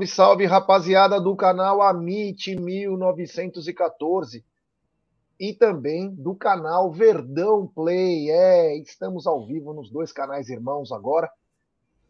Salve, 0.00 0.06
salve, 0.06 0.46
rapaziada 0.46 1.20
do 1.20 1.34
canal 1.36 1.82
Amit 1.82 2.54
1914 2.56 4.44
e 5.38 5.52
também 5.52 6.14
do 6.14 6.34
canal 6.34 6.90
Verdão 6.92 7.66
Play. 7.66 8.30
É, 8.30 8.76
estamos 8.78 9.26
ao 9.26 9.46
vivo 9.46 9.74
nos 9.74 9.90
dois 9.90 10.12
canais 10.12 10.48
irmãos 10.48 10.92
agora 10.92 11.30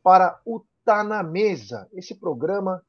para 0.03 0.41
o 0.45 0.63
Tá 0.85 1.03
na 1.03 1.23
Mesa, 1.23 1.89
esse 1.93 2.15
programa 2.15 2.83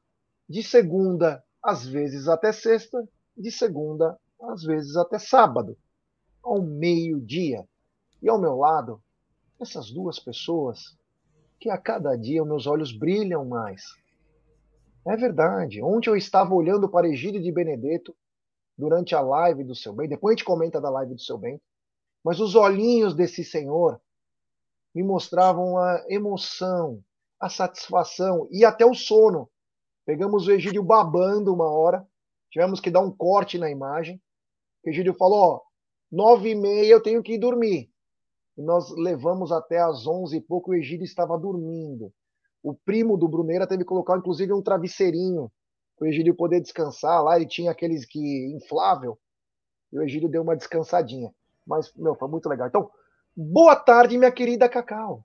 de 0.48 0.62
segunda, 0.62 1.42
às 1.62 1.86
vezes 1.86 2.28
até 2.28 2.52
sexta, 2.52 3.06
de 3.36 3.50
segunda, 3.50 4.18
às 4.40 4.62
vezes 4.62 4.96
até 4.96 5.18
sábado, 5.18 5.76
ao 6.42 6.62
meio-dia. 6.62 7.66
E 8.22 8.28
ao 8.28 8.40
meu 8.40 8.56
lado, 8.56 9.02
essas 9.60 9.90
duas 9.90 10.18
pessoas 10.18 10.96
que 11.58 11.70
a 11.70 11.78
cada 11.78 12.16
dia 12.16 12.44
meus 12.44 12.66
olhos 12.66 12.92
brilham 12.92 13.44
mais. 13.44 14.01
É 15.06 15.16
verdade. 15.16 15.82
Ontem 15.82 16.10
eu 16.10 16.16
estava 16.16 16.54
olhando 16.54 16.88
para 16.88 17.08
Egídio 17.08 17.42
de 17.42 17.50
Benedetto 17.50 18.14
durante 18.78 19.14
a 19.14 19.20
live 19.20 19.64
do 19.64 19.74
seu 19.74 19.92
bem. 19.92 20.08
Depois 20.08 20.32
a 20.32 20.36
gente 20.36 20.44
comenta 20.44 20.80
da 20.80 20.90
live 20.90 21.14
do 21.14 21.20
seu 21.20 21.36
bem. 21.36 21.60
Mas 22.24 22.38
os 22.38 22.54
olhinhos 22.54 23.14
desse 23.14 23.44
senhor 23.44 24.00
me 24.94 25.02
mostravam 25.02 25.76
a 25.76 26.04
emoção, 26.08 27.02
a 27.40 27.48
satisfação 27.48 28.46
e 28.50 28.64
até 28.64 28.86
o 28.86 28.94
sono. 28.94 29.50
Pegamos 30.06 30.46
o 30.46 30.52
Egídio 30.52 30.82
babando 30.82 31.52
uma 31.52 31.70
hora, 31.70 32.06
tivemos 32.50 32.80
que 32.80 32.90
dar 32.90 33.00
um 33.00 33.10
corte 33.10 33.58
na 33.58 33.70
imagem. 33.70 34.20
O 34.84 34.90
Egídio 34.90 35.14
falou: 35.14 35.38
ó, 35.38 35.60
nove 36.10 36.50
e 36.50 36.54
meia 36.54 36.92
eu 36.92 37.02
tenho 37.02 37.22
que 37.22 37.34
ir 37.34 37.38
dormir. 37.38 37.90
E 38.56 38.62
nós 38.62 38.90
levamos 38.90 39.50
até 39.50 39.78
às 39.80 40.06
onze 40.06 40.36
e 40.36 40.40
pouco, 40.40 40.70
o 40.70 40.74
Egídio 40.74 41.04
estava 41.04 41.38
dormindo. 41.38 42.12
O 42.62 42.74
primo 42.74 43.16
do 43.16 43.28
Bruneira 43.28 43.66
teve 43.66 43.82
que 43.82 43.88
colocar, 43.88 44.16
inclusive, 44.16 44.52
um 44.52 44.62
travesseirinho 44.62 45.50
para 45.96 46.06
o 46.06 46.08
Egídio 46.08 46.34
poder 46.34 46.60
descansar. 46.60 47.22
Lá 47.22 47.36
ele 47.36 47.46
tinha 47.46 47.70
aqueles 47.70 48.04
que 48.04 48.54
inflável, 48.54 49.18
e 49.92 49.98
o 49.98 50.02
Egídio 50.02 50.28
deu 50.28 50.42
uma 50.42 50.56
descansadinha. 50.56 51.32
Mas, 51.66 51.92
meu, 51.96 52.14
foi 52.14 52.28
muito 52.28 52.48
legal. 52.48 52.68
Então, 52.68 52.90
boa 53.36 53.76
tarde, 53.76 54.16
minha 54.16 54.30
querida 54.30 54.68
Cacau. 54.68 55.24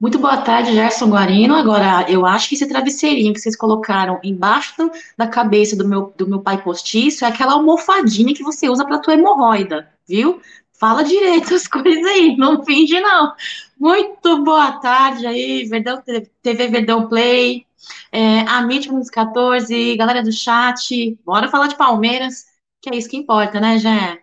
Muito 0.00 0.16
boa 0.16 0.36
tarde, 0.42 0.72
Gerson 0.72 1.10
Guarino. 1.10 1.56
Agora, 1.56 2.08
eu 2.08 2.24
acho 2.24 2.48
que 2.48 2.54
esse 2.54 2.68
travesseirinho 2.68 3.32
que 3.34 3.40
vocês 3.40 3.56
colocaram 3.56 4.20
embaixo 4.22 4.74
da 5.16 5.26
cabeça 5.26 5.76
do 5.76 5.88
meu, 5.88 6.14
do 6.16 6.28
meu 6.28 6.40
pai 6.40 6.62
postiço 6.62 7.24
é 7.24 7.28
aquela 7.28 7.54
almofadinha 7.54 8.32
que 8.32 8.44
você 8.44 8.68
usa 8.68 8.84
para 8.84 9.00
tua 9.00 9.14
hemorroida, 9.14 9.88
viu? 10.06 10.40
Fala 10.78 11.02
direito 11.04 11.54
as 11.54 11.66
coisas 11.68 12.04
aí, 12.06 12.36
não 12.36 12.64
finge 12.64 13.00
não. 13.00 13.34
Muito 13.78 14.42
boa 14.44 14.72
tarde 14.80 15.26
aí, 15.26 15.64
Verdão, 15.66 16.02
TV 16.42 16.68
Verdão 16.68 17.08
Play, 17.08 17.66
é, 18.12 18.40
Amit 18.40 18.88
14, 19.12 19.96
galera 19.96 20.22
do 20.22 20.32
chat, 20.32 21.16
bora 21.24 21.48
falar 21.48 21.68
de 21.68 21.76
Palmeiras, 21.76 22.44
que 22.80 22.90
é 22.90 22.96
isso 22.96 23.08
que 23.08 23.16
importa, 23.16 23.60
né, 23.60 23.78
Jé? 23.78 24.22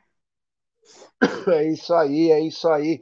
É 1.47 1.63
isso 1.71 1.93
aí, 1.93 2.31
é 2.31 2.39
isso 2.39 2.67
aí. 2.69 3.01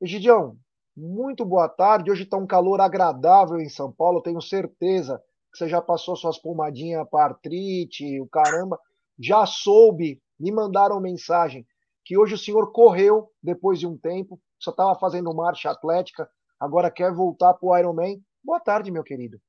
Egidião, 0.00 0.56
muito 0.96 1.44
boa 1.44 1.68
tarde. 1.68 2.10
Hoje 2.10 2.24
está 2.24 2.36
um 2.36 2.46
calor 2.46 2.80
agradável 2.80 3.60
em 3.60 3.68
São 3.68 3.92
Paulo. 3.92 4.22
Tenho 4.22 4.40
certeza 4.42 5.18
que 5.52 5.58
você 5.58 5.68
já 5.68 5.80
passou 5.82 6.16
suas 6.16 6.38
pomadinhas 6.38 7.06
para 7.10 7.26
artrite, 7.34 8.20
o 8.20 8.28
caramba. 8.28 8.78
Já 9.18 9.46
soube, 9.46 10.20
me 10.38 10.52
mandaram 10.52 11.00
mensagem 11.00 11.66
que 12.04 12.18
hoje 12.18 12.34
o 12.34 12.38
senhor 12.38 12.70
correu 12.72 13.30
depois 13.42 13.78
de 13.78 13.86
um 13.86 13.96
tempo, 13.96 14.40
só 14.58 14.70
estava 14.70 14.94
fazendo 14.98 15.34
marcha 15.34 15.70
atlética, 15.70 16.28
agora 16.60 16.90
quer 16.90 17.12
voltar 17.12 17.54
para 17.54 17.66
o 17.66 17.76
Ironman. 17.76 18.22
Boa 18.42 18.60
tarde, 18.60 18.90
meu 18.90 19.02
querido. 19.02 19.40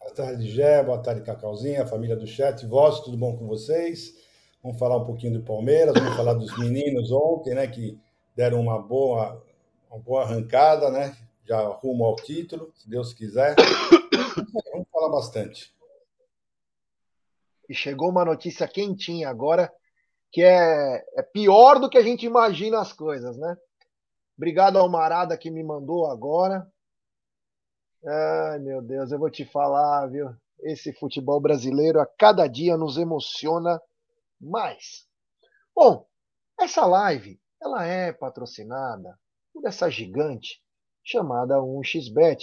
Boa 0.00 0.12
tarde, 0.12 0.48
Gé. 0.48 0.82
Boa 0.82 1.00
tarde, 1.00 1.22
Cacauzinha, 1.22 1.86
família 1.86 2.16
do 2.16 2.26
chat. 2.26 2.66
Voz, 2.66 3.00
tudo 3.00 3.16
bom 3.16 3.36
com 3.36 3.46
vocês? 3.46 4.14
Vamos 4.62 4.78
falar 4.78 4.96
um 4.96 5.04
pouquinho 5.04 5.34
do 5.34 5.44
Palmeiras, 5.44 5.94
vamos 5.94 6.16
falar 6.16 6.34
dos 6.34 6.58
meninos 6.58 7.12
ontem, 7.12 7.54
né, 7.54 7.66
que 7.66 7.98
deram 8.34 8.60
uma 8.60 8.78
boa 8.80 9.42
uma 9.90 10.02
boa 10.02 10.22
arrancada, 10.22 10.90
né? 10.90 11.16
Já 11.44 11.60
rumo 11.60 12.04
ao 12.04 12.16
título, 12.16 12.72
se 12.74 12.88
Deus 12.88 13.12
quiser. 13.12 13.54
Vamos 14.72 14.88
falar 14.90 15.10
bastante. 15.10 15.72
E 17.68 17.74
chegou 17.74 18.10
uma 18.10 18.24
notícia 18.24 18.66
quentinha 18.66 19.28
agora, 19.28 19.72
que 20.34 20.42
é, 20.42 21.04
é 21.16 21.22
pior 21.22 21.78
do 21.78 21.88
que 21.88 21.96
a 21.96 22.02
gente 22.02 22.26
imagina 22.26 22.80
as 22.80 22.92
coisas, 22.92 23.38
né? 23.38 23.56
Obrigado 24.36 24.80
ao 24.80 24.90
Marada 24.90 25.38
que 25.38 25.48
me 25.48 25.62
mandou 25.62 26.10
agora. 26.10 26.68
Ai, 28.04 28.58
meu 28.58 28.82
Deus, 28.82 29.12
eu 29.12 29.18
vou 29.20 29.30
te 29.30 29.44
falar, 29.44 30.08
viu? 30.08 30.34
Esse 30.58 30.92
futebol 30.92 31.40
brasileiro 31.40 32.00
a 32.00 32.06
cada 32.18 32.48
dia 32.48 32.76
nos 32.76 32.98
emociona 32.98 33.80
mais. 34.40 35.06
Bom, 35.72 36.04
essa 36.58 36.84
live, 36.84 37.40
ela 37.62 37.86
é 37.86 38.12
patrocinada 38.12 39.16
por 39.52 39.64
essa 39.64 39.88
gigante 39.88 40.60
chamada 41.04 41.58
1xBet, 41.58 42.42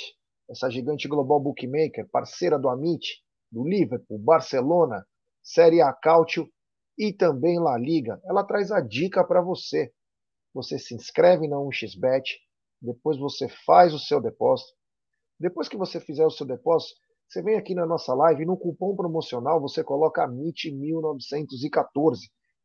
essa 0.50 0.70
gigante 0.70 1.10
global 1.10 1.42
bookmaker, 1.42 2.08
parceira 2.10 2.58
do 2.58 2.70
Amit, 2.70 3.22
do 3.52 3.68
Liverpool, 3.68 4.18
Barcelona, 4.18 5.06
Série 5.44 5.82
A 5.82 5.92
Cautio 5.92 6.50
e 6.98 7.14
também 7.14 7.60
La 7.60 7.78
Liga. 7.78 8.22
Ela 8.26 8.44
traz 8.44 8.72
a 8.72 8.82
dica 8.82 9.24
para 9.24 9.42
você. 9.42 9.92
Você 10.54 10.78
se 10.78 10.94
inscreve 10.94 11.48
na 11.48 11.58
1xBet, 11.58 12.24
depois 12.82 13.18
você 13.18 13.48
faz 13.66 13.94
o 13.94 14.00
seu 14.00 14.22
depósito. 14.22 14.74
Depois 15.40 15.70
que 15.70 15.78
você 15.78 16.00
fizer 16.00 16.26
o 16.26 16.32
seu 16.32 16.46
depósito, 16.46 17.00
você 17.28 17.42
vem 17.42 17.56
aqui 17.56 17.74
na 17.74 17.86
nossa 17.86 18.14
live 18.14 18.44
e 18.44 18.46
no 18.46 18.58
cupom 18.58 18.96
promocional 18.96 19.62
você 19.62 19.84
coloca 19.84 20.28
MIT1914 20.28 22.18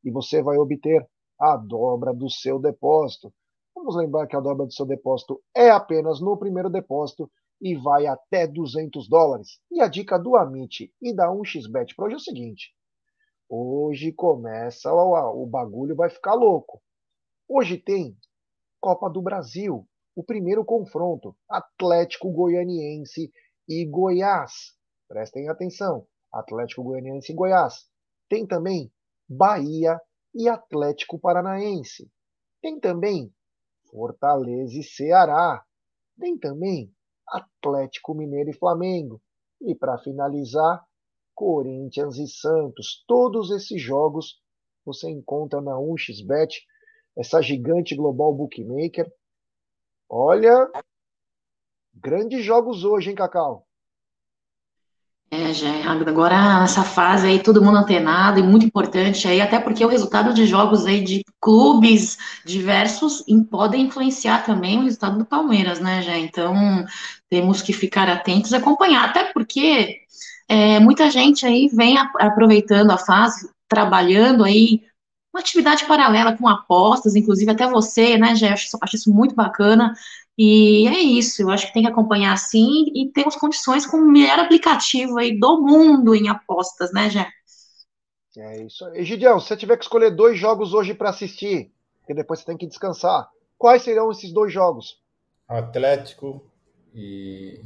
e 0.05 0.11
você 0.11 0.43
vai 0.43 0.59
obter 0.59 1.07
a 1.41 1.57
dobra 1.57 2.13
do 2.13 2.29
seu 2.29 2.59
depósito. 2.59 3.33
Vamos 3.75 3.95
lembrar 3.95 4.27
que 4.27 4.35
a 4.35 4.41
dobra 4.41 4.67
do 4.67 4.73
seu 4.73 4.85
depósito 4.85 5.41
é 5.55 5.71
apenas 5.71 6.21
no 6.21 6.37
primeiro 6.37 6.69
depósito 6.69 7.31
e 7.61 7.77
vai 7.77 8.07
até 8.07 8.47
200 8.47 9.09
dólares. 9.09 9.61
E 9.71 9.81
a 9.81 9.87
dica 9.87 10.19
do 10.19 10.35
Amit 10.37 10.93
e 11.01 11.15
da 11.15 11.29
1xBet 11.29 11.95
para 11.95 12.07
hoje 12.07 12.15
é 12.15 12.17
o 12.17 12.21
seguinte: 12.21 12.75
hoje 13.49 14.13
começa 14.13 14.93
o, 14.93 15.43
o 15.43 15.47
bagulho 15.47 15.95
vai 15.95 16.11
ficar 16.11 16.35
louco. 16.35 16.83
Hoje 17.49 17.79
tem 17.79 18.17
Copa 18.81 19.09
do 19.09 19.23
Brasil, 19.23 19.87
o 20.15 20.23
primeiro 20.23 20.65
confronto 20.65 21.37
Atlético 21.49 22.31
Goianiense 22.31 23.33
e 23.69 23.85
Goiás. 23.85 24.75
Prestem 25.09 25.49
atenção, 25.49 26.07
Atlético 26.33 26.83
Goianiense 26.83 27.33
e 27.33 27.35
Goiás. 27.35 27.89
Tem 28.29 28.47
também 28.47 28.93
Bahia 29.29 30.01
e 30.35 30.49
Atlético 30.49 31.19
Paranaense. 31.19 32.11
Tem 32.63 32.79
também 32.79 33.33
Fortaleza 33.91 34.79
e 34.79 34.83
Ceará. 34.83 35.65
Tem 36.19 36.39
também 36.39 36.93
Atlético 37.29 38.15
Mineiro 38.15 38.51
e 38.51 38.59
Flamengo. 38.59 39.21
E 39.61 39.75
para 39.75 39.99
finalizar, 39.99 40.86
Corinthians 41.37 42.17
e 42.17 42.27
Santos. 42.27 43.05
Todos 43.07 43.51
esses 43.51 43.81
jogos 43.81 44.41
você 44.85 45.11
encontra 45.11 45.61
na 45.61 45.73
1xBet, 45.73 46.63
essa 47.17 47.43
gigante 47.43 47.95
global 47.95 48.33
bookmaker. 48.33 49.07
Olha, 50.09 50.71
grandes 51.95 52.45
jogos 52.45 52.85
hoje, 52.85 53.11
hein, 53.11 53.17
Cacau? 53.17 53.67
É, 55.29 55.53
já 55.53 55.69
agora 55.91 56.61
nessa 56.61 56.85
fase 56.85 57.27
aí 57.27 57.43
todo 57.43 57.61
mundo 57.61 57.79
antenado 57.79 58.39
e 58.39 58.43
muito 58.45 58.65
importante 58.65 59.27
aí, 59.27 59.41
até 59.41 59.59
porque 59.59 59.85
o 59.85 59.89
resultado 59.89 60.33
de 60.33 60.47
jogos 60.47 60.87
aí 60.87 61.03
de 61.03 61.25
clubes 61.41 62.17
diversos 62.45 63.25
podem 63.51 63.87
influenciar 63.87 64.47
também 64.47 64.79
o 64.79 64.85
resultado 64.85 65.19
do 65.19 65.27
Palmeiras, 65.27 65.81
né, 65.81 66.01
já? 66.01 66.17
Então 66.17 66.55
temos 67.29 67.61
que 67.61 67.73
ficar 67.73 68.09
atentos 68.09 68.53
e 68.53 68.57
acompanhar, 68.57 69.09
até 69.09 69.33
porque 69.33 69.99
é, 70.49 70.79
muita 70.79 71.11
gente 71.11 71.45
aí 71.45 71.69
vem 71.69 71.97
aproveitando 71.99 72.91
a 72.91 72.99
fase, 72.99 73.51
trabalhando 73.69 74.45
aí 74.45 74.83
uma 75.35 75.41
atividade 75.41 75.85
paralela 75.87 76.37
com 76.37 76.49
apostas, 76.49 77.15
inclusive 77.15 77.51
até 77.51 77.69
você, 77.69 78.17
né, 78.17 78.35
já 78.35 78.53
acho, 78.53 78.79
acho 78.81 78.97
isso 78.97 79.13
muito 79.13 79.35
bacana. 79.35 79.93
E 80.39 80.87
é 80.89 80.99
isso, 80.99 81.43
eu 81.43 81.51
acho 81.51 81.67
que 81.67 81.73
tem 81.73 81.83
que 81.83 81.89
acompanhar 81.89 82.33
assim 82.33 82.85
e 82.95 83.11
temos 83.13 83.37
condições 83.37 83.87
com 83.87 83.97
o 83.97 84.11
melhor 84.11 84.39
aplicativo 84.39 85.19
aí 85.19 85.39
do 85.39 85.63
mundo 85.63 86.15
em 86.15 86.29
apostas, 86.29 86.93
né, 86.93 87.09
Jé? 87.09 87.29
É 88.37 88.63
isso 88.63 88.85
aí. 88.85 89.01
Egidião, 89.01 89.41
se 89.41 89.49
você 89.49 89.57
tiver 89.57 89.77
que 89.79 89.85
escolher 89.85 90.11
dois 90.11 90.39
jogos 90.39 90.75
hoje 90.75 90.93
para 90.93 91.09
assistir, 91.09 91.73
porque 92.01 92.15
depois 92.15 92.41
você 92.41 92.47
tem 92.47 92.57
que 92.57 92.67
descansar, 92.67 93.31
quais 93.57 93.83
serão 93.83 94.11
esses 94.11 94.31
dois 94.31 94.53
jogos? 94.53 95.01
Atlético 95.49 96.43
e 96.95 97.61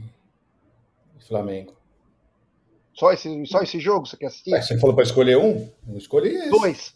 Flamengo. 1.26 1.80
Só 3.00 3.11
esse, 3.14 3.47
só 3.47 3.62
esse 3.62 3.81
jogo 3.81 4.06
você 4.06 4.14
quer 4.14 4.26
assistir? 4.26 4.50
você 4.50 4.79
falou 4.79 4.94
para 4.94 5.05
escolher 5.05 5.38
um? 5.38 5.73
Eu 5.88 5.97
escolhi 5.97 6.35
esse. 6.35 6.50
Dois. 6.50 6.94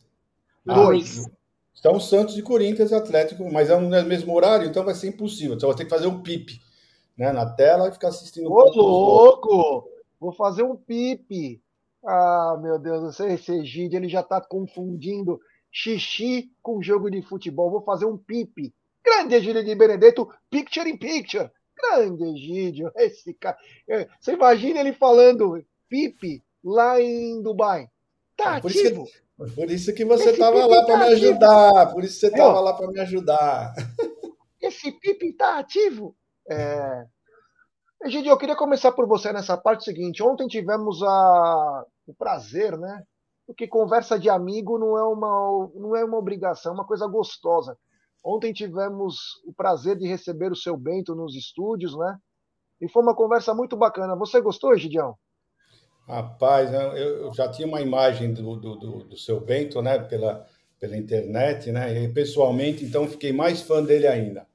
Ah, 0.68 0.74
dois. 0.74 1.26
Então, 1.78 1.98
Santos 1.98 2.36
e 2.36 2.42
Corinthians 2.42 2.90
e 2.90 2.94
Atlético, 2.94 3.50
mas 3.50 3.70
é 3.70 3.80
no 3.80 3.88
mesmo 4.06 4.34
horário, 4.34 4.68
então 4.68 4.84
vai 4.84 4.94
ser 4.94 5.08
impossível. 5.08 5.56
Então, 5.56 5.66
vai 5.66 5.78
ter 5.78 5.84
que 5.84 5.90
fazer 5.90 6.06
um 6.06 6.22
PIP 6.22 6.60
né, 7.16 7.32
na 7.32 7.46
tela 7.46 7.88
e 7.88 7.92
ficar 7.92 8.08
assistindo. 8.08 8.52
Ô, 8.52 8.70
louco! 8.70 9.88
Vou 10.20 10.30
fazer 10.32 10.62
um 10.62 10.76
pipe. 10.76 11.62
Ah, 12.06 12.58
meu 12.60 12.78
Deus, 12.78 13.18
esse 13.20 13.52
Egídio, 13.52 13.96
ele 13.96 14.08
já 14.10 14.20
está 14.20 14.42
confundindo 14.42 15.40
xixi 15.72 16.50
com 16.62 16.82
jogo 16.82 17.10
de 17.10 17.22
futebol. 17.22 17.70
Vou 17.70 17.80
fazer 17.80 18.04
um 18.04 18.18
pipe. 18.18 18.74
Grande 19.02 19.36
Egídio 19.36 19.64
de 19.64 19.74
Benedetto, 19.74 20.28
picture 20.50 20.86
in 20.86 20.98
picture. 20.98 21.50
Grande 21.74 22.24
Egídio, 22.24 22.92
esse 22.94 23.32
cara. 23.32 23.56
É, 23.88 24.06
você 24.20 24.34
imagina 24.34 24.80
ele 24.80 24.92
falando 24.92 25.64
pipe 25.88 26.42
lá 26.62 27.00
em 27.00 27.42
Dubai. 27.42 27.88
Tá 28.36 28.56
é, 28.56 28.60
por 28.60 28.70
ativo. 28.70 29.04
Isso 29.04 29.12
que, 29.12 29.54
por 29.54 29.70
isso 29.70 29.94
que 29.94 30.04
você 30.04 30.30
estava 30.30 30.66
lá 30.66 30.84
para 30.84 30.98
tá 30.98 31.06
me 31.06 31.12
ajudar. 31.14 31.92
Por 31.92 32.04
isso 32.04 32.18
você 32.18 32.26
estava 32.28 32.60
lá 32.60 32.72
para 32.72 32.88
me 32.88 33.00
ajudar. 33.00 33.74
Esse 34.60 34.92
pipe 34.92 35.26
está 35.26 35.58
ativo. 35.58 36.16
É... 36.48 37.04
Egidio, 38.04 38.30
eu 38.30 38.38
queria 38.38 38.56
começar 38.56 38.92
por 38.92 39.06
você 39.06 39.32
nessa 39.32 39.56
parte 39.56 39.84
seguinte. 39.84 40.22
Ontem 40.22 40.46
tivemos 40.46 41.02
a... 41.02 41.84
o 42.06 42.14
prazer, 42.14 42.78
né? 42.78 43.02
Porque 43.46 43.68
conversa 43.68 44.18
de 44.18 44.30
amigo 44.30 44.78
não 44.78 44.96
é 44.96 45.04
uma, 45.04 45.70
não 45.74 45.96
é 45.96 46.04
uma 46.04 46.16
obrigação, 46.16 46.72
é 46.72 46.74
uma 46.74 46.86
coisa 46.86 47.06
gostosa. 47.06 47.76
Ontem 48.24 48.54
tivemos 48.54 49.16
o 49.44 49.52
prazer 49.52 49.98
de 49.98 50.08
receber 50.08 50.50
o 50.50 50.56
seu 50.56 50.78
Bento 50.78 51.14
nos 51.14 51.36
estúdios, 51.36 51.96
né? 51.96 52.16
E 52.80 52.88
foi 52.88 53.02
uma 53.02 53.14
conversa 53.14 53.54
muito 53.54 53.76
bacana. 53.76 54.16
Você 54.16 54.40
gostou, 54.40 54.76
Gidião? 54.78 55.14
Rapaz, 56.06 56.70
eu 56.96 57.32
já 57.32 57.48
tinha 57.48 57.66
uma 57.66 57.80
imagem 57.80 58.34
do, 58.34 58.56
do, 58.56 58.76
do, 58.76 59.04
do 59.04 59.16
seu 59.16 59.40
Bento, 59.40 59.80
né? 59.80 59.98
Pela, 59.98 60.46
pela 60.78 60.96
internet, 60.96 61.72
né? 61.72 62.02
E 62.02 62.08
pessoalmente, 62.12 62.84
então, 62.84 63.08
fiquei 63.08 63.32
mais 63.32 63.62
fã 63.62 63.82
dele 63.82 64.06
ainda. 64.06 64.46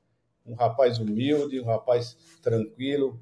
Um 0.46 0.54
rapaz 0.54 1.00
humilde, 1.00 1.60
um 1.60 1.66
rapaz 1.66 2.16
tranquilo, 2.42 3.20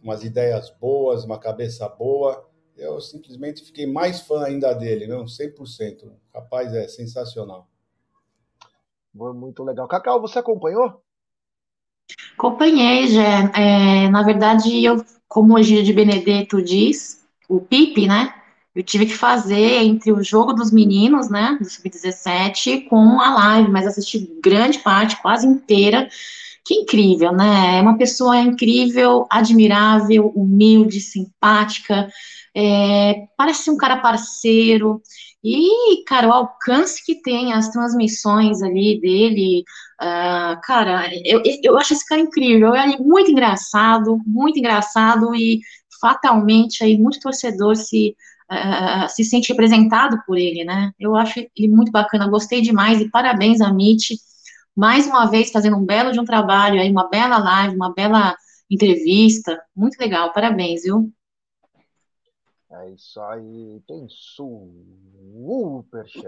umas 0.00 0.22
ideias 0.22 0.70
boas, 0.70 1.24
uma 1.24 1.38
cabeça 1.38 1.88
boa. 1.88 2.48
Eu 2.76 3.00
simplesmente 3.00 3.64
fiquei 3.64 3.86
mais 3.86 4.20
fã 4.20 4.44
ainda 4.44 4.72
dele, 4.72 5.06
não? 5.06 5.24
100%. 5.24 6.04
O 6.04 6.12
rapaz 6.32 6.72
é 6.72 6.86
sensacional. 6.86 7.68
Foi 9.16 9.32
muito 9.32 9.64
legal. 9.64 9.88
Cacau, 9.88 10.20
você 10.20 10.38
acompanhou? 10.38 11.02
Acompanhei, 12.36 13.08
já. 13.08 13.50
É, 13.56 14.08
na 14.08 14.22
verdade, 14.22 14.84
eu, 14.84 15.04
como 15.26 15.54
o 15.54 15.62
Gil 15.62 15.82
de 15.82 15.92
Benedetto 15.92 16.60
diz, 16.62 17.23
o 17.48 17.60
Pipe, 17.60 18.06
né? 18.06 18.32
Eu 18.74 18.82
tive 18.82 19.06
que 19.06 19.14
fazer 19.14 19.82
entre 19.84 20.10
o 20.10 20.22
jogo 20.22 20.52
dos 20.52 20.72
meninos, 20.72 21.30
né, 21.30 21.56
do 21.60 21.68
Sub-17, 21.68 22.88
com 22.88 23.20
a 23.20 23.32
live, 23.34 23.70
mas 23.70 23.86
assisti 23.86 24.28
grande 24.42 24.78
parte, 24.78 25.20
quase 25.22 25.46
inteira. 25.46 26.08
Que 26.66 26.74
incrível, 26.74 27.30
né? 27.32 27.78
É 27.78 27.82
uma 27.82 27.96
pessoa 27.96 28.38
incrível, 28.38 29.26
admirável, 29.30 30.32
humilde, 30.34 30.98
simpática, 30.98 32.08
é, 32.56 33.26
parece 33.36 33.70
um 33.70 33.76
cara 33.76 33.98
parceiro. 33.98 35.00
E, 35.42 36.02
cara, 36.04 36.28
o 36.28 36.32
alcance 36.32 37.04
que 37.04 37.20
tem 37.20 37.52
as 37.52 37.68
transmissões 37.68 38.62
ali 38.62 38.98
dele, 38.98 39.62
uh, 40.00 40.58
cara, 40.62 41.10
eu, 41.22 41.42
eu 41.62 41.76
acho 41.76 41.92
esse 41.92 42.06
cara 42.06 42.22
incrível, 42.22 42.74
é 42.74 42.96
muito 42.96 43.30
engraçado, 43.30 44.18
muito 44.26 44.58
engraçado 44.58 45.34
e 45.34 45.60
fatalmente 46.04 46.84
aí 46.84 46.98
muito 46.98 47.18
torcedor 47.18 47.74
se 47.76 48.14
uh, 48.52 49.08
se 49.08 49.24
sente 49.24 49.48
representado 49.48 50.22
por 50.26 50.36
ele, 50.36 50.62
né? 50.62 50.92
Eu 51.00 51.16
acho 51.16 51.40
ele 51.56 51.68
muito 51.68 51.90
bacana, 51.90 52.28
gostei 52.28 52.60
demais 52.60 53.00
e 53.00 53.08
parabéns 53.08 53.62
a 53.62 53.72
Mitch, 53.72 54.10
mais 54.76 55.06
uma 55.06 55.24
vez 55.24 55.50
fazendo 55.50 55.78
um 55.78 55.84
belo 55.86 56.12
de 56.12 56.20
um 56.20 56.24
trabalho 56.26 56.78
aí, 56.78 56.90
uma 56.90 57.08
bela 57.08 57.38
live, 57.38 57.74
uma 57.74 57.94
bela 57.94 58.36
entrevista, 58.70 59.58
muito 59.74 59.98
legal, 59.98 60.30
parabéns, 60.30 60.82
viu? 60.82 61.10
É 62.70 62.90
isso 62.90 63.18
aí, 63.22 63.80
tem 63.88 64.06
superchat. 65.56 66.20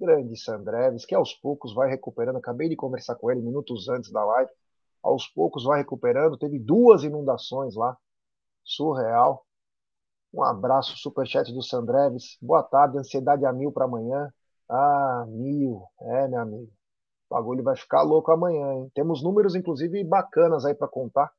Grande 0.00 0.36
Sandreves, 0.36 1.06
que 1.06 1.14
aos 1.14 1.32
poucos 1.32 1.72
vai 1.72 1.88
recuperando. 1.88 2.38
Acabei 2.38 2.68
de 2.68 2.74
conversar 2.74 3.14
com 3.14 3.30
ele 3.30 3.40
minutos 3.40 3.88
antes 3.88 4.10
da 4.10 4.24
live. 4.24 4.50
Aos 5.00 5.28
poucos 5.28 5.62
vai 5.62 5.78
recuperando. 5.78 6.36
Teve 6.36 6.58
duas 6.58 7.04
inundações 7.04 7.76
lá. 7.76 7.96
Surreal. 8.64 9.44
Um 10.32 10.42
abraço, 10.42 10.96
superchat 10.96 11.52
do 11.52 11.62
Sandreves. 11.62 12.36
Boa 12.40 12.62
tarde, 12.62 12.98
ansiedade 12.98 13.44
a 13.44 13.52
mil 13.52 13.72
para 13.72 13.84
amanhã. 13.84 14.32
Ah, 14.68 15.24
mil. 15.28 15.82
É, 16.00 16.28
meu 16.28 16.40
amigo. 16.40 16.72
O 17.30 17.34
bagulho 17.34 17.62
vai 17.64 17.76
ficar 17.76 18.02
louco 18.02 18.30
amanhã, 18.32 18.74
hein? 18.74 18.90
Temos 18.94 19.22
números, 19.22 19.54
inclusive, 19.54 20.04
bacanas 20.04 20.64
aí 20.64 20.74
para 20.74 20.88
contar. 20.88 21.32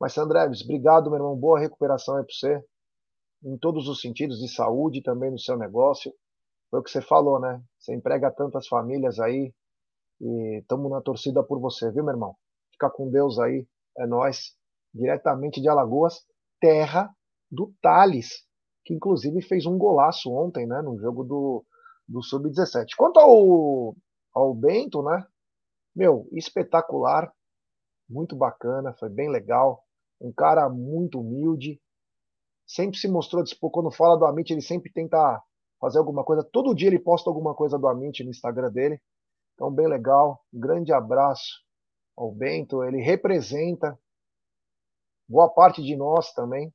Mas, 0.00 0.12
Sandreves, 0.12 0.62
obrigado, 0.62 1.10
meu 1.10 1.18
irmão. 1.18 1.36
Boa 1.36 1.58
recuperação 1.58 2.16
aí 2.16 2.24
para 2.24 2.34
você 2.34 2.64
em 3.44 3.56
todos 3.58 3.88
os 3.88 4.00
sentidos, 4.00 4.38
de 4.38 4.48
saúde 4.48 5.02
também 5.02 5.30
no 5.30 5.38
seu 5.38 5.56
negócio. 5.56 6.12
Foi 6.70 6.80
o 6.80 6.82
que 6.82 6.90
você 6.90 7.00
falou, 7.02 7.40
né? 7.40 7.62
Você 7.78 7.94
emprega 7.94 8.30
tantas 8.30 8.66
famílias 8.68 9.18
aí 9.20 9.52
e 10.20 10.58
estamos 10.60 10.90
na 10.90 11.00
torcida 11.00 11.42
por 11.42 11.60
você, 11.60 11.90
viu, 11.90 12.04
meu 12.04 12.14
irmão? 12.14 12.36
Fica 12.72 12.88
com 12.90 13.10
Deus 13.10 13.38
aí, 13.38 13.66
é 13.98 14.06
nós, 14.06 14.56
diretamente 14.94 15.60
de 15.60 15.68
Alagoas, 15.68 16.24
terra 16.62 17.12
do 17.50 17.74
Thales, 17.82 18.46
que 18.84 18.94
inclusive 18.94 19.42
fez 19.42 19.66
um 19.66 19.76
golaço 19.76 20.32
ontem, 20.32 20.64
né, 20.64 20.80
no 20.80 20.96
jogo 20.96 21.24
do, 21.24 21.64
do 22.06 22.22
Sub-17. 22.22 22.90
Quanto 22.96 23.18
ao, 23.18 23.96
ao 24.32 24.54
Bento, 24.54 25.02
né, 25.02 25.26
meu, 25.94 26.28
espetacular, 26.30 27.32
muito 28.08 28.36
bacana, 28.36 28.94
foi 28.94 29.08
bem 29.08 29.28
legal, 29.28 29.82
um 30.20 30.32
cara 30.32 30.68
muito 30.68 31.20
humilde, 31.20 31.80
sempre 32.64 32.96
se 32.96 33.08
mostrou 33.08 33.42
disposto. 33.42 33.74
Quando 33.74 33.90
fala 33.90 34.16
do 34.16 34.24
Amit, 34.24 34.52
ele 34.52 34.62
sempre 34.62 34.92
tenta 34.92 35.42
fazer 35.80 35.98
alguma 35.98 36.22
coisa. 36.22 36.44
Todo 36.44 36.74
dia 36.74 36.86
ele 36.86 36.98
posta 36.98 37.28
alguma 37.28 37.54
coisa 37.54 37.76
do 37.76 37.88
Amit 37.88 38.22
no 38.22 38.30
Instagram 38.30 38.70
dele. 38.70 39.02
Então, 39.54 39.70
bem 39.70 39.88
legal. 39.88 40.40
Um 40.52 40.60
grande 40.60 40.92
abraço 40.92 41.60
ao 42.16 42.30
Bento. 42.30 42.84
Ele 42.84 43.02
representa 43.02 43.98
boa 45.32 45.48
parte 45.48 45.82
de 45.82 45.96
nós 45.96 46.32
também. 46.32 46.72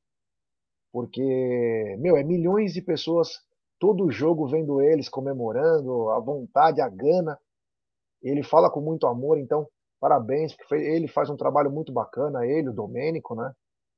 Porque, 0.91 1.95
meu, 1.99 2.17
é 2.17 2.23
milhões 2.23 2.73
de 2.73 2.81
pessoas 2.81 3.29
todo 3.79 4.09
jogo 4.09 4.47
vendo 4.47 4.81
eles 4.81 5.07
comemorando, 5.07 6.09
a 6.09 6.19
vontade, 6.19 6.81
a 6.81 6.89
gana. 6.89 7.37
Ele 8.21 8.41
fala 8.41 8.71
com 8.71 8.81
muito 8.81 9.05
amor, 9.05 9.37
então 9.37 9.67
parabéns, 9.99 10.55
porque 10.55 10.75
ele 10.75 11.07
faz 11.07 11.29
um 11.29 11.37
trabalho 11.37 11.71
muito 11.71 11.91
bacana, 11.93 12.45
ele, 12.45 12.69
o 12.69 12.73
Domênico, 12.73 13.35
né? 13.35 13.51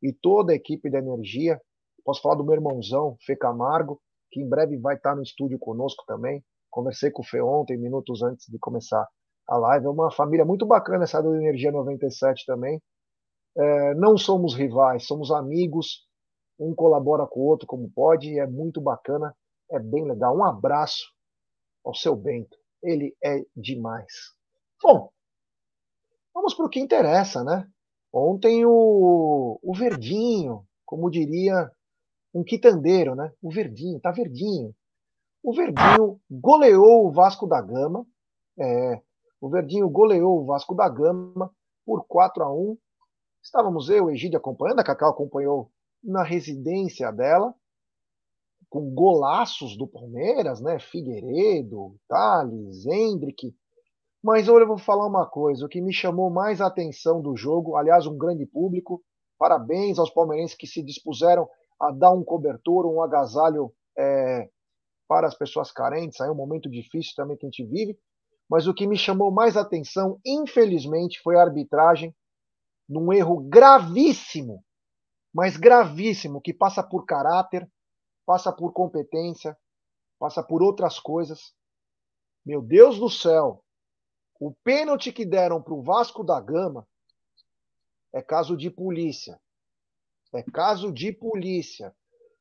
E 0.04 0.12
toda 0.14 0.52
a 0.52 0.56
equipe 0.56 0.90
da 0.90 1.00
Energia. 1.00 1.60
Posso 2.04 2.22
falar 2.22 2.36
do 2.36 2.44
meu 2.44 2.56
irmãozão, 2.56 3.16
Fê 3.26 3.36
Camargo, 3.36 4.02
que 4.32 4.42
em 4.42 4.48
breve 4.48 4.78
vai 4.78 4.96
estar 4.96 5.16
no 5.16 5.24
estúdio 5.24 5.58
conosco 5.58 6.04
também. 6.06 6.44
Conversei 6.70 7.12
com 7.12 7.22
o 7.22 7.26
Fê 7.26 7.42
ontem, 7.42 7.78
minutos 7.78 8.22
antes 8.22 8.46
de 8.48 8.60
começar 8.60 9.08
a 9.48 9.58
live. 9.58 9.86
É 9.86 9.90
uma 9.90 10.12
família 10.12 10.46
muito 10.46 10.66
bacana 10.66 11.04
essa 11.06 11.22
do 11.22 11.36
Energia 11.36 11.72
97 11.72 12.46
também. 12.46 12.82
É, 13.58 13.96
não 13.96 14.18
somos 14.18 14.56
rivais, 14.56 15.06
somos 15.06 15.32
amigos. 15.32 16.08
Um 16.60 16.76
colabora 16.76 17.26
com 17.26 17.40
o 17.40 17.46
outro 17.46 17.66
como 17.66 17.90
pode 17.90 18.34
e 18.34 18.40
é 18.40 18.46
muito 18.46 18.82
bacana, 18.82 19.36
é 19.72 19.80
bem 19.80 20.06
legal. 20.06 20.36
Um 20.36 20.44
abraço 20.44 21.06
ao 21.86 21.96
seu 21.96 22.16
Bento. 22.16 22.58
Ele 22.84 23.16
é 23.24 23.46
demais. 23.56 24.34
Bom, 24.82 25.10
vamos 26.34 26.54
para 26.54 26.66
o 26.66 26.70
que 26.70 26.80
interessa, 26.80 27.44
né? 27.44 27.68
Ontem 28.12 28.66
o, 28.66 29.60
o 29.62 29.74
Verdinho, 29.74 30.66
como 30.86 31.10
diria 31.10 31.72
um 32.34 32.44
quitandeiro, 32.44 33.16
né? 33.16 33.32
O 33.42 33.52
Verdinho, 33.52 34.00
tá 34.00 34.12
Verdinho. 34.12 34.76
O 35.44 35.54
Verdinho 35.54 36.20
goleou 36.30 37.08
o 37.08 37.12
Vasco 37.12 37.48
da 37.48 37.62
Gama. 37.62 38.06
É, 38.58 39.02
o 39.40 39.50
Verdinho 39.50 39.90
goleou 39.90 40.42
o 40.42 40.46
Vasco 40.46 40.76
da 40.76 40.90
Gama 40.90 41.54
por 41.86 42.06
4 42.06 42.44
a 42.44 42.54
1 42.54 42.78
Estávamos 43.42 43.90
eu, 43.90 44.10
Egídio, 44.10 44.38
acompanhando, 44.38 44.80
a 44.80 44.84
Cacau 44.84 45.10
acompanhou 45.12 45.72
na 46.04 46.24
residência 46.24 47.12
dela, 47.12 47.54
com 48.70 48.94
golaços 48.94 49.76
do 49.78 49.88
Palmeiras, 49.88 50.62
né? 50.62 50.78
Figueiredo, 50.80 51.96
Thales, 52.08 52.86
Hendrick. 52.86 53.56
Mas 54.22 54.48
eu 54.48 54.68
vou 54.68 54.78
falar 54.78 55.08
uma 55.08 55.26
coisa: 55.26 55.66
o 55.66 55.70
que 55.70 55.82
me 55.82 55.94
chamou 55.94 56.30
mais 56.30 56.62
a 56.62 56.68
atenção 56.68 57.22
do 57.22 57.36
jogo, 57.36 57.76
aliás, 57.76 58.06
um 58.06 58.18
grande 58.18 58.46
público, 58.46 59.02
parabéns 59.38 59.98
aos 59.98 60.12
palmeirenses 60.12 60.56
que 60.56 60.68
se 60.68 60.84
dispuseram 60.84 61.50
a 61.80 61.92
dar 61.92 62.12
um 62.12 62.24
cobertor, 62.24 62.86
um 62.86 63.02
agasalho 63.02 63.74
é, 63.98 64.50
para 65.08 65.28
as 65.28 65.36
pessoas 65.36 65.72
carentes. 65.72 66.20
É 66.20 66.30
um 66.30 66.36
momento 66.36 66.70
difícil 66.70 67.14
também 67.16 67.38
que 67.38 67.46
a 67.46 67.50
gente 67.50 67.66
vive. 67.66 67.98
Mas 68.50 68.68
o 68.68 68.74
que 68.74 68.86
me 68.86 68.98
chamou 68.98 69.32
mais 69.32 69.56
atenção, 69.56 70.20
infelizmente, 70.26 71.20
foi 71.22 71.38
a 71.38 71.42
arbitragem 71.42 72.14
num 72.90 73.14
erro 73.14 73.40
gravíssimo, 73.40 74.66
mas 75.32 75.56
gravíssimo, 75.56 76.42
que 76.42 76.52
passa 76.52 76.82
por 76.82 77.06
caráter, 77.06 77.70
passa 78.26 78.52
por 78.52 78.74
competência, 78.74 79.56
passa 80.18 80.42
por 80.42 80.64
outras 80.64 81.00
coisas. 81.00 81.54
Meu 82.44 82.62
Deus 82.64 82.98
do 82.98 83.10
céu! 83.10 83.64
O 84.40 84.54
pênalti 84.64 85.12
que 85.12 85.26
deram 85.26 85.62
para 85.62 85.74
o 85.74 85.84
Vasco 85.84 86.24
da 86.24 86.40
Gama 86.40 86.88
é 88.12 88.22
caso 88.22 88.58
de 88.58 88.72
polícia. 88.72 89.40
É 90.34 90.42
caso 90.42 90.92
de 90.92 91.12
polícia. 91.12 91.96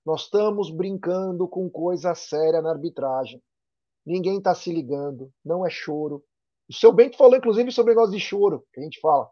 Nós 0.07 0.23
estamos 0.23 0.71
brincando 0.71 1.47
com 1.47 1.69
coisa 1.69 2.15
séria 2.15 2.63
na 2.63 2.71
arbitragem. 2.71 3.43
Ninguém 4.07 4.39
está 4.39 4.55
se 4.55 4.73
ligando. 4.73 5.31
Não 5.45 5.67
é 5.67 5.71
choro. 5.71 6.25
O 6.69 6.73
seu 6.73 6.93
Bento 6.93 7.17
falou, 7.17 7.37
inclusive, 7.37 7.71
sobre 7.73 7.93
o 7.93 7.95
negócio 7.95 8.17
de 8.17 8.21
choro, 8.21 8.65
que 8.73 8.81
a 8.81 8.83
gente 8.85 9.01
fala. 9.01 9.29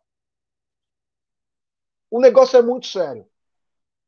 O 2.10 2.20
negócio 2.20 2.56
é 2.56 2.62
muito 2.62 2.86
sério. 2.86 3.26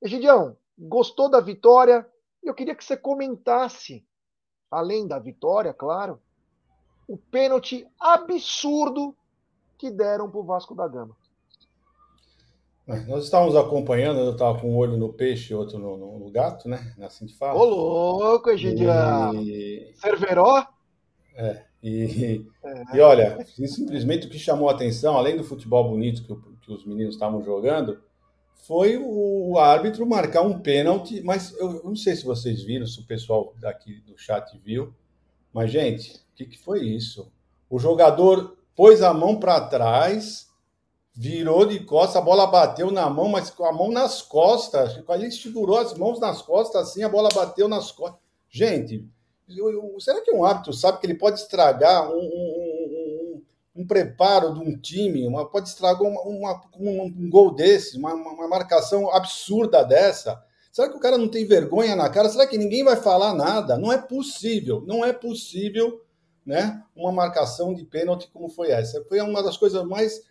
Egidião, 0.00 0.56
gostou 0.78 1.28
da 1.28 1.40
vitória? 1.40 2.06
Eu 2.42 2.54
queria 2.54 2.74
que 2.74 2.84
você 2.84 2.96
comentasse, 2.96 4.06
além 4.70 5.06
da 5.06 5.18
vitória, 5.18 5.74
claro, 5.74 6.20
o 7.08 7.16
pênalti 7.16 7.86
absurdo 7.98 9.16
que 9.76 9.90
deram 9.90 10.30
para 10.30 10.40
o 10.40 10.44
Vasco 10.44 10.74
da 10.74 10.86
Gama. 10.86 11.16
Nós 13.06 13.24
estávamos 13.24 13.54
acompanhando, 13.54 14.20
eu 14.20 14.32
estava 14.32 14.58
com 14.58 14.72
um 14.72 14.76
olho 14.78 14.96
no 14.96 15.12
peixe 15.12 15.52
e 15.52 15.56
outro 15.56 15.78
no, 15.78 15.98
no, 15.98 16.18
no 16.18 16.30
gato, 16.30 16.68
né? 16.68 16.94
Assim 17.02 17.26
de 17.26 17.36
fala. 17.36 17.58
Ô, 17.58 17.64
louco, 17.64 18.48
Egidião! 18.48 19.34
E... 19.34 19.92
Cerveró? 19.96 20.66
É, 21.34 21.66
e, 21.82 22.44
é. 22.64 22.96
e 22.96 23.00
olha, 23.00 23.38
simplesmente 23.46 24.26
o 24.26 24.30
que 24.30 24.38
chamou 24.38 24.68
a 24.68 24.72
atenção, 24.72 25.16
além 25.16 25.36
do 25.36 25.44
futebol 25.44 25.88
bonito 25.88 26.22
que, 26.22 26.34
que 26.66 26.72
os 26.72 26.84
meninos 26.84 27.14
estavam 27.14 27.42
jogando, 27.42 28.00
foi 28.54 28.96
o, 28.96 29.56
árbitro 29.58 30.06
marcar 30.06 30.42
um 30.42 30.58
pênalti, 30.58 31.22
mas 31.22 31.52
eu, 31.58 31.76
eu, 31.76 31.84
não 31.84 31.96
sei 31.96 32.16
se 32.16 32.24
vocês 32.24 32.62
viram, 32.62 32.86
se 32.86 33.00
o 33.00 33.06
pessoal 33.06 33.54
daqui 33.58 34.00
do 34.00 34.18
chat 34.18 34.58
viu, 34.58 34.92
mas, 35.52 35.70
gente, 35.70 36.16
o 36.16 36.36
que, 36.36 36.44
que 36.44 36.58
foi 36.58 36.84
isso? 36.84 37.32
O 37.70 37.78
jogador 37.78 38.58
pôs 38.76 39.02
a 39.02 39.14
mão 39.14 39.38
para 39.38 39.60
trás 39.60 40.48
virou 41.20 41.66
de 41.66 41.80
costas, 41.80 42.14
a 42.14 42.20
bola 42.20 42.46
bateu 42.46 42.92
na 42.92 43.10
mão, 43.10 43.28
mas 43.28 43.50
com 43.50 43.64
a 43.64 43.72
mão 43.72 43.90
nas 43.90 44.22
costas. 44.22 44.96
Ele 44.96 45.30
segurou 45.32 45.76
as 45.76 45.92
mãos 45.94 46.20
nas 46.20 46.40
costas, 46.40 46.88
assim, 46.88 47.02
a 47.02 47.08
bola 47.08 47.28
bateu 47.34 47.66
nas 47.66 47.90
costas. 47.90 48.20
Gente, 48.48 49.04
será 49.98 50.20
que 50.20 50.32
um 50.32 50.44
árbitro 50.44 50.72
sabe 50.72 51.00
que 51.00 51.06
ele 51.06 51.14
pode 51.14 51.40
estragar 51.40 52.10
um, 52.10 52.18
um, 52.18 53.42
um, 53.76 53.82
um 53.82 53.86
preparo 53.86 54.54
de 54.54 54.60
um 54.60 54.76
time? 54.78 55.26
Uma, 55.26 55.48
pode 55.48 55.68
estragar 55.68 56.02
uma, 56.02 56.20
uma, 56.22 56.62
um, 56.78 57.30
gol 57.30 57.54
desse, 57.54 57.96
uma, 57.96 58.12
uma 58.12 58.48
marcação 58.48 59.10
absurda 59.10 59.82
dessa? 59.82 60.42
Será 60.70 60.88
que 60.88 60.96
o 60.96 61.00
cara 61.00 61.16
não 61.16 61.28
tem 61.28 61.46
vergonha 61.46 61.96
na 61.96 62.08
cara? 62.08 62.28
Será 62.28 62.46
que 62.46 62.58
ninguém 62.58 62.84
vai 62.84 62.96
falar 62.96 63.34
nada? 63.34 63.78
Não 63.78 63.92
é 63.92 63.98
possível, 63.98 64.84
não 64.86 65.04
é 65.04 65.12
possível, 65.12 66.02
né? 66.44 66.82
Uma 66.94 67.10
marcação 67.10 67.74
de 67.74 67.84
pênalti 67.84 68.30
como 68.32 68.48
foi 68.48 68.70
essa. 68.70 69.02
Foi 69.04 69.20
uma 69.20 69.42
das 69.42 69.56
coisas 69.56 69.82
mais 69.84 70.22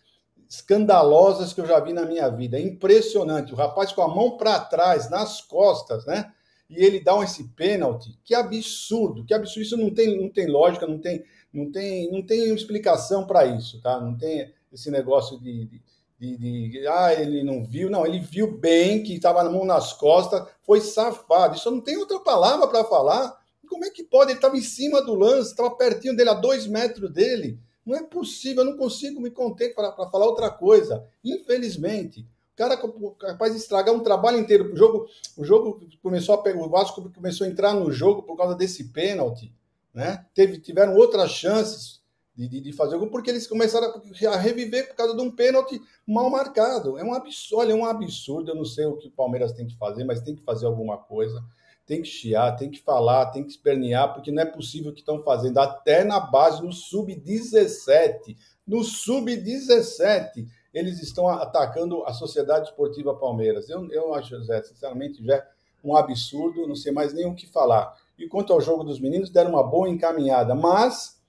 escandalosas 0.50 1.53
que 1.53 1.59
eu 1.59 1.65
já 1.65 1.79
vi 1.79 1.91
na 1.91 2.05
minha 2.05 2.29
vida. 2.29 2.57
É 2.57 2.62
impressionante. 2.62 3.51
O 3.51 3.57
rapaz 3.57 3.91
com 3.91 4.01
a 4.01 4.07
mão 4.07 4.38
para 4.38 4.59
trás, 4.59 5.09
nas 5.09 5.41
costas, 5.41 6.05
né? 6.05 6.31
E 6.69 6.83
ele 6.83 7.00
dá 7.00 7.17
esse 7.24 7.45
pênalti. 7.50 8.17
Que 8.24 8.36
absurdo, 8.36 9.25
que 9.25 9.33
absurdo. 9.33 9.62
Isso 9.62 9.77
não 9.77 9.93
tem, 9.93 10.19
não 10.19 10.29
tem 10.29 10.47
lógica, 10.47 10.86
não 10.86 11.00
tem, 11.00 11.24
não 11.53 11.71
tem, 11.71 12.12
não 12.12 12.21
tem 12.21 12.53
explicação 12.53 13.25
para 13.25 13.45
isso, 13.45 13.81
tá? 13.81 14.00
Não 14.00 14.17
tem 14.17 14.53
esse 14.71 14.91
negócio 14.91 15.39
de, 15.39 15.65
de, 15.65 15.81
de, 16.19 16.69
de, 16.69 16.88
ah, 16.88 17.13
ele 17.13 17.43
não 17.43 17.63
viu. 17.63 17.89
Não, 17.89 18.05
ele 18.05 18.19
viu 18.19 18.57
bem 18.57 19.01
que 19.01 19.15
estava 19.15 19.43
na 19.43 19.50
mão 19.50 19.65
nas 19.65 19.93
costas, 19.93 20.45
foi 20.63 20.81
safado. 20.81 21.55
Isso 21.55 21.71
não 21.71 21.81
tem 21.81 21.97
outra 21.97 22.19
palavra 22.19 22.67
para 22.67 22.83
falar. 22.83 23.38
Como 23.67 23.86
é 23.86 23.89
que 23.89 24.03
pode? 24.03 24.31
Ele 24.31 24.38
estava 24.38 24.57
em 24.57 24.62
cima 24.62 25.01
do 25.01 25.15
lance, 25.15 25.51
estava 25.51 25.71
pertinho 25.71 26.15
dele, 26.15 26.29
a 26.29 26.33
dois 26.33 26.67
metros 26.67 27.12
dele. 27.12 27.59
Não 27.86 27.95
é 27.95 28.03
possível, 28.03 28.63
eu 28.63 28.71
não 28.71 28.77
consigo 28.77 29.21
me 29.21 29.31
conter 29.31 29.74
para 29.74 29.93
falar 29.93 30.25
outra 30.25 30.50
coisa. 30.50 31.05
Infelizmente, 31.24 32.25
cara 32.57 32.75
capaz 33.19 33.53
de 33.53 33.59
estragar 33.59 33.93
um 33.93 34.01
trabalho 34.01 34.39
inteiro. 34.39 34.73
O 34.73 34.75
jogo, 34.75 35.07
o 35.37 35.45
jogo 35.45 35.79
começou 36.01 36.35
a 36.35 36.39
pegar, 36.39 36.59
o 36.59 36.69
Vasco 36.69 37.09
começou 37.11 37.45
a 37.45 37.49
entrar 37.49 37.73
no 37.73 37.91
jogo 37.91 38.23
por 38.23 38.35
causa 38.35 38.55
desse 38.55 38.85
pênalti, 38.85 39.53
né? 39.93 40.25
Teve, 40.33 40.59
tiveram 40.59 40.95
outras 40.95 41.31
chances 41.31 42.01
de, 42.35 42.47
de, 42.47 42.59
de 42.59 42.73
fazer 42.73 42.95
o 42.95 42.99
gol, 42.99 43.09
porque 43.09 43.29
eles 43.29 43.47
começaram 43.47 43.87
a, 43.87 44.29
a 44.29 44.37
reviver 44.37 44.89
por 44.89 44.95
causa 44.95 45.15
de 45.15 45.21
um 45.21 45.31
pênalti 45.31 45.79
mal 46.05 46.29
marcado. 46.29 46.97
É 46.97 47.03
um 47.03 47.13
absurdo, 47.13 47.61
olha, 47.61 47.71
é 47.71 47.75
um 47.75 47.85
absurdo. 47.85 48.51
Eu 48.51 48.55
não 48.55 48.65
sei 48.65 48.85
o 48.85 48.97
que 48.97 49.07
o 49.07 49.11
Palmeiras 49.11 49.53
tem 49.53 49.67
que 49.67 49.77
fazer, 49.77 50.03
mas 50.03 50.21
tem 50.21 50.35
que 50.35 50.43
fazer 50.43 50.65
alguma 50.65 50.97
coisa 50.97 51.41
tem 51.87 52.01
que 52.01 52.07
chiar, 52.09 52.53
tem 52.57 52.69
que 52.69 52.81
falar, 52.81 53.27
tem 53.27 53.45
que 53.45 53.49
espernear, 53.49 54.13
porque 54.13 54.29
não 54.29 54.43
é 54.43 54.45
possível 54.45 54.91
o 54.91 54.93
que 54.93 54.99
estão 54.99 55.23
fazendo 55.23 55.57
até 55.57 56.03
na 56.03 56.19
base, 56.19 56.61
no 56.61 56.73
sub-17. 56.73 58.35
No 58.67 58.83
sub-17, 58.83 60.45
eles 60.77 61.01
estão 61.01 61.27
atacando 61.27 62.03
a 62.05 62.13
Sociedade 62.13 62.69
Esportiva 62.69 63.15
Palmeiras. 63.15 63.69
Eu, 63.69 63.91
eu 63.91 64.13
acho, 64.13 64.41
Zé, 64.43 64.62
sinceramente, 64.62 65.24
já 65.25 65.36
é 65.36 65.48
um 65.84 65.96
absurdo, 65.96 66.67
não 66.67 66.75
sei 66.75 66.91
mais 66.91 67.13
nem 67.13 67.25
o 67.25 67.36
que 67.36 67.48
falar. 67.48 67.96
E 68.17 68.27
quanto 68.27 68.53
ao 68.53 68.62
jogo 68.62 68.84
dos 68.84 69.00
meninos, 69.00 69.29
deram 69.29 69.51
uma 69.51 69.63
boa 69.63 69.89
encaminhada, 69.89 70.53
mas 70.53 71.19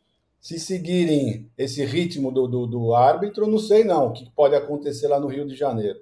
se 0.40 0.58
seguirem 0.58 1.50
esse 1.56 1.84
ritmo 1.84 2.30
do, 2.30 2.46
do, 2.46 2.66
do 2.66 2.94
árbitro, 2.94 3.46
não 3.46 3.58
sei 3.58 3.84
não 3.84 4.08
o 4.08 4.12
que 4.12 4.30
pode 4.30 4.54
acontecer 4.54 5.08
lá 5.08 5.18
no 5.18 5.26
Rio 5.26 5.46
de 5.46 5.54
Janeiro. 5.54 6.00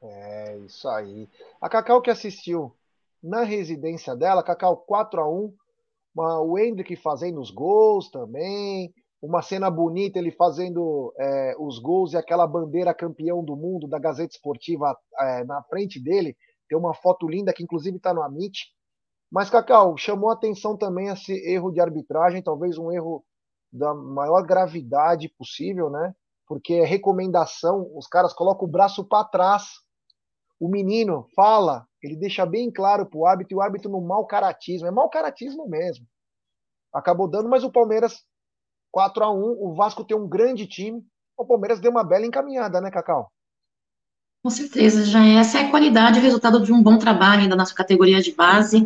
É, 0.00 0.56
isso 0.58 0.88
aí. 0.88 1.28
A 1.60 1.68
Cacau 1.68 2.00
que 2.00 2.10
assistiu 2.10 2.74
na 3.22 3.42
residência 3.42 4.16
dela, 4.16 4.42
Cacau 4.42 4.76
4 4.76 5.20
a 5.20 5.28
1 5.28 5.52
uma, 6.14 6.40
o 6.40 6.58
Hendrick 6.58 6.96
fazendo 6.96 7.40
os 7.40 7.50
gols 7.50 8.10
também, 8.10 8.92
uma 9.22 9.42
cena 9.42 9.70
bonita, 9.70 10.18
ele 10.18 10.30
fazendo 10.30 11.12
é, 11.18 11.54
os 11.58 11.78
gols 11.78 12.12
e 12.12 12.16
aquela 12.16 12.46
bandeira 12.46 12.94
campeão 12.94 13.44
do 13.44 13.54
mundo 13.54 13.86
da 13.86 13.98
Gazeta 13.98 14.34
Esportiva 14.34 14.96
é, 15.18 15.44
na 15.44 15.62
frente 15.64 16.02
dele. 16.02 16.36
Tem 16.68 16.78
uma 16.78 16.94
foto 16.94 17.28
linda 17.28 17.52
que 17.52 17.62
inclusive 17.62 17.96
está 17.96 18.14
no 18.14 18.22
Amit. 18.22 18.68
Mas, 19.30 19.50
Cacau, 19.50 19.96
chamou 19.96 20.30
atenção 20.30 20.76
também 20.76 21.08
esse 21.08 21.32
erro 21.48 21.70
de 21.70 21.80
arbitragem, 21.80 22.42
talvez 22.42 22.78
um 22.78 22.90
erro 22.90 23.24
da 23.72 23.94
maior 23.94 24.42
gravidade 24.42 25.28
possível, 25.28 25.88
né? 25.90 26.14
Porque 26.46 26.74
é 26.74 26.84
recomendação, 26.84 27.88
os 27.94 28.08
caras 28.08 28.32
colocam 28.32 28.66
o 28.66 28.70
braço 28.70 29.04
para 29.04 29.24
trás 29.24 29.68
o 30.60 30.68
menino 30.68 31.26
fala, 31.34 31.88
ele 32.02 32.14
deixa 32.14 32.44
bem 32.44 32.70
claro 32.70 33.06
para 33.06 33.18
o 33.18 33.26
árbitro, 33.26 33.54
e 33.54 33.56
o 33.56 33.62
árbitro 33.62 33.90
no 33.90 34.00
mau 34.02 34.26
caratismo, 34.26 34.86
é 34.86 34.90
mau 34.90 35.08
caratismo 35.08 35.66
mesmo. 35.66 36.06
Acabou 36.92 37.26
dando, 37.26 37.48
mas 37.48 37.64
o 37.64 37.72
Palmeiras 37.72 38.22
4 38.90 39.24
a 39.24 39.32
1 39.32 39.56
o 39.60 39.74
Vasco 39.74 40.04
tem 40.04 40.16
um 40.16 40.28
grande 40.28 40.66
time, 40.66 41.04
o 41.36 41.44
Palmeiras 41.44 41.80
deu 41.80 41.90
uma 41.90 42.04
bela 42.04 42.26
encaminhada, 42.26 42.80
né, 42.80 42.90
Cacau? 42.90 43.30
Com 44.42 44.50
certeza, 44.50 45.04
já 45.04 45.24
essa 45.24 45.58
é 45.58 45.66
a 45.66 45.70
qualidade, 45.70 46.20
resultado 46.20 46.60
de 46.60 46.72
um 46.72 46.82
bom 46.82 46.98
trabalho 46.98 47.48
da 47.48 47.56
nossa 47.56 47.74
categoria 47.74 48.22
de 48.22 48.32
base. 48.32 48.84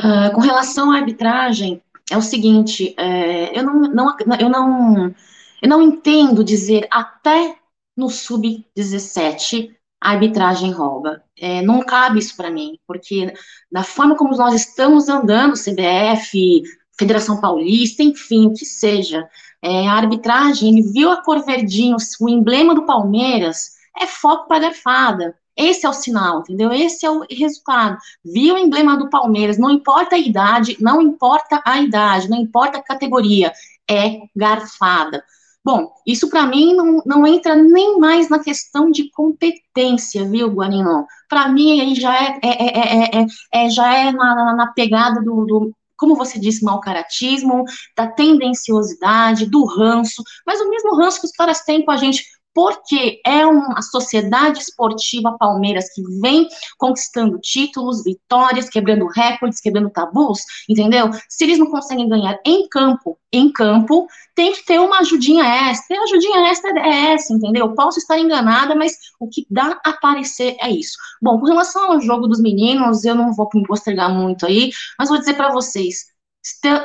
Uh, 0.00 0.34
com 0.34 0.40
relação 0.40 0.90
à 0.90 0.96
arbitragem, 0.96 1.82
é 2.10 2.16
o 2.16 2.22
seguinte, 2.22 2.94
é, 2.98 3.58
eu, 3.58 3.62
não, 3.62 3.80
não, 3.80 4.16
eu, 4.38 4.48
não, 4.48 5.14
eu 5.62 5.68
não 5.68 5.82
entendo 5.82 6.44
dizer 6.44 6.86
até 6.90 7.56
no 7.96 8.10
sub-17 8.10 9.74
a 10.00 10.10
arbitragem 10.10 10.70
rouba. 10.70 11.22
É, 11.38 11.62
não 11.62 11.80
cabe 11.80 12.18
isso 12.18 12.36
para 12.36 12.50
mim, 12.50 12.78
porque 12.86 13.32
da 13.72 13.82
forma 13.82 14.16
como 14.16 14.36
nós 14.36 14.54
estamos 14.54 15.08
andando, 15.08 15.54
CBF, 15.54 16.62
Federação 16.98 17.40
Paulista, 17.40 18.02
enfim, 18.02 18.52
que 18.52 18.64
seja, 18.64 19.28
é, 19.62 19.86
a 19.88 19.94
arbitragem, 19.94 20.68
ele 20.68 20.82
viu 20.92 21.10
a 21.10 21.22
cor 21.22 21.44
verdinho, 21.44 21.96
o 22.20 22.28
emblema 22.28 22.74
do 22.74 22.86
Palmeiras, 22.86 23.72
é 23.98 24.06
foco 24.06 24.46
para 24.46 24.60
garfada. 24.60 25.36
Esse 25.56 25.86
é 25.86 25.88
o 25.88 25.92
sinal, 25.92 26.40
entendeu? 26.40 26.72
Esse 26.72 27.06
é 27.06 27.10
o 27.10 27.24
resultado. 27.30 27.96
Viu 28.24 28.56
o 28.56 28.58
emblema 28.58 28.96
do 28.96 29.08
Palmeiras, 29.08 29.56
não 29.56 29.70
importa 29.70 30.16
a 30.16 30.18
idade, 30.18 30.76
não 30.80 31.00
importa 31.00 31.62
a 31.64 31.80
idade, 31.80 32.28
não 32.28 32.38
importa 32.38 32.78
a 32.78 32.82
categoria, 32.82 33.52
é 33.88 34.18
garfada. 34.34 35.22
Bom, 35.64 35.90
isso 36.06 36.28
para 36.28 36.44
mim 36.44 36.74
não, 36.74 37.02
não 37.06 37.26
entra 37.26 37.56
nem 37.56 37.98
mais 37.98 38.28
na 38.28 38.38
questão 38.38 38.90
de 38.90 39.10
competência, 39.10 40.28
viu, 40.28 40.48
Guarinho? 40.48 41.06
Para 41.26 41.48
mim 41.48 41.80
aí 41.80 41.94
já 41.94 42.14
é, 42.14 42.38
é, 42.42 43.20
é, 43.20 43.26
é, 43.52 43.70
já 43.70 43.94
é 43.94 44.12
na, 44.12 44.54
na 44.54 44.66
pegada 44.72 45.22
do, 45.22 45.46
do, 45.46 45.74
como 45.96 46.16
você 46.16 46.38
disse, 46.38 46.64
mau 46.64 46.80
caratismo, 46.80 47.64
da 47.96 48.06
tendenciosidade, 48.06 49.46
do 49.46 49.64
ranço, 49.64 50.22
mas 50.46 50.60
o 50.60 50.68
mesmo 50.68 50.96
ranço 50.96 51.20
que 51.20 51.26
os 51.26 51.32
caras 51.32 51.60
têm 51.62 51.84
com 51.84 51.90
a 51.90 51.96
gente 51.96 52.24
porque 52.54 53.20
é 53.26 53.44
uma 53.44 53.82
sociedade 53.82 54.60
esportiva 54.60 55.36
Palmeiras 55.38 55.92
que 55.92 56.02
vem 56.20 56.48
conquistando 56.78 57.38
títulos, 57.40 58.04
vitórias, 58.04 58.70
quebrando 58.70 59.06
recordes, 59.08 59.60
quebrando 59.60 59.90
tabus, 59.90 60.40
entendeu? 60.68 61.10
Se 61.28 61.44
eles 61.44 61.58
não 61.58 61.66
conseguem 61.66 62.08
ganhar 62.08 62.38
em 62.46 62.68
campo, 62.68 63.18
em 63.32 63.50
campo, 63.50 64.06
tem 64.34 64.52
que 64.52 64.64
ter 64.64 64.78
uma 64.78 65.00
ajudinha 65.00 65.44
extra. 65.44 65.96
E 65.96 65.98
a 65.98 66.02
ajudinha 66.04 66.50
extra 66.50 66.70
é 66.78 67.12
essa, 67.12 67.32
entendeu? 67.32 67.74
Posso 67.74 67.98
estar 67.98 68.18
enganada, 68.18 68.74
mas 68.76 68.92
o 69.18 69.28
que 69.28 69.44
dá 69.50 69.80
a 69.84 69.92
parecer 69.94 70.56
é 70.60 70.70
isso. 70.70 70.96
Bom, 71.20 71.38
com 71.40 71.46
relação 71.46 71.92
ao 71.92 72.00
jogo 72.00 72.28
dos 72.28 72.40
meninos, 72.40 73.04
eu 73.04 73.14
não 73.14 73.32
vou 73.32 73.48
me 73.54 73.66
postergar 73.66 74.12
muito 74.14 74.46
aí, 74.46 74.70
mas 74.98 75.08
vou 75.08 75.18
dizer 75.18 75.34
para 75.34 75.52
vocês, 75.52 76.06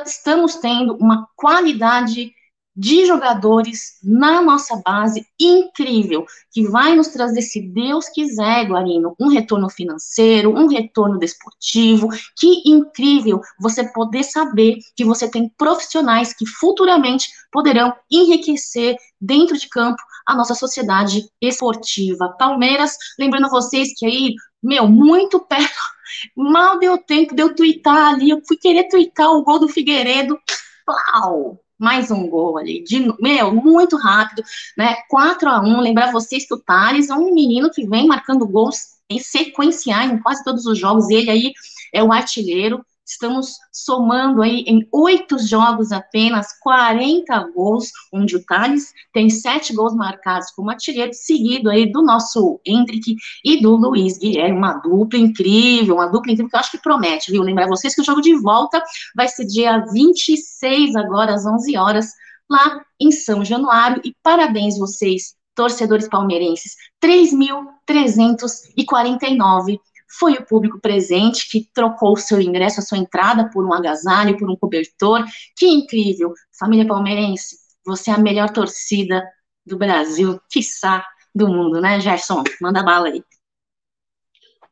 estamos 0.04 0.56
tendo 0.56 0.96
uma 0.96 1.28
qualidade 1.36 2.32
de 2.80 3.04
jogadores 3.04 3.98
na 4.02 4.40
nossa 4.40 4.80
base 4.82 5.26
incrível, 5.38 6.24
que 6.50 6.66
vai 6.66 6.96
nos 6.96 7.08
trazer, 7.08 7.42
se 7.42 7.60
Deus 7.60 8.08
quiser, 8.08 8.64
Guarino, 8.64 9.14
um 9.20 9.28
retorno 9.28 9.68
financeiro, 9.68 10.50
um 10.50 10.66
retorno 10.66 11.18
desportivo. 11.18 12.08
Que 12.38 12.62
incrível 12.64 13.42
você 13.60 13.86
poder 13.92 14.24
saber 14.24 14.78
que 14.96 15.04
você 15.04 15.30
tem 15.30 15.52
profissionais 15.58 16.32
que 16.32 16.46
futuramente 16.46 17.28
poderão 17.52 17.94
enriquecer 18.10 18.96
dentro 19.20 19.58
de 19.58 19.68
campo 19.68 20.00
a 20.26 20.34
nossa 20.34 20.54
sociedade 20.54 21.28
esportiva. 21.38 22.34
Palmeiras, 22.38 22.96
lembrando 23.18 23.50
vocês 23.50 23.90
que 23.94 24.06
aí, 24.06 24.34
meu, 24.62 24.88
muito 24.88 25.38
perto, 25.38 25.78
mal 26.34 26.78
deu 26.78 26.96
tempo 26.96 27.34
de 27.34 27.42
eu 27.42 27.54
twittar 27.54 28.14
ali, 28.14 28.30
eu 28.30 28.40
fui 28.48 28.56
querer 28.56 28.88
twittar 28.88 29.28
o 29.32 29.44
gol 29.44 29.58
do 29.58 29.68
Figueiredo, 29.68 30.38
plau, 30.86 31.60
mais 31.80 32.10
um 32.10 32.28
gol 32.28 32.58
ali, 32.58 32.84
de, 32.84 33.00
meu, 33.18 33.54
muito 33.54 33.96
rápido, 33.96 34.42
né? 34.76 34.96
4 35.08 35.48
a 35.48 35.60
1 35.60 35.80
Lembrar 35.80 36.12
vocês 36.12 36.46
que 36.46 36.54
o 36.54 36.58
Thales 36.58 37.08
é 37.08 37.14
um 37.14 37.34
menino 37.34 37.70
que 37.70 37.86
vem 37.86 38.06
marcando 38.06 38.46
gols 38.46 39.00
em 39.08 39.18
sequenciais 39.18 40.12
em 40.12 40.18
quase 40.18 40.44
todos 40.44 40.66
os 40.66 40.78
jogos. 40.78 41.08
Ele 41.08 41.30
aí 41.30 41.52
é 41.92 42.04
o 42.04 42.12
artilheiro. 42.12 42.84
Estamos 43.10 43.56
somando 43.72 44.40
aí 44.40 44.60
em 44.68 44.86
oito 44.92 45.36
jogos 45.36 45.90
apenas 45.90 46.56
40 46.60 47.50
gols, 47.52 47.90
onde 48.12 48.36
o 48.36 48.44
Thales 48.44 48.92
tem 49.12 49.28
sete 49.28 49.74
gols 49.74 49.96
marcados 49.96 50.52
como 50.52 50.70
artilheiro, 50.70 51.12
seguido 51.12 51.68
aí 51.68 51.90
do 51.90 52.02
nosso 52.02 52.60
Hendrick 52.64 53.16
e 53.44 53.60
do 53.60 53.74
Luiz 53.74 54.16
Guilherme, 54.16 54.56
uma 54.56 54.74
dupla 54.74 55.18
incrível, 55.18 55.96
uma 55.96 56.06
dupla 56.06 56.30
incrível 56.30 56.50
que 56.50 56.54
eu 56.54 56.60
acho 56.60 56.70
que 56.70 56.78
promete, 56.78 57.32
viu? 57.32 57.42
Lembrar 57.42 57.66
vocês 57.66 57.96
que 57.96 58.00
o 58.00 58.04
jogo 58.04 58.20
de 58.20 58.40
volta 58.40 58.80
vai 59.16 59.26
ser 59.26 59.44
dia 59.44 59.84
26, 59.92 60.94
agora 60.94 61.34
às 61.34 61.44
11 61.44 61.76
horas, 61.76 62.12
lá 62.48 62.80
em 63.00 63.10
São 63.10 63.44
Januário, 63.44 64.00
e 64.04 64.14
parabéns 64.22 64.78
vocês, 64.78 65.34
torcedores 65.52 66.08
palmeirenses, 66.08 66.76
3.349 67.02 69.80
foi 70.18 70.34
o 70.34 70.46
público 70.46 70.80
presente 70.80 71.48
que 71.50 71.70
trocou 71.72 72.16
seu 72.16 72.40
ingresso, 72.40 72.80
a 72.80 72.82
sua 72.82 72.98
entrada 72.98 73.48
por 73.50 73.64
um 73.64 73.72
agasalho, 73.72 74.36
por 74.36 74.50
um 74.50 74.56
cobertor. 74.56 75.24
Que 75.56 75.66
incrível! 75.66 76.32
Família 76.58 76.86
palmeirense, 76.86 77.56
você 77.84 78.10
é 78.10 78.14
a 78.14 78.18
melhor 78.18 78.50
torcida 78.50 79.22
do 79.64 79.78
Brasil, 79.78 80.40
quiçá 80.50 81.04
do 81.34 81.48
mundo, 81.48 81.80
né, 81.80 82.00
Gerson? 82.00 82.42
Manda 82.60 82.82
bala 82.82 83.08
aí. 83.08 83.22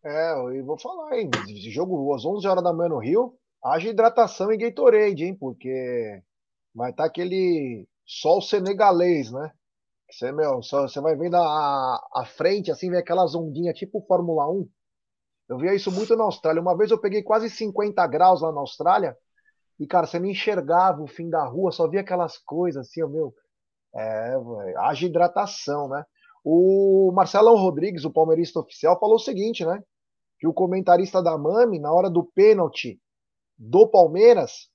É, 0.05 0.33
eu 0.33 0.65
vou 0.65 0.79
falar, 0.79 1.19
hein? 1.19 1.31
Jogo 1.71 2.15
às 2.15 2.25
11 2.25 2.47
horas 2.47 2.65
da 2.65 2.73
manhã 2.73 2.89
no 2.89 2.99
Rio, 2.99 3.35
haja 3.63 3.89
hidratação 3.89 4.53
e 4.53 4.57
Gatorade, 4.57 5.25
hein? 5.25 5.37
Porque 5.39 6.23
vai 6.75 6.91
estar 6.91 7.05
tá 7.05 7.09
aquele 7.09 7.87
sol 8.07 8.41
senegalês, 8.41 9.31
né? 9.31 9.53
Você, 10.11 10.33
meu, 10.33 10.63
você 10.63 11.01
vai 11.01 11.15
vendo 11.17 11.37
a, 11.37 12.09
a 12.15 12.25
frente, 12.25 12.71
assim, 12.71 12.89
vem 12.89 12.99
aquelas 12.99 13.35
ondinhas 13.35 13.77
tipo 13.77 14.05
Fórmula 14.09 14.51
1. 14.51 14.69
Eu 15.49 15.57
via 15.57 15.75
isso 15.75 15.91
muito 15.91 16.15
na 16.15 16.25
Austrália. 16.25 16.61
Uma 16.61 16.77
vez 16.77 16.91
eu 16.91 16.99
peguei 16.99 17.23
quase 17.23 17.49
50 17.49 18.07
graus 18.07 18.43
lá 18.43 18.53
na 18.53 18.61
Austrália 18.61 19.17
e, 19.81 19.87
cara, 19.87 20.07
você 20.07 20.19
me 20.19 20.31
enxergava 20.31 21.03
o 21.03 21.07
fim 21.07 21.31
da 21.31 21.45
rua, 21.45 21.73
só 21.73 21.89
via 21.89 22.01
aquelas 22.01 22.37
coisas 22.39 22.87
assim, 22.87 23.03
o 23.03 23.09
meu. 23.09 23.35
É, 23.95 24.35
haja 24.79 25.07
hidratação, 25.07 25.89
né? 25.89 26.05
O 26.45 27.11
Marcelão 27.15 27.57
Rodrigues, 27.57 28.05
o 28.05 28.13
palmeirista 28.13 28.61
oficial, 28.61 28.99
falou 28.99 29.17
o 29.17 29.21
seguinte, 29.21 29.65
né? 29.65 29.83
Que 30.39 30.47
o 30.47 30.53
comentarista 30.53 31.23
da 31.23 31.39
Mami, 31.39 31.79
na 31.79 31.93
hora 31.93 32.11
do 32.11 32.25
pênalti 32.25 33.01
do 33.57 33.89
Palmeiras, 33.89 34.69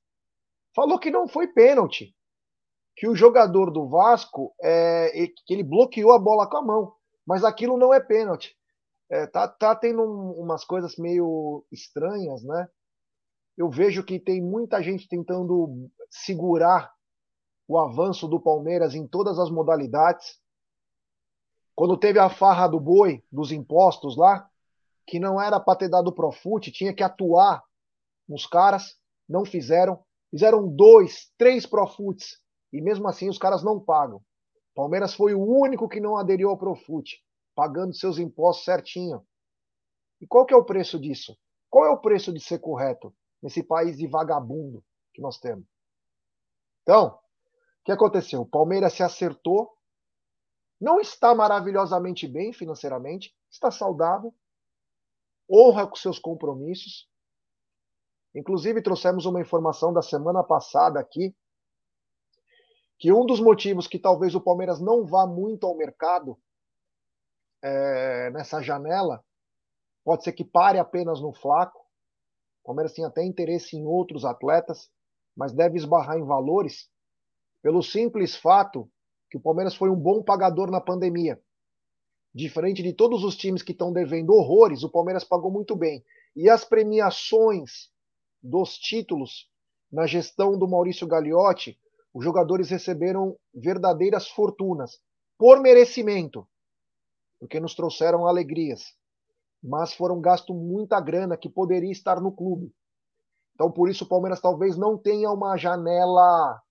falou 0.76 0.98
que 0.98 1.12
não 1.12 1.28
foi 1.28 1.48
pênalti. 1.48 2.16
Que 2.96 3.08
o 3.08 3.16
jogador 3.16 3.72
do 3.72 3.88
Vasco, 3.88 4.54
é, 4.62 5.28
que 5.46 5.54
ele 5.54 5.64
bloqueou 5.64 6.14
a 6.14 6.20
bola 6.20 6.50
com 6.50 6.58
a 6.58 6.62
mão. 6.62 6.94
Mas 7.26 7.44
aquilo 7.44 7.78
não 7.78 7.94
é 7.94 8.00
pênalti. 8.00 8.56
É, 9.14 9.28
tá, 9.28 9.48
tá 9.48 9.76
tendo 9.76 10.02
um, 10.02 10.32
umas 10.42 10.66
coisas 10.66 10.98
meio 10.98 11.64
estranhas, 11.72 12.44
né? 12.44 12.68
Eu 13.56 13.70
vejo 13.70 14.04
que 14.04 14.20
tem 14.20 14.42
muita 14.42 14.82
gente 14.82 15.08
tentando 15.08 15.88
segurar 16.10 16.92
o 17.68 17.78
avanço 17.78 18.28
do 18.28 18.42
Palmeiras 18.42 18.96
em 18.96 19.06
todas 19.06 19.38
as 19.38 19.52
modalidades. 19.52 20.42
Quando 21.76 21.96
teve 21.96 22.18
a 22.18 22.28
farra 22.28 22.68
do 22.68 22.80
boi, 22.80 23.24
dos 23.32 23.52
impostos 23.52 24.18
lá, 24.18 24.50
que 25.06 25.20
não 25.20 25.40
era 25.40 25.60
para 25.60 25.78
ter 25.78 25.90
dado 25.90 26.12
Profute, 26.12 26.72
tinha 26.72 26.92
que 26.92 27.04
atuar 27.04 27.64
nos 28.28 28.48
caras, 28.48 28.98
não 29.30 29.46
fizeram. 29.46 30.04
Fizeram 30.32 30.68
dois, 30.68 31.32
três 31.38 31.68
Profutes, 31.68 32.42
e 32.72 32.82
mesmo 32.82 33.08
assim 33.08 33.30
os 33.30 33.38
caras 33.38 33.64
não 33.64 33.80
pagam. 33.80 34.24
Palmeiras 34.74 35.14
foi 35.14 35.36
o 35.36 35.46
único 35.46 35.88
que 35.88 36.00
não 36.00 36.18
aderiu 36.18 36.50
ao 36.50 36.58
Profute 36.58 37.22
pagando 37.56 37.94
seus 37.94 38.18
impostos 38.18 38.66
certinho. 38.66 39.26
E 40.20 40.28
qual 40.28 40.46
que 40.46 40.54
é 40.54 40.58
o 40.58 40.66
preço 40.66 41.00
disso? 41.00 41.38
Qual 41.70 41.86
é 41.86 41.90
o 41.90 42.00
preço 42.00 42.32
de 42.32 42.40
ser 42.40 42.60
correto 42.60 43.14
nesse 43.42 43.64
país 43.64 43.98
de 43.98 44.08
vagabundo 44.08 44.84
que 45.14 45.22
nós 45.22 45.40
temos? 45.40 45.66
Então, 46.84 47.08
o 47.08 47.84
que 47.86 47.92
aconteceu? 47.92 48.42
O 48.42 48.50
Palmeiras 48.50 48.94
se 48.94 49.04
acertou, 49.04 49.72
não 50.80 51.00
está 51.00 51.34
maravilhosamente 51.34 52.28
bem 52.28 52.54
financeiramente, 52.54 53.36
está 53.50 53.72
saudável, 53.72 54.34
honra 55.50 55.88
com 55.88 55.96
seus 55.96 56.20
compromissos. 56.20 57.10
Inclusive, 58.36 58.82
trouxemos 58.82 59.26
uma 59.26 59.42
informação 59.42 59.94
da 59.94 60.02
semana 60.02 60.44
passada 60.44 61.00
aqui, 61.00 61.36
que 62.98 63.12
um 63.12 63.26
dos 63.26 63.40
motivos 63.40 63.88
que 63.88 64.00
talvez 64.00 64.34
o 64.36 64.42
Palmeiras 64.42 64.80
não 64.80 65.06
vá 65.06 65.28
muito 65.28 65.66
ao 65.66 65.76
mercado 65.76 66.38
é, 67.64 68.30
nessa 68.32 68.62
janela, 68.62 69.24
pode 70.04 70.24
ser 70.24 70.34
que 70.34 70.44
pare 70.44 70.78
apenas 70.78 71.22
no 71.22 71.34
Flaco. 71.34 71.80
O 72.62 72.68
Palmeiras 72.68 72.94
tem 72.94 73.06
até 73.06 73.24
interesse 73.24 73.78
em 73.78 73.86
outros 73.86 74.26
atletas, 74.26 74.92
mas 75.36 75.54
deve 75.54 75.78
esbarrar 75.78 76.18
em 76.18 76.26
valores 76.26 76.90
pelo 77.62 77.82
simples 77.82 78.36
fato 78.36 78.90
que 79.32 79.38
o 79.38 79.42
Palmeiras 79.42 79.74
foi 79.74 79.90
um 79.90 79.96
bom 79.96 80.22
pagador 80.22 80.70
na 80.70 80.82
pandemia. 80.82 81.42
Diferente 82.36 82.84
de 82.84 82.94
todos 82.94 83.24
os 83.24 83.38
times 83.38 83.64
que 83.64 83.72
estão 83.72 83.94
devendo 83.94 84.34
horrores, 84.34 84.84
o 84.84 84.92
Palmeiras 84.92 85.24
pagou 85.24 85.50
muito 85.50 85.76
bem. 85.76 86.04
E 86.36 86.50
as 86.50 86.66
premiações 86.66 87.90
dos 88.42 88.78
títulos 88.78 89.50
na 89.92 90.06
gestão 90.06 90.58
do 90.58 90.68
Maurício 90.68 91.08
Gagliotti, 91.08 91.80
os 92.14 92.24
jogadores 92.24 92.70
receberam 92.70 93.38
verdadeiras 93.54 94.28
fortunas 94.28 95.00
por 95.38 95.62
merecimento 95.62 96.48
porque 97.44 97.60
nos 97.60 97.76
trouxeram 97.76 98.26
alegrias, 98.26 98.96
mas 99.62 99.94
foram 99.94 100.22
gasto 100.22 100.54
muita 100.54 100.98
grana 101.02 101.36
que 101.36 101.50
poderia 101.50 101.92
estar 101.92 102.22
no 102.22 102.32
clube. 102.32 102.74
Então, 103.54 103.70
por 103.70 103.90
isso, 103.90 104.06
o 104.06 104.08
Palmeiras 104.08 104.40
talvez 104.40 104.78
não 104.78 104.98
tenha 104.98 105.30
uma 105.30 105.58
janela 105.58 106.62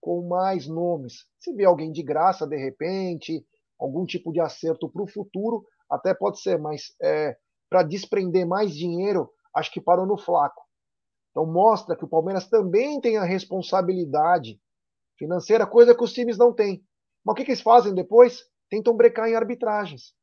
com 0.00 0.26
mais 0.26 0.66
nomes. 0.66 1.26
Se 1.38 1.54
vier 1.54 1.68
alguém 1.68 1.92
de 1.92 2.02
graça, 2.02 2.44
de 2.44 2.56
repente, 2.56 3.46
algum 3.78 4.04
tipo 4.04 4.32
de 4.32 4.40
acerto 4.40 4.90
para 4.90 5.04
o 5.04 5.06
futuro, 5.06 5.64
até 5.88 6.12
pode 6.12 6.40
ser, 6.40 6.58
mas 6.58 6.92
é, 7.00 7.36
para 7.70 7.84
desprender 7.84 8.44
mais 8.44 8.74
dinheiro, 8.74 9.30
acho 9.54 9.70
que 9.70 9.80
parou 9.80 10.06
no 10.06 10.18
flaco. 10.18 10.60
Então, 11.30 11.46
mostra 11.46 11.96
que 11.96 12.04
o 12.04 12.08
Palmeiras 12.08 12.48
também 12.48 13.00
tem 13.00 13.16
a 13.16 13.22
responsabilidade 13.22 14.60
financeira, 15.16 15.68
coisa 15.68 15.94
que 15.94 16.02
os 16.02 16.12
times 16.12 16.36
não 16.36 16.52
têm. 16.52 16.84
Mas 17.24 17.32
o 17.32 17.36
que, 17.36 17.44
que 17.44 17.52
eles 17.52 17.62
fazem 17.62 17.94
depois? 17.94 18.42
Tentam 18.68 18.96
brecar 18.96 19.28
em 19.28 19.34
arbitragens, 19.34 20.14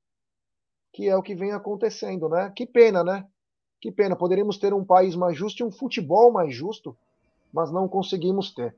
que 0.91 1.07
é 1.07 1.15
o 1.15 1.23
que 1.23 1.35
vem 1.35 1.51
acontecendo, 1.51 2.29
né? 2.29 2.51
Que 2.55 2.65
pena, 2.65 3.03
né? 3.03 3.25
Que 3.81 3.91
pena. 3.91 4.15
Poderíamos 4.15 4.57
ter 4.57 4.73
um 4.73 4.85
país 4.85 5.15
mais 5.15 5.37
justo 5.37 5.61
e 5.61 5.63
um 5.63 5.71
futebol 5.71 6.31
mais 6.31 6.53
justo, 6.55 6.95
mas 7.51 7.71
não 7.71 7.87
conseguimos 7.87 8.53
ter. 8.53 8.75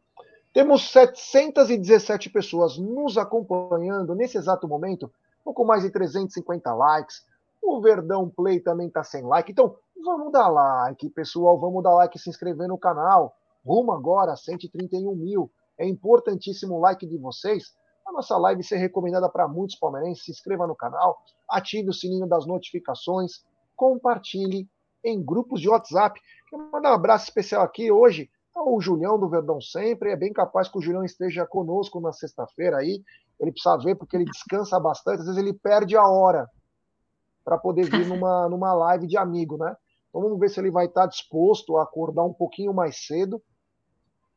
Temos 0.54 0.90
717 0.92 2.30
pessoas 2.30 2.78
nos 2.78 3.18
acompanhando 3.18 4.16
nesse 4.16 4.38
exato 4.38 4.68
momento, 4.68 5.12
pouco 5.44 5.66
mais 5.66 5.84
de 5.84 5.90
350 5.90 6.74
likes. 6.74 7.26
O 7.62 7.82
Verdão 7.82 8.30
Play 8.30 8.60
também 8.60 8.88
está 8.88 9.04
sem 9.04 9.24
like. 9.24 9.52
Então, 9.52 9.76
vamos 10.04 10.32
dar 10.32 10.48
like, 10.48 11.10
pessoal. 11.10 11.60
Vamos 11.60 11.84
dar 11.84 11.94
like 11.96 12.16
e 12.16 12.20
se 12.20 12.30
inscrever 12.30 12.68
no 12.68 12.78
canal. 12.78 13.36
Rumo 13.66 13.92
agora 13.92 14.34
a 14.34 14.38
131 14.38 15.16
mil. 15.16 15.52
É 15.78 15.86
importantíssimo 15.86 16.76
o 16.76 16.80
like 16.80 17.06
de 17.06 17.18
vocês 17.18 17.74
nossa 18.16 18.38
live 18.38 18.64
ser 18.64 18.78
recomendada 18.78 19.30
para 19.30 19.48
muitos 19.48 19.76
palmeirenses. 19.76 20.26
Se 20.26 20.32
inscreva 20.32 20.66
no 20.66 20.76
canal, 20.76 21.22
ative 21.50 21.90
o 21.90 21.94
sininho 21.94 22.28
das 22.28 22.46
notificações, 22.46 23.44
compartilhe 23.76 24.68
em 25.04 25.24
grupos 25.24 25.62
de 25.62 25.70
WhatsApp. 25.70 26.20
Quero 26.50 26.72
mandar 26.72 26.92
um 26.92 26.96
abraço 26.96 27.26
especial 27.26 27.62
aqui 27.62 27.92
hoje 27.92 28.30
ao 28.56 28.80
Julião 28.80 29.20
do 29.20 29.30
Verdão 29.30 29.60
Sempre. 29.60 30.12
É 30.12 30.16
bem 30.16 30.32
capaz 30.32 30.68
que 30.68 30.78
o 30.78 30.82
Julião 30.82 31.04
esteja 31.04 31.46
conosco 31.46 32.00
na 32.00 32.12
sexta-feira 32.12 32.78
aí. 32.78 33.04
Ele 33.40 33.52
precisa 33.52 33.78
ver 33.78 33.96
porque 33.96 34.16
ele 34.16 34.26
descansa 34.26 34.80
bastante, 34.80 35.20
às 35.20 35.26
vezes 35.26 35.38
ele 35.38 35.54
perde 35.54 35.98
a 35.98 36.08
hora 36.08 36.50
para 37.44 37.58
poder 37.58 37.90
vir 37.90 38.08
numa, 38.08 38.48
numa 38.50 38.74
live 38.74 39.06
de 39.06 39.18
amigo, 39.18 39.58
né? 39.58 39.76
Então 40.10 40.22
vamos 40.22 40.40
ver 40.40 40.50
se 40.50 40.60
ele 40.60 40.72
vai 40.72 40.86
estar 40.86 41.06
disposto 41.06 41.78
a 41.78 41.84
acordar 41.84 42.24
um 42.24 42.34
pouquinho 42.34 42.74
mais 42.74 43.06
cedo. 43.06 43.44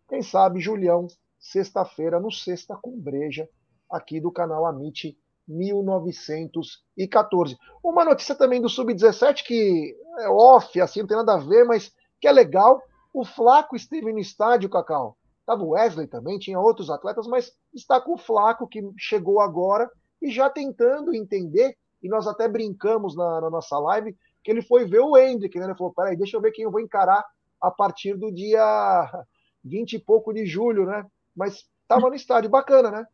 Quem 0.09 0.21
sabe 0.21 0.59
Julião 0.59 1.07
sexta-feira, 1.39 2.19
no 2.19 2.33
Sexta 2.33 2.77
com 2.77 2.99
Breja, 2.99 3.49
aqui 3.91 4.21
do 4.21 4.31
canal 4.31 4.67
Amit 4.67 5.19
1914. 5.47 7.57
Uma 7.83 8.05
notícia 8.05 8.35
também 8.35 8.61
do 8.61 8.69
Sub-17 8.69 9.45
que 9.45 9.97
é 10.19 10.29
off, 10.29 10.79
assim, 10.81 11.01
não 11.01 11.07
tem 11.07 11.17
nada 11.17 11.35
a 11.35 11.39
ver, 11.39 11.65
mas 11.65 11.93
que 12.21 12.29
é 12.29 12.33
legal. 12.33 12.83
O 13.13 13.25
Flaco 13.25 13.75
esteve 13.75 14.13
no 14.13 14.19
estádio, 14.19 14.69
Cacau. 14.69 15.17
Estava 15.41 15.63
o 15.63 15.71
Wesley 15.71 16.07
também, 16.07 16.39
tinha 16.39 16.61
outros 16.61 16.91
atletas, 16.91 17.27
mas 17.27 17.53
está 17.73 18.01
com 18.01 18.15
o 18.15 18.19
Flaco, 18.19 18.69
que 18.69 18.83
chegou 18.99 19.41
agora 19.41 19.91
e 20.21 20.31
já 20.31 20.51
tentando 20.51 21.15
entender, 21.15 21.75
e 22.03 22.09
nós 22.09 22.27
até 22.27 22.47
brincamos 22.47 23.17
na, 23.17 23.41
na 23.41 23.49
nossa 23.49 23.79
live, 23.79 24.15
que 24.45 24.51
ele 24.51 24.61
foi 24.61 24.85
ver 24.85 25.01
o 25.01 25.17
Hendrick, 25.17 25.59
né? 25.59 25.65
Ele 25.65 25.75
falou: 25.75 25.95
peraí, 25.95 26.17
deixa 26.17 26.37
eu 26.37 26.41
ver 26.41 26.53
quem 26.53 26.65
eu 26.65 26.71
vou 26.71 26.81
encarar 26.81 27.25
a 27.61 27.71
partir 27.71 28.15
do 28.15 28.31
dia 28.31 29.25
20 29.65 29.95
e 29.95 29.99
pouco 29.99 30.33
de 30.33 30.45
julho, 30.45 30.85
né? 30.85 31.05
Mas 31.35 31.65
estava 31.83 32.09
no 32.09 32.15
estádio, 32.15 32.51
bacana, 32.51 32.91
né? 32.91 33.07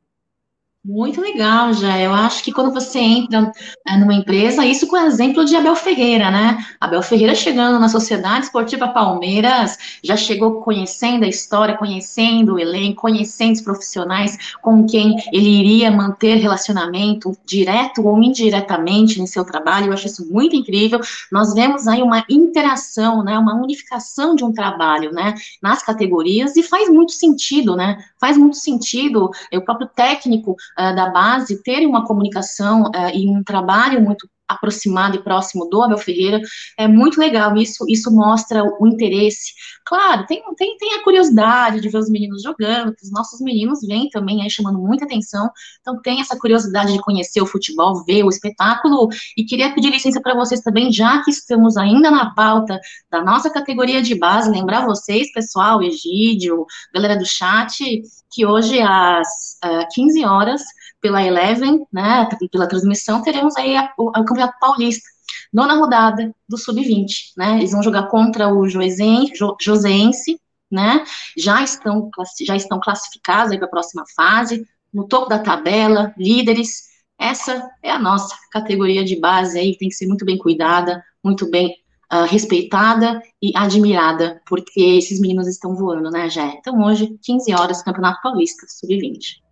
Muito 0.86 1.18
legal, 1.18 1.72
já. 1.72 1.98
Eu 1.98 2.12
acho 2.12 2.44
que 2.44 2.52
quando 2.52 2.70
você 2.70 2.98
entra 2.98 3.50
é, 3.88 3.96
numa 3.96 4.12
empresa, 4.12 4.66
isso 4.66 4.86
com 4.86 4.96
o 4.96 5.06
exemplo 5.06 5.42
de 5.42 5.56
Abel 5.56 5.74
Ferreira, 5.74 6.30
né? 6.30 6.58
Abel 6.78 7.02
Ferreira 7.02 7.34
chegando 7.34 7.80
na 7.80 7.88
Sociedade 7.88 8.44
Esportiva 8.44 8.88
Palmeiras, 8.88 9.78
já 10.04 10.14
chegou 10.14 10.60
conhecendo 10.60 11.24
a 11.24 11.28
história, 11.28 11.78
conhecendo 11.78 12.56
o 12.56 12.58
elenco, 12.58 13.00
conhecendo 13.00 13.54
os 13.54 13.62
profissionais 13.62 14.36
com 14.60 14.84
quem 14.84 15.16
ele 15.32 15.48
iria 15.48 15.90
manter 15.90 16.34
relacionamento 16.34 17.32
direto 17.46 18.06
ou 18.06 18.22
indiretamente 18.22 19.22
em 19.22 19.26
seu 19.26 19.42
trabalho. 19.42 19.86
Eu 19.86 19.94
acho 19.94 20.06
isso 20.06 20.30
muito 20.30 20.54
incrível. 20.54 21.00
Nós 21.32 21.54
vemos 21.54 21.88
aí 21.88 22.02
uma 22.02 22.26
interação, 22.28 23.24
né? 23.24 23.38
Uma 23.38 23.54
unificação 23.54 24.34
de 24.34 24.44
um 24.44 24.52
trabalho, 24.52 25.12
né? 25.12 25.34
Nas 25.62 25.82
categorias 25.82 26.56
e 26.56 26.62
faz 26.62 26.90
muito 26.90 27.12
sentido, 27.12 27.74
né? 27.74 27.96
Faz 28.20 28.36
muito 28.36 28.58
sentido. 28.58 29.30
O 29.50 29.62
próprio 29.62 29.88
técnico 29.88 30.54
da 30.76 31.10
base 31.10 31.62
terem 31.62 31.86
uma 31.86 32.06
comunicação 32.06 32.84
uh, 32.84 33.10
e 33.12 33.28
um 33.28 33.42
trabalho 33.42 34.00
muito 34.00 34.28
aproximado 34.48 35.16
e 35.16 35.22
próximo 35.22 35.68
do 35.68 35.82
Abel 35.82 35.98
Ferreira, 35.98 36.40
é 36.78 36.86
muito 36.86 37.18
legal, 37.18 37.56
isso, 37.56 37.84
isso 37.88 38.10
mostra 38.10 38.62
o 38.78 38.86
interesse. 38.86 39.52
Claro, 39.84 40.26
tem, 40.26 40.42
tem, 40.56 40.76
tem 40.76 40.94
a 40.94 41.02
curiosidade 41.02 41.80
de 41.80 41.88
ver 41.88 41.98
os 41.98 42.10
meninos 42.10 42.42
jogando, 42.42 42.94
que 42.94 43.04
os 43.04 43.10
nossos 43.10 43.40
meninos 43.40 43.80
vêm 43.86 44.08
também 44.08 44.42
aí 44.42 44.50
chamando 44.50 44.78
muita 44.78 45.04
atenção, 45.04 45.50
então 45.80 46.00
tem 46.00 46.20
essa 46.20 46.38
curiosidade 46.38 46.92
de 46.92 47.00
conhecer 47.00 47.40
o 47.40 47.46
futebol, 47.46 48.04
ver 48.04 48.24
o 48.24 48.28
espetáculo, 48.28 49.08
e 49.36 49.44
queria 49.44 49.74
pedir 49.74 49.90
licença 49.90 50.20
para 50.20 50.34
vocês 50.34 50.60
também, 50.60 50.92
já 50.92 51.22
que 51.22 51.30
estamos 51.30 51.76
ainda 51.76 52.10
na 52.10 52.34
pauta 52.34 52.78
da 53.10 53.22
nossa 53.22 53.50
categoria 53.50 54.02
de 54.02 54.14
base, 54.14 54.50
lembrar 54.50 54.86
vocês, 54.86 55.32
pessoal, 55.32 55.82
Egídio, 55.82 56.66
galera 56.92 57.16
do 57.16 57.26
chat, 57.26 58.02
que 58.30 58.44
hoje 58.44 58.80
às 58.80 59.28
uh, 59.64 59.80
eh, 59.80 59.88
15 59.94 60.24
horas 60.24 60.62
pela 61.04 61.22
Eleven, 61.22 61.86
né, 61.92 62.26
pela 62.50 62.66
transmissão, 62.66 63.20
teremos 63.20 63.54
aí 63.58 63.76
o, 63.98 64.10
Campeonato 64.10 64.58
Paulista, 64.58 65.06
nona 65.52 65.74
rodada 65.74 66.34
do 66.48 66.56
Sub-20, 66.56 67.34
né, 67.36 67.58
eles 67.58 67.72
vão 67.72 67.82
jogar 67.82 68.04
contra 68.04 68.48
o 68.48 68.66
Joesen, 68.66 69.30
jo, 69.34 69.54
Joseense, 69.60 70.40
né, 70.72 71.04
já 71.36 71.62
estão, 71.62 72.08
já 72.46 72.56
estão 72.56 72.80
classificados 72.80 73.54
para 73.54 73.66
a 73.66 73.70
próxima 73.70 74.02
fase, 74.16 74.66
no 74.90 75.06
topo 75.06 75.28
da 75.28 75.38
tabela, 75.38 76.14
líderes, 76.16 76.84
essa 77.18 77.68
é 77.82 77.90
a 77.90 77.98
nossa 77.98 78.34
categoria 78.50 79.04
de 79.04 79.20
base 79.20 79.58
aí, 79.58 79.76
tem 79.76 79.90
que 79.90 79.94
ser 79.94 80.06
muito 80.06 80.24
bem 80.24 80.38
cuidada, 80.38 81.04
muito 81.22 81.50
bem 81.50 81.76
uh, 82.10 82.24
respeitada 82.24 83.22
e 83.42 83.52
admirada, 83.54 84.40
porque 84.46 84.80
esses 84.80 85.20
meninos 85.20 85.48
estão 85.48 85.76
voando, 85.76 86.10
né, 86.10 86.30
Jé? 86.30 86.56
Então 86.58 86.82
hoje, 86.82 87.18
15 87.22 87.52
horas, 87.52 87.82
Campeonato 87.82 88.22
Paulista, 88.22 88.64
Sub-20. 88.66 89.43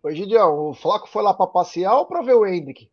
Oi, 0.00 0.14
Gideão, 0.14 0.68
o 0.68 0.74
Flaco 0.74 1.08
foi 1.08 1.24
lá 1.24 1.34
para 1.34 1.48
passear 1.48 1.98
ou 1.98 2.06
para 2.06 2.22
ver 2.22 2.34
o 2.34 2.46
Hendrick? 2.46 2.88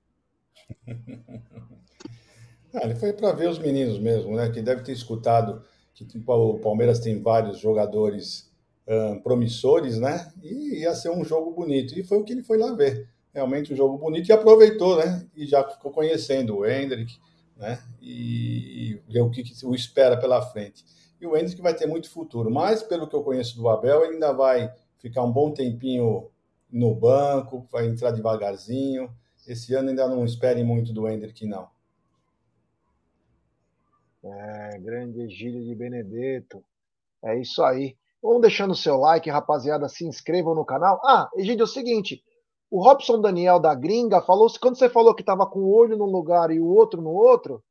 ah, 2.73 2.81
ele 2.83 2.95
foi 2.95 3.13
para 3.13 3.31
ver 3.31 3.47
os 3.47 3.59
meninos 3.59 3.99
mesmo, 3.99 4.35
né? 4.35 4.49
Que 4.49 4.59
deve 4.59 4.81
ter 4.81 4.93
escutado 4.93 5.63
que 5.93 6.03
o 6.27 6.59
Palmeiras 6.59 6.99
tem 6.99 7.21
vários 7.21 7.59
jogadores 7.59 8.51
um, 8.87 9.19
promissores, 9.19 9.99
né? 9.99 10.33
E 10.41 10.81
ia 10.81 10.95
ser 10.95 11.11
um 11.11 11.23
jogo 11.23 11.51
bonito. 11.51 11.97
E 11.97 12.03
foi 12.03 12.17
o 12.17 12.23
que 12.23 12.33
ele 12.33 12.43
foi 12.43 12.57
lá 12.57 12.73
ver. 12.73 13.07
Realmente 13.31 13.71
um 13.71 13.75
jogo 13.75 13.99
bonito 13.99 14.27
e 14.29 14.33
aproveitou, 14.33 14.97
né? 14.97 15.27
E 15.35 15.45
já 15.45 15.63
ficou 15.63 15.91
conhecendo 15.91 16.57
o 16.57 16.65
Hendrick, 16.65 17.19
né? 17.55 17.83
E, 18.01 18.93
e 18.93 19.01
ver 19.07 19.21
o 19.21 19.29
que, 19.29 19.43
que 19.43 19.63
o 19.63 19.75
espera 19.75 20.17
pela 20.17 20.41
frente. 20.41 20.83
E 21.21 21.27
o 21.27 21.37
Hendrick 21.37 21.61
vai 21.61 21.75
ter 21.75 21.85
muito 21.85 22.09
futuro, 22.09 22.49
mas 22.49 22.81
pelo 22.81 23.07
que 23.07 23.15
eu 23.15 23.21
conheço 23.21 23.55
do 23.57 23.69
Abel, 23.69 24.03
ele 24.03 24.15
ainda 24.15 24.33
vai 24.33 24.73
ficar 24.97 25.21
um 25.23 25.31
bom 25.31 25.51
tempinho 25.51 26.29
no 26.71 26.93
banco, 26.93 27.67
vai 27.71 27.87
entrar 27.87 28.11
devagarzinho. 28.11 29.09
Esse 29.47 29.73
ano 29.75 29.89
ainda 29.89 30.07
não 30.07 30.25
espere 30.25 30.63
muito 30.63 30.91
do 30.91 31.07
Hendrick, 31.07 31.45
não. 31.45 31.69
É, 34.23 34.79
grande 34.79 35.21
Egílio 35.21 35.63
de 35.63 35.75
Benedetto. 35.75 36.63
É 37.23 37.39
isso 37.39 37.63
aí. 37.63 37.95
Vão 38.21 38.41
deixando 38.41 38.71
o 38.71 38.75
seu 38.75 38.97
like, 38.97 39.29
rapaziada. 39.29 39.87
Se 39.87 40.05
inscrevam 40.05 40.55
no 40.55 40.65
canal. 40.65 40.99
Ah, 41.03 41.29
Egílio, 41.35 41.61
é 41.61 41.63
o 41.63 41.67
seguinte. 41.67 42.23
O 42.71 42.83
Robson 42.83 43.21
Daniel 43.21 43.59
da 43.59 43.75
Gringa 43.75 44.21
falou, 44.21 44.51
quando 44.59 44.77
você 44.77 44.89
falou 44.89 45.13
que 45.13 45.21
estava 45.21 45.45
com 45.45 45.59
o 45.59 45.71
olho 45.71 45.95
num 45.95 46.05
lugar 46.05 46.49
e 46.49 46.59
o 46.59 46.65
outro 46.65 47.01
no 47.01 47.11
outro, 47.11 47.63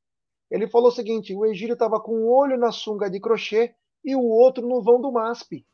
ele 0.49 0.69
falou 0.69 0.89
o 0.89 0.93
seguinte: 0.93 1.35
o 1.35 1.45
Egílio 1.45 1.73
estava 1.73 2.01
com 2.01 2.15
um 2.15 2.29
olho 2.29 2.57
na 2.57 2.71
sunga 2.71 3.11
de 3.11 3.19
crochê 3.19 3.75
e 4.05 4.15
o 4.15 4.23
outro 4.23 4.67
no 4.67 4.81
vão 4.81 5.01
do 5.01 5.11
MASP. 5.11 5.67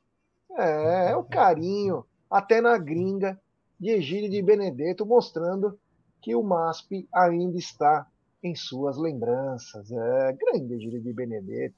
É, 0.56 1.10
é 1.10 1.16
o 1.16 1.22
carinho 1.22 2.04
até 2.30 2.60
na 2.60 2.78
gringa 2.78 3.38
de 3.78 3.90
Egílio 3.90 4.30
de 4.30 4.42
Benedetto, 4.42 5.06
mostrando 5.06 5.78
que 6.20 6.34
o 6.34 6.42
MASP 6.42 7.08
ainda 7.12 7.58
está 7.58 8.06
em 8.42 8.54
suas 8.54 8.96
lembranças. 8.96 9.90
É, 9.90 10.32
grande 10.32 10.74
Egílio 10.74 11.00
de 11.00 11.12
Benedetto. 11.12 11.74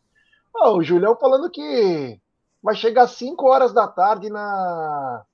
Oh, 0.54 0.76
o 0.76 0.82
Julião 0.82 1.16
falando 1.16 1.50
que 1.50 2.20
vai 2.62 2.74
chegar 2.74 3.04
às 3.04 3.12
5 3.12 3.44
horas 3.46 3.72
da 3.72 3.88
tarde 3.88 4.28
na, 4.28 5.24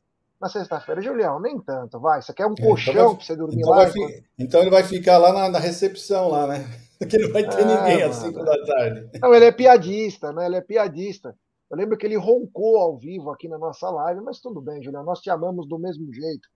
na 0.40 0.48
sexta-feira. 0.48 1.02
Julião, 1.02 1.40
nem 1.40 1.58
tanto, 1.60 1.98
vai. 1.98 2.22
Você 2.22 2.32
quer 2.32 2.46
um 2.46 2.54
colchão 2.54 2.92
então 2.92 3.16
para 3.16 3.24
você 3.24 3.36
dormir 3.36 3.58
então 3.58 3.70
lá? 3.70 3.86
Fi... 3.88 4.24
Então 4.38 4.60
ele 4.60 4.70
vai 4.70 4.84
ficar 4.84 5.18
lá 5.18 5.32
na, 5.32 5.48
na 5.48 5.58
recepção, 5.58 6.28
lá, 6.28 6.46
né? 6.46 6.64
Porque 6.98 7.18
não 7.18 7.32
vai 7.32 7.48
ter 7.48 7.60
é, 7.60 7.64
ninguém 7.64 8.02
às 8.02 8.16
5 8.16 8.44
da 8.44 8.64
tarde. 8.64 9.10
Não, 9.20 9.34
ele 9.34 9.44
é 9.44 9.52
piadista, 9.52 10.32
né? 10.32 10.46
Ele 10.46 10.56
é 10.56 10.60
piadista. 10.60 11.34
Eu 11.70 11.76
lembro 11.76 11.98
que 11.98 12.06
ele 12.06 12.16
roncou 12.16 12.78
ao 12.78 12.96
vivo 12.96 13.30
aqui 13.30 13.46
na 13.46 13.58
nossa 13.58 13.90
live, 13.90 14.22
mas 14.22 14.40
tudo 14.40 14.60
bem, 14.60 14.82
Julião, 14.82 15.04
nós 15.04 15.20
te 15.20 15.28
amamos 15.28 15.68
do 15.68 15.78
mesmo 15.78 16.10
jeito. 16.12 16.48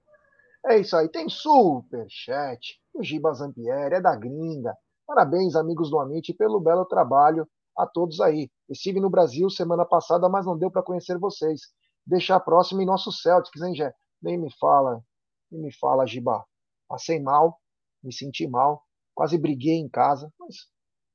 É 0.67 0.79
isso 0.79 0.97
aí, 0.97 1.09
tem 1.09 1.29
super 1.29 2.07
chat, 2.09 2.81
o 2.95 3.03
Giba 3.03 3.33
Zampieri, 3.35 3.97
é 3.97 4.01
da 4.01 4.17
gringa. 4.17 4.75
Parabéns, 5.07 5.55
amigos 5.55 5.91
do 5.91 5.99
Amit, 5.99 6.33
pelo 6.33 6.61
belo 6.61 6.87
trabalho 6.87 7.47
a 7.77 7.87
todos 7.87 8.21
aí. 8.21 8.51
Estive 8.71 9.01
no 9.01 9.11
Brasil 9.11 9.51
semana 9.51 9.85
passada, 9.85 10.29
mas 10.29 10.47
não 10.47 10.57
deu 10.57 10.71
para 10.71 10.83
conhecer 10.83 11.19
vocês. 11.19 11.61
Deixar 12.07 12.41
próximo 12.41 12.81
em 12.81 12.87
nosso 12.87 13.13
Celtics, 13.13 13.61
hein, 13.61 13.75
Gé? 13.75 13.93
Nem 14.23 14.39
me 14.39 14.51
fala, 14.59 15.03
nem 15.51 15.61
me 15.61 15.73
fala, 15.75 16.07
Giba. 16.07 16.43
Passei 16.89 17.21
mal, 17.21 17.59
me 18.03 18.13
senti 18.13 18.47
mal, 18.47 18.83
quase 19.15 19.37
briguei 19.37 19.75
em 19.75 19.89
casa, 19.89 20.33
mas 20.41 20.57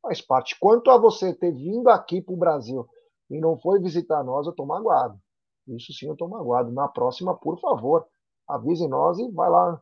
faz 0.01 0.21
parte. 0.21 0.55
Quanto 0.60 0.91
a 0.91 0.97
você 0.97 1.33
ter 1.33 1.51
vindo 1.51 1.89
aqui 1.89 2.21
para 2.21 2.33
o 2.33 2.38
Brasil 2.38 2.88
e 3.30 3.40
não 3.40 3.58
foi 3.58 3.80
visitar 3.80 4.24
nós, 4.24 4.46
eu 4.46 4.52
estou 4.52 4.66
magoado. 4.66 5.20
Isso 5.68 5.94
sim, 5.94 6.08
eu 6.08 6.13
estou 6.13 6.30
magoado. 6.30 6.72
Na 6.72 6.88
próxima, 6.88 7.38
por 7.38 7.60
favor, 7.60 8.08
avise 8.48 8.88
nós 8.88 9.20
e 9.20 9.30
vai 9.32 9.50
lá 9.50 9.82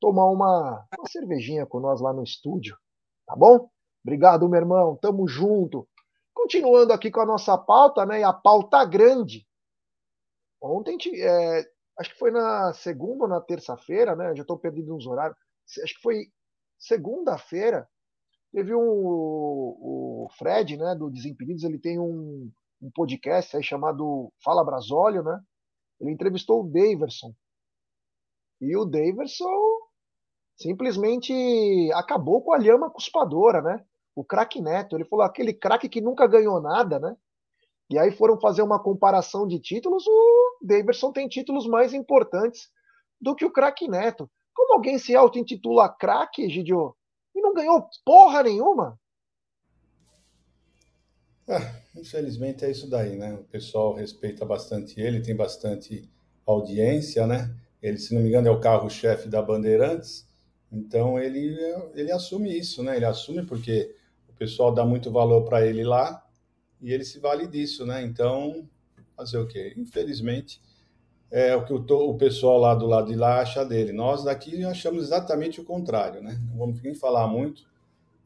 tomar 0.00 0.26
uma, 0.26 0.84
uma 0.98 1.08
cervejinha 1.08 1.64
com 1.64 1.78
nós 1.78 2.00
lá 2.00 2.12
no 2.12 2.24
estúdio. 2.24 2.76
Tá 3.26 3.36
bom? 3.36 3.70
Obrigado, 4.04 4.48
meu 4.48 4.60
irmão. 4.60 4.96
Tamo 4.96 5.28
junto. 5.28 5.88
Continuando 6.34 6.92
aqui 6.92 7.10
com 7.10 7.20
a 7.20 7.26
nossa 7.26 7.56
pauta, 7.56 8.04
né? 8.04 8.20
E 8.20 8.24
a 8.24 8.32
pauta 8.32 8.84
grande. 8.84 9.46
Ontem, 10.60 10.98
é, 11.20 11.64
acho 11.98 12.10
que 12.10 12.18
foi 12.18 12.32
na 12.32 12.72
segunda 12.72 13.24
ou 13.24 13.28
na 13.28 13.40
terça-feira, 13.40 14.16
né? 14.16 14.34
Já 14.34 14.42
estou 14.42 14.58
perdido 14.58 14.92
nos 14.92 15.06
horários. 15.06 15.38
Acho 15.84 15.94
que 15.94 16.02
foi 16.02 16.26
segunda-feira. 16.78 17.88
Teve 18.52 18.74
um, 18.74 18.82
o 18.82 20.28
Fred, 20.36 20.76
né, 20.76 20.94
do 20.94 21.10
Desimpedidos, 21.10 21.64
ele 21.64 21.78
tem 21.78 21.98
um, 21.98 22.50
um 22.82 22.90
podcast 22.90 23.56
aí 23.56 23.62
chamado 23.62 24.32
Fala 24.42 24.64
Brasólio, 24.64 25.22
né? 25.22 25.40
Ele 26.00 26.10
entrevistou 26.10 26.60
o 26.60 26.68
Daverson. 26.68 27.32
E 28.60 28.76
o 28.76 28.84
Daverson 28.84 29.78
simplesmente 30.56 31.32
acabou 31.94 32.42
com 32.42 32.52
a 32.52 32.58
lhama 32.58 32.90
cuspadora, 32.90 33.62
né? 33.62 33.84
O 34.16 34.24
craque 34.24 34.60
Neto. 34.60 34.96
Ele 34.96 35.04
falou 35.04 35.24
aquele 35.24 35.54
craque 35.54 35.88
que 35.88 36.00
nunca 36.00 36.26
ganhou 36.26 36.60
nada, 36.60 36.98
né? 36.98 37.16
E 37.88 37.98
aí 37.98 38.10
foram 38.10 38.40
fazer 38.40 38.62
uma 38.62 38.82
comparação 38.82 39.46
de 39.46 39.60
títulos. 39.60 40.04
O 40.06 40.58
Daverson 40.62 41.12
tem 41.12 41.28
títulos 41.28 41.66
mais 41.66 41.94
importantes 41.94 42.68
do 43.20 43.36
que 43.36 43.44
o 43.44 43.52
craque 43.52 43.86
Neto. 43.86 44.28
Como 44.54 44.74
alguém 44.74 44.98
se 44.98 45.14
auto-intitula 45.14 45.88
craque, 45.88 46.48
Gidio, 46.48 46.96
e 47.34 47.40
não 47.40 47.54
ganhou 47.54 47.88
porra 48.04 48.42
nenhuma? 48.42 48.98
Ah, 51.54 51.74
infelizmente 51.94 52.64
é 52.64 52.70
isso 52.70 52.88
daí, 52.88 53.14
né? 53.16 53.34
O 53.34 53.44
pessoal 53.44 53.92
respeita 53.94 54.42
bastante 54.44 54.98
ele, 54.98 55.20
tem 55.20 55.36
bastante 55.36 56.08
audiência, 56.46 57.26
né? 57.26 57.54
Ele, 57.82 57.98
se 57.98 58.14
não 58.14 58.22
me 58.22 58.28
engano, 58.28 58.48
é 58.48 58.50
o 58.50 58.58
carro-chefe 58.60 59.28
da 59.28 59.42
Bandeirantes, 59.42 60.26
então 60.70 61.18
ele, 61.18 61.54
ele 61.94 62.10
assume 62.10 62.56
isso, 62.56 62.82
né? 62.82 62.96
Ele 62.96 63.04
assume 63.04 63.44
porque 63.44 63.94
o 64.30 64.32
pessoal 64.32 64.72
dá 64.72 64.82
muito 64.82 65.10
valor 65.10 65.44
para 65.44 65.66
ele 65.66 65.84
lá 65.84 66.24
e 66.80 66.90
ele 66.90 67.04
se 67.04 67.18
vale 67.18 67.46
disso, 67.46 67.84
né? 67.84 68.02
Então, 68.02 68.66
fazer 69.14 69.36
o 69.36 69.46
quê? 69.46 69.74
Infelizmente, 69.76 70.58
é 71.30 71.54
o 71.54 71.66
que 71.66 71.72
o, 71.74 71.84
o 72.08 72.16
pessoal 72.16 72.58
lá 72.58 72.74
do 72.74 72.86
lado 72.86 73.08
de 73.08 73.14
lá 73.14 73.40
acha 73.40 73.62
dele. 73.62 73.92
Nós 73.92 74.24
daqui 74.24 74.64
achamos 74.64 75.04
exatamente 75.04 75.60
o 75.60 75.64
contrário, 75.64 76.22
né? 76.22 76.40
Não 76.48 76.56
vamos 76.56 76.82
nem 76.82 76.94
falar 76.94 77.26
muito, 77.26 77.68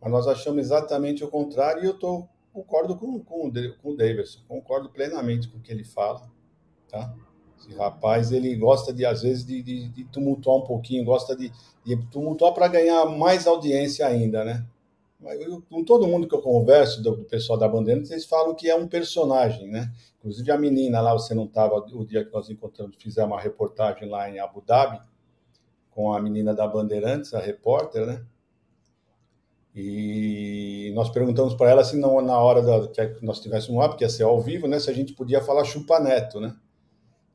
mas 0.00 0.12
nós 0.12 0.28
achamos 0.28 0.60
exatamente 0.60 1.24
o 1.24 1.28
contrário 1.28 1.82
e 1.82 1.86
eu 1.86 1.98
tô, 1.98 2.28
concordo 2.56 2.96
com, 2.96 3.20
com, 3.20 3.52
com 3.82 3.90
o 3.90 3.96
Davidson, 3.96 4.40
concordo 4.48 4.88
plenamente 4.88 5.46
com 5.48 5.58
o 5.58 5.60
que 5.60 5.70
ele 5.70 5.84
fala, 5.84 6.22
tá? 6.88 7.14
Esse 7.58 7.74
rapaz, 7.74 8.32
ele 8.32 8.54
gosta 8.56 8.94
de, 8.94 9.04
às 9.04 9.22
vezes, 9.22 9.44
de, 9.44 9.62
de, 9.62 9.88
de 9.88 10.04
tumultuar 10.04 10.56
um 10.56 10.62
pouquinho, 10.62 11.04
gosta 11.04 11.36
de, 11.36 11.52
de 11.84 11.96
tumultuar 12.10 12.54
para 12.54 12.68
ganhar 12.68 13.04
mais 13.06 13.46
audiência 13.46 14.06
ainda, 14.06 14.42
né? 14.42 14.66
Eu, 15.40 15.62
com 15.68 15.82
todo 15.84 16.06
mundo 16.06 16.28
que 16.28 16.34
eu 16.34 16.40
converso, 16.40 17.02
do, 17.02 17.16
do 17.16 17.24
pessoal 17.24 17.58
da 17.58 17.68
Bandeirantes, 17.68 18.10
eles 18.10 18.24
falam 18.24 18.54
que 18.54 18.70
é 18.70 18.76
um 18.76 18.86
personagem, 18.86 19.68
né? 19.68 19.92
Inclusive 20.18 20.50
a 20.50 20.58
menina 20.58 21.00
lá, 21.00 21.12
você 21.12 21.34
não 21.34 21.44
estava 21.44 21.76
o 21.76 22.04
dia 22.04 22.24
que 22.24 22.32
nós 22.32 22.48
encontramos, 22.48 22.96
fizemos 22.98 23.32
uma 23.32 23.40
reportagem 23.40 24.08
lá 24.08 24.30
em 24.30 24.38
Abu 24.38 24.62
Dhabi, 24.62 25.00
com 25.90 26.12
a 26.12 26.20
menina 26.20 26.54
da 26.54 26.66
Bandeirantes, 26.66 27.34
a 27.34 27.40
repórter, 27.40 28.06
né? 28.06 28.24
E 29.78 30.90
nós 30.94 31.10
perguntamos 31.10 31.52
para 31.54 31.70
ela 31.70 31.84
se 31.84 31.98
não, 31.98 32.22
na 32.22 32.38
hora 32.38 32.62
da, 32.62 32.88
que 32.88 33.22
nós 33.22 33.40
tivéssemos 33.40 33.78
lá, 33.78 33.90
porque 33.90 34.04
ia 34.04 34.08
ser 34.08 34.22
ao 34.22 34.40
vivo, 34.40 34.66
né? 34.66 34.80
Se 34.80 34.88
a 34.88 34.94
gente 34.94 35.12
podia 35.12 35.42
falar 35.42 35.64
chupa 35.64 36.00
neto, 36.00 36.40
né? 36.40 36.56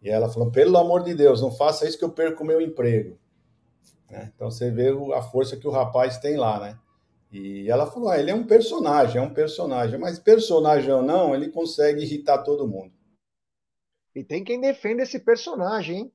E 0.01 0.09
ela 0.09 0.27
falou: 0.27 0.49
pelo 0.49 0.75
amor 0.75 1.03
de 1.03 1.13
Deus, 1.13 1.39
não 1.39 1.51
faça 1.51 1.87
isso 1.87 1.99
que 1.99 2.03
eu 2.03 2.09
perco 2.09 2.43
o 2.43 2.47
meu 2.47 2.59
emprego. 2.59 3.19
Né? 4.09 4.31
Então 4.35 4.49
você 4.49 4.71
vê 4.71 4.89
a 5.13 5.21
força 5.21 5.55
que 5.55 5.67
o 5.67 5.71
rapaz 5.71 6.17
tem 6.17 6.35
lá, 6.35 6.59
né? 6.59 6.79
E 7.31 7.69
ela 7.69 7.85
falou: 7.85 8.09
ah, 8.09 8.17
ele 8.17 8.31
é 8.31 8.35
um 8.35 8.47
personagem, 8.47 9.21
é 9.21 9.23
um 9.23 9.33
personagem, 9.35 9.99
mas 9.99 10.17
personagem 10.17 10.91
ou 10.91 11.03
não, 11.03 11.35
ele 11.35 11.49
consegue 11.51 12.01
irritar 12.01 12.39
todo 12.39 12.67
mundo. 12.67 12.91
E 14.15 14.23
tem 14.23 14.43
quem 14.43 14.59
defenda 14.59 15.03
esse 15.03 15.19
personagem, 15.19 15.97
hein? 15.97 16.13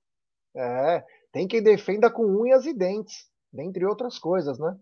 É, 0.56 1.04
tem 1.30 1.46
quem 1.46 1.62
defenda 1.62 2.10
com 2.10 2.24
unhas 2.24 2.66
e 2.66 2.74
dentes, 2.74 3.30
dentre 3.52 3.86
outras 3.86 4.18
coisas, 4.18 4.58
né? 4.58 4.76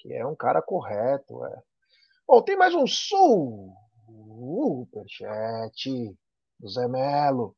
Que 0.00 0.14
é 0.14 0.26
um 0.26 0.34
cara 0.34 0.62
correto. 0.62 1.44
É. 1.44 1.62
Bom, 2.26 2.40
tem 2.40 2.56
mais 2.56 2.74
um 2.74 2.86
superchat 4.08 5.28
do 6.58 6.68
Zé 6.68 6.88
Melo. 6.88 7.54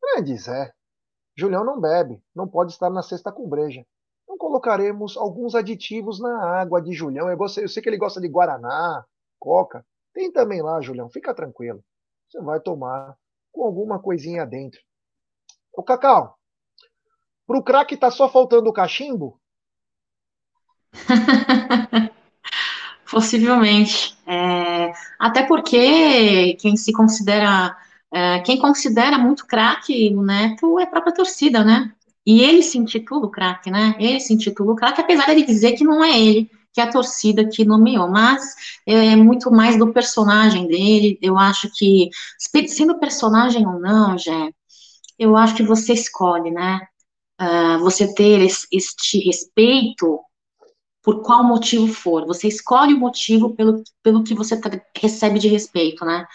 Grande 0.00 0.34
Zé. 0.38 0.72
Julião 1.36 1.62
não 1.64 1.78
bebe, 1.78 2.22
não 2.34 2.48
pode 2.48 2.72
estar 2.72 2.88
na 2.88 3.02
cesta 3.02 3.30
com 3.30 3.46
breja. 3.46 3.84
Então 4.22 4.38
colocaremos 4.38 5.18
alguns 5.18 5.54
aditivos 5.54 6.18
na 6.18 6.60
água 6.60 6.80
de 6.80 6.94
Julião. 6.94 7.28
Eu, 7.28 7.36
eu 7.38 7.68
sei 7.68 7.82
que 7.82 7.90
ele 7.90 7.98
gosta 7.98 8.22
de 8.22 8.28
Guaraná, 8.28 9.04
Coca. 9.38 9.84
Tem 10.14 10.32
também 10.32 10.62
lá, 10.62 10.80
Julião. 10.80 11.10
Fica 11.10 11.34
tranquilo. 11.34 11.84
Você 12.26 12.40
vai 12.40 12.58
tomar 12.58 13.18
com 13.50 13.64
alguma 13.64 13.98
coisinha 13.98 14.46
dentro. 14.46 14.80
Ô, 15.74 15.82
Cacau, 15.82 16.38
pro 17.46 17.62
craque 17.62 17.98
tá 17.98 18.10
só 18.10 18.30
faltando 18.30 18.70
o 18.70 18.72
cachimbo? 18.72 19.41
Possivelmente. 23.10 24.16
É, 24.26 24.92
até 25.18 25.42
porque 25.42 26.54
quem 26.60 26.76
se 26.76 26.92
considera 26.92 27.76
é, 28.12 28.40
quem 28.40 28.58
considera 28.58 29.16
muito 29.16 29.46
craque 29.46 30.14
o 30.14 30.22
Neto 30.22 30.78
é 30.78 30.82
a 30.82 30.86
própria 30.86 31.14
torcida, 31.14 31.64
né? 31.64 31.90
E 32.26 32.42
ele 32.42 32.62
se 32.62 32.78
intitula 32.78 33.26
o 33.26 33.30
craque, 33.30 33.70
né? 33.70 33.96
Ele 33.98 34.20
se 34.20 34.34
intitula 34.34 34.72
o 34.72 34.76
craque, 34.76 35.00
apesar 35.00 35.34
de 35.34 35.44
dizer 35.44 35.72
que 35.72 35.82
não 35.82 36.04
é 36.04 36.20
ele, 36.20 36.50
que 36.72 36.80
é 36.80 36.84
a 36.84 36.90
torcida 36.90 37.48
que 37.48 37.64
nomeou, 37.64 38.08
mas 38.08 38.54
é 38.86 39.16
muito 39.16 39.50
mais 39.50 39.78
do 39.78 39.92
personagem 39.92 40.68
dele. 40.68 41.18
Eu 41.22 41.38
acho 41.38 41.70
que, 41.74 42.10
sendo 42.68 42.98
personagem 42.98 43.66
ou 43.66 43.80
não, 43.80 44.16
Jé, 44.18 44.50
eu 45.18 45.36
acho 45.36 45.54
que 45.56 45.62
você 45.62 45.94
escolhe, 45.94 46.50
né? 46.50 46.80
Uh, 47.40 47.78
você 47.80 48.14
ter 48.14 48.46
este 48.70 49.18
respeito 49.20 50.20
por 51.02 51.22
qual 51.22 51.42
motivo 51.42 51.92
for. 51.92 52.24
Você 52.26 52.48
escolhe 52.48 52.94
o 52.94 52.98
motivo 52.98 53.54
pelo, 53.54 53.82
pelo 54.02 54.22
que 54.22 54.34
você 54.34 54.58
recebe 54.96 55.38
de 55.38 55.48
respeito, 55.48 56.04
né? 56.04 56.26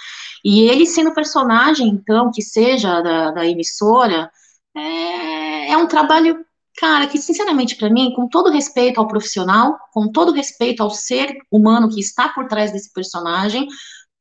E 0.44 0.62
ele 0.62 0.86
sendo 0.86 1.14
personagem, 1.14 1.88
então, 1.88 2.32
que 2.32 2.42
seja 2.42 3.02
da, 3.02 3.32
da 3.32 3.46
emissora, 3.46 4.30
é, 4.76 5.72
é 5.72 5.78
um 5.78 5.88
trabalho, 5.88 6.46
cara, 6.78 7.08
que 7.08 7.18
sinceramente 7.18 7.76
para 7.76 7.90
mim, 7.90 8.14
com 8.14 8.28
todo 8.28 8.52
respeito 8.52 9.00
ao 9.00 9.08
profissional, 9.08 9.78
com 9.94 10.12
todo 10.12 10.34
respeito 10.34 10.84
ao 10.84 10.90
ser 10.90 11.36
humano 11.52 11.90
que 11.90 12.00
está 12.00 12.30
por 12.30 12.48
trás 12.48 12.72
desse 12.72 12.92
personagem, 12.94 13.68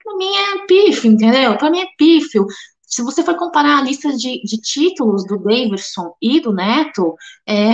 para 0.03 0.17
mim 0.17 0.33
é 0.35 0.67
pífio, 0.67 1.11
entendeu? 1.11 1.59
Para 1.59 1.71
mim 1.71 1.81
é 1.81 1.87
pífio. 1.99 2.47
Se 2.83 3.03
você 3.03 3.23
for 3.23 3.35
comparar 3.35 3.79
a 3.79 3.83
lista 3.83 4.13
de, 4.13 4.41
de 4.43 4.59
títulos 4.59 5.27
do 5.27 5.39
Davidson 5.39 6.15
e 6.23 6.41
do 6.41 6.53
Neto, 6.53 7.17
é, 7.47 7.73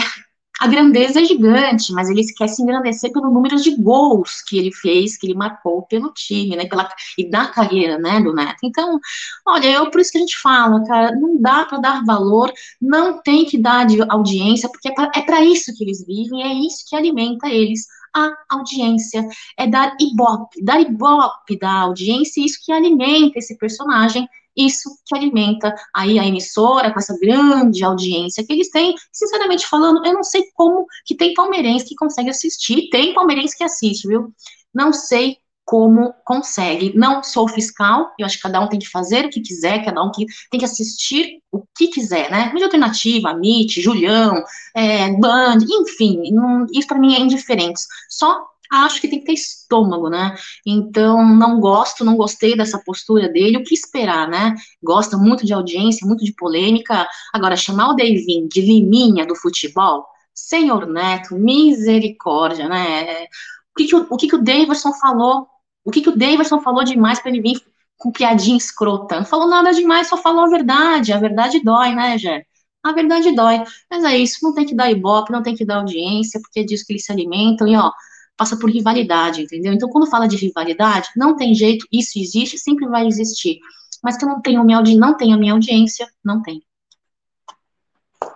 a 0.62 0.68
grandeza 0.68 1.20
é 1.20 1.25
gigante, 1.25 1.92
mas 1.92 2.09
ele 2.09 2.22
quer 2.37 2.46
se 2.46 2.62
engrandecer 2.62 3.11
pelo 3.11 3.33
número 3.33 3.57
de 3.57 3.75
gols 3.83 4.42
que 4.42 4.57
ele 4.57 4.72
fez, 4.72 5.16
que 5.16 5.27
ele 5.27 5.35
marcou 5.35 5.83
pelo 5.83 6.12
time, 6.12 6.55
né, 6.55 6.66
pela, 6.66 6.88
e 7.18 7.29
da 7.29 7.48
carreira, 7.48 7.98
né, 7.98 8.20
do 8.20 8.33
Neto. 8.33 8.59
Então, 8.62 9.01
olha, 9.44 9.66
eu, 9.66 9.90
por 9.90 10.01
isso 10.01 10.12
que 10.12 10.18
a 10.18 10.20
gente 10.20 10.38
fala, 10.40 10.81
cara, 10.85 11.16
não 11.16 11.40
dá 11.40 11.64
para 11.64 11.79
dar 11.79 12.05
valor, 12.05 12.53
não 12.81 13.20
tem 13.20 13.44
que 13.44 13.59
dar 13.59 13.85
de 13.85 14.01
audiência, 14.09 14.68
porque 14.68 14.88
é 14.88 15.22
para 15.22 15.40
é 15.40 15.44
isso 15.46 15.75
que 15.77 15.83
eles 15.83 16.07
vivem, 16.07 16.44
é 16.44 16.55
isso 16.64 16.85
que 16.88 16.94
alimenta 16.94 17.48
eles, 17.48 17.85
a 18.14 18.33
audiência, 18.51 19.27
é 19.59 19.66
dar 19.66 19.96
ibope, 20.01 20.62
dar 20.62 20.81
ibope 20.81 21.59
da 21.59 21.72
audiência, 21.81 22.44
isso 22.44 22.61
que 22.64 22.70
alimenta 22.70 23.40
esse 23.40 23.59
personagem 23.59 24.29
isso 24.57 24.91
que 25.07 25.17
alimenta 25.17 25.75
aí 25.95 26.19
a 26.19 26.27
emissora 26.27 26.93
com 26.93 26.99
essa 26.99 27.17
grande 27.19 27.85
audiência 27.85 28.45
que 28.45 28.53
eles 28.53 28.71
têm. 28.71 28.95
Sinceramente 29.12 29.67
falando, 29.67 30.05
eu 30.05 30.12
não 30.12 30.23
sei 30.23 30.45
como 30.55 30.87
que 31.05 31.17
tem 31.17 31.35
palmeirense 31.35 31.87
que 31.87 31.95
consegue 31.95 32.31
assistir, 32.31 32.88
tem 32.91 33.15
palmeirense 33.15 33.57
que 33.57 33.65
assiste, 33.65 34.07
viu? 34.07 34.33
Não 34.75 34.93
sei 34.93 35.38
como 35.65 36.12
consegue. 36.25 36.93
Não 36.97 37.23
sou 37.23 37.49
fiscal, 37.49 38.12
eu 38.19 38.27
acho 38.27 38.37
que 38.37 38.43
cada 38.43 38.61
um 38.61 38.69
tem 38.69 38.79
que 38.79 38.88
fazer 38.88 39.27
o 39.27 39.31
que 39.31 39.41
quiser, 39.41 39.85
cada 39.85 40.03
um 40.03 40.11
que, 40.11 40.27
tem 40.51 40.59
que 40.59 40.65
assistir 40.65 41.41
o 41.51 41.62
que 41.77 41.88
quiser, 41.88 42.31
né? 42.31 42.51
Mídia 42.53 42.67
alternativa, 42.67 43.31
MIT, 43.31 43.81
Julião, 43.81 44.43
é, 44.75 45.11
Band, 45.19 45.59
enfim, 45.62 46.31
não, 46.33 46.67
isso 46.73 46.87
para 46.87 46.99
mim 46.99 47.15
é 47.15 47.21
indiferente. 47.21 47.81
Só 48.09 48.45
acho 48.73 49.01
que 49.01 49.09
tem 49.09 49.21
que 49.21 49.27
ter 49.27 49.35
estômago, 49.35 50.09
né? 50.09 50.35
Então, 50.67 51.25
não 51.27 51.61
gosto, 51.61 52.05
não 52.05 52.17
gostei 52.17 52.57
dessa 52.57 52.79
postura 52.79 53.29
dele. 53.29 53.59
O 53.59 53.65
que 53.65 53.75
esperar, 53.75 54.29
né? 54.29 54.55
Gosta 54.83 55.17
muito 55.19 55.45
de 55.45 55.53
audiência, 55.53 56.07
muito 56.07 56.25
de 56.25 56.33
polêmica. 56.35 57.07
Agora, 57.33 57.57
chamar 57.57 57.91
o 57.91 57.95
Davin 57.95 58.49
de 58.49 58.61
liminha 58.63 59.27
do 59.27 59.37
futebol, 59.37 60.07
senhor 60.35 60.87
Neto, 60.87 61.35
misericórdia, 61.35 62.69
né? 62.69 63.25
O 63.25 63.77
que, 63.77 63.87
que, 63.87 63.97
o, 63.97 64.07
o, 64.11 64.17
que, 64.17 64.29
que 64.29 64.37
o 64.37 64.43
Davidson 64.43 64.93
falou? 64.95 65.47
O 65.85 65.91
que, 65.91 66.01
que 66.01 66.09
o 66.09 66.17
Davidson 66.17 66.61
falou 66.61 66.85
demais 66.85 67.21
para 67.21 67.31
ele 67.31 67.43
vir 67.43 67.61
com 67.99 68.11
piadinha 68.11 68.57
escrota? 68.57 69.19
Não 69.19 69.27
falou 69.27 69.49
nada 69.49 69.73
demais, 69.73 70.09
só 70.09 70.17
falou 70.17 70.45
a 70.45 70.49
verdade. 70.49 71.13
A 71.13 71.19
verdade 71.19 71.61
dói, 71.63 71.95
né, 71.95 72.17
Jé? 72.19 72.45
A 72.83 72.93
verdade 72.93 73.35
dói. 73.35 73.63
Mas 73.91 74.05
é 74.05 74.17
isso, 74.17 74.39
não 74.43 74.55
tem 74.55 74.67
que 74.67 74.75
dar 74.75 74.91
ibope, 74.91 75.33
não 75.33 75.43
tem 75.43 75.55
que 75.55 75.65
dar 75.65 75.77
audiência, 75.77 76.41
porque 76.41 76.61
é 76.61 76.65
disso 76.65 76.85
que 76.87 76.95
eles 76.95 77.05
se 77.05 77.13
alimentam. 77.13 77.67
E, 77.69 77.77
ó, 77.77 77.91
passa 78.37 78.59
por 78.59 78.71
rivalidade, 78.71 79.42
entendeu? 79.42 79.73
Então, 79.73 79.88
quando 79.88 80.11
fala 80.11 80.27
de 80.27 80.37
rivalidade, 80.37 81.09
não 81.16 81.37
tem 81.37 81.55
jeito, 81.55 81.87
isso 81.92 82.18
existe, 82.18 82.59
sempre 82.59 82.87
vai 82.88 83.07
existir. 83.07 83.59
Mas 84.03 84.16
que 84.16 84.25
eu 84.25 84.29
não 84.29 84.40
tenho 84.40 84.64
minha 84.64 84.79
audiência, 84.79 85.01
não 85.01 85.16
tenho 85.16 85.37
a 85.37 85.38
minha 85.38 85.53
audiência, 85.53 86.09
não 86.25 86.42
tem. 86.42 86.62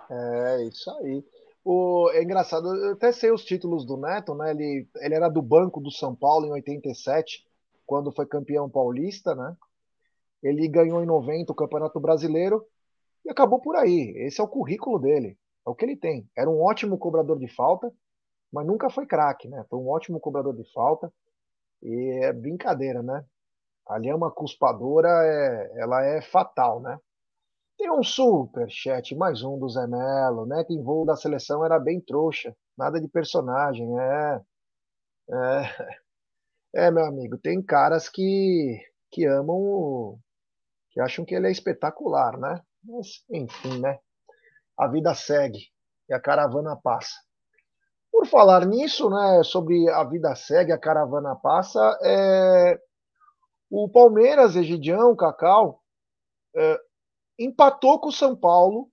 É, 0.09 0.63
isso 0.63 0.89
aí. 0.91 1.23
O, 1.63 2.09
é 2.13 2.23
engraçado, 2.23 2.73
eu 2.73 2.93
até 2.93 3.11
sei 3.11 3.31
os 3.31 3.43
títulos 3.43 3.85
do 3.85 3.97
Neto, 3.97 4.33
né? 4.33 4.51
Ele, 4.51 4.87
ele 4.97 5.15
era 5.15 5.27
do 5.27 5.41
Banco 5.41 5.81
do 5.81 5.91
São 5.91 6.15
Paulo 6.15 6.45
em 6.45 6.51
87, 6.51 7.45
quando 7.85 8.11
foi 8.11 8.25
campeão 8.25 8.69
paulista, 8.69 9.35
né? 9.35 9.53
Ele 10.41 10.67
ganhou 10.67 11.03
em 11.03 11.05
90 11.05 11.51
o 11.51 11.55
Campeonato 11.55 11.99
Brasileiro 11.99 12.65
e 13.25 13.29
acabou 13.29 13.59
por 13.59 13.75
aí. 13.75 14.13
Esse 14.15 14.39
é 14.39 14.43
o 14.43 14.47
currículo 14.47 14.97
dele, 14.99 15.37
é 15.65 15.69
o 15.69 15.75
que 15.75 15.83
ele 15.83 15.97
tem. 15.97 16.29
Era 16.37 16.49
um 16.49 16.61
ótimo 16.61 16.97
cobrador 16.97 17.37
de 17.37 17.47
falta, 17.49 17.91
mas 18.51 18.65
nunca 18.65 18.89
foi 18.89 19.05
craque, 19.05 19.47
né? 19.47 19.65
Foi 19.69 19.79
um 19.79 19.89
ótimo 19.89 20.19
cobrador 20.19 20.55
de 20.55 20.63
falta 20.73 21.11
e 21.81 22.19
é 22.23 22.33
brincadeira, 22.33 23.01
né? 23.03 23.25
A 23.87 23.97
lhama 23.97 24.31
cuspadora 24.31 25.09
é, 25.09 25.81
ela 25.81 26.03
é 26.03 26.21
fatal, 26.21 26.81
né? 26.81 26.99
Tem 27.77 27.91
um 27.91 28.03
super 28.03 28.69
chat, 28.69 29.15
mais 29.15 29.43
um 29.43 29.57
do 29.59 29.69
Zé 29.69 29.85
Melo, 29.87 30.45
né? 30.45 30.63
Tem 30.63 30.81
voo 30.81 31.05
da 31.05 31.15
seleção 31.15 31.63
era 31.63 31.79
bem 31.79 32.01
trouxa, 32.01 32.55
nada 32.77 32.99
de 32.99 33.07
personagem, 33.07 33.87
é, 33.99 34.41
é, 35.31 35.97
é 36.87 36.91
meu 36.91 37.05
amigo. 37.05 37.37
Tem 37.37 37.61
caras 37.61 38.09
que 38.09 38.81
que 39.09 39.25
amam 39.25 39.55
o, 39.55 40.19
que 40.91 40.99
acham 40.99 41.23
que 41.23 41.35
ele 41.35 41.47
é 41.47 41.51
espetacular, 41.51 42.37
né? 42.39 42.61
Mas, 42.83 43.23
enfim, 43.29 43.79
né? 43.79 43.99
A 44.77 44.87
vida 44.87 45.13
segue 45.13 45.59
e 46.09 46.13
a 46.13 46.19
caravana 46.19 46.75
passa. 46.75 47.15
Por 48.11 48.25
falar 48.27 48.65
nisso, 48.65 49.09
né, 49.09 49.43
sobre 49.43 49.89
a 49.89 50.03
vida 50.03 50.35
segue, 50.35 50.71
a 50.71 50.77
caravana 50.77 51.35
passa, 51.35 51.97
é... 52.01 52.79
o 53.69 53.89
Palmeiras, 53.89 54.55
Egidião, 54.55 55.15
Cacau, 55.15 55.81
é... 56.55 56.79
empatou 57.37 57.99
com 57.99 58.09
o 58.09 58.11
São 58.11 58.35
Paulo, 58.35 58.89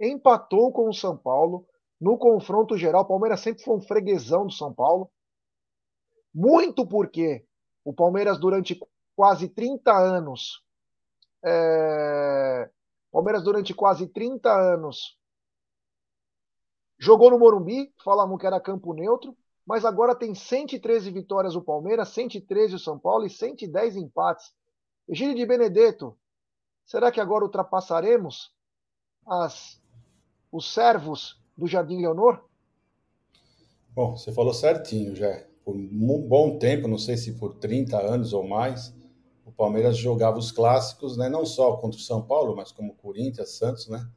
empatou 0.00 0.72
com 0.72 0.88
o 0.88 0.94
São 0.94 1.16
Paulo 1.16 1.66
no 2.00 2.16
confronto 2.18 2.76
geral. 2.76 3.02
O 3.02 3.08
Palmeiras 3.08 3.40
sempre 3.40 3.62
foi 3.62 3.76
um 3.76 3.80
freguesão 3.80 4.46
do 4.46 4.52
São 4.52 4.72
Paulo, 4.72 5.10
muito 6.34 6.86
porque 6.86 7.44
o 7.84 7.92
Palmeiras, 7.92 8.38
durante 8.38 8.78
quase 9.14 9.48
30 9.48 9.92
anos, 9.92 10.62
é... 11.44 12.70
Palmeiras, 13.12 13.42
durante 13.42 13.72
quase 13.72 14.06
30 14.08 14.52
anos, 14.52 15.16
Jogou 16.98 17.30
no 17.30 17.38
Morumbi, 17.38 17.92
falamos 18.02 18.38
que 18.40 18.46
era 18.46 18.60
campo 18.60 18.94
neutro, 18.94 19.36
mas 19.66 19.84
agora 19.84 20.14
tem 20.14 20.34
113 20.34 21.10
vitórias 21.10 21.56
o 21.56 21.60
Palmeiras, 21.60 22.08
113 22.10 22.76
o 22.76 22.78
São 22.78 22.98
Paulo 22.98 23.26
e 23.26 23.30
110 23.30 23.96
empates. 23.96 24.52
Gírio 25.08 25.34
de 25.34 25.44
Benedetto, 25.44 26.16
será 26.84 27.10
que 27.10 27.20
agora 27.20 27.44
ultrapassaremos 27.44 28.52
as, 29.26 29.80
os 30.50 30.72
servos 30.72 31.40
do 31.56 31.66
Jardim 31.66 32.00
Leonor? 32.00 32.44
Bom, 33.94 34.16
você 34.16 34.32
falou 34.32 34.54
certinho, 34.54 35.14
já. 35.14 35.44
Por 35.64 35.74
um 35.74 36.28
bom 36.28 36.58
tempo, 36.58 36.86
não 36.86 36.98
sei 36.98 37.16
se 37.16 37.32
por 37.32 37.54
30 37.54 38.00
anos 38.00 38.32
ou 38.32 38.46
mais, 38.46 38.94
o 39.44 39.50
Palmeiras 39.50 39.96
jogava 39.96 40.38
os 40.38 40.52
clássicos, 40.52 41.16
né, 41.16 41.28
não 41.28 41.44
só 41.44 41.76
contra 41.76 41.98
o 41.98 42.02
São 42.02 42.22
Paulo, 42.22 42.54
mas 42.54 42.70
como 42.70 42.94
Corinthians, 42.94 43.56
Santos, 43.56 43.88
né, 43.88 44.08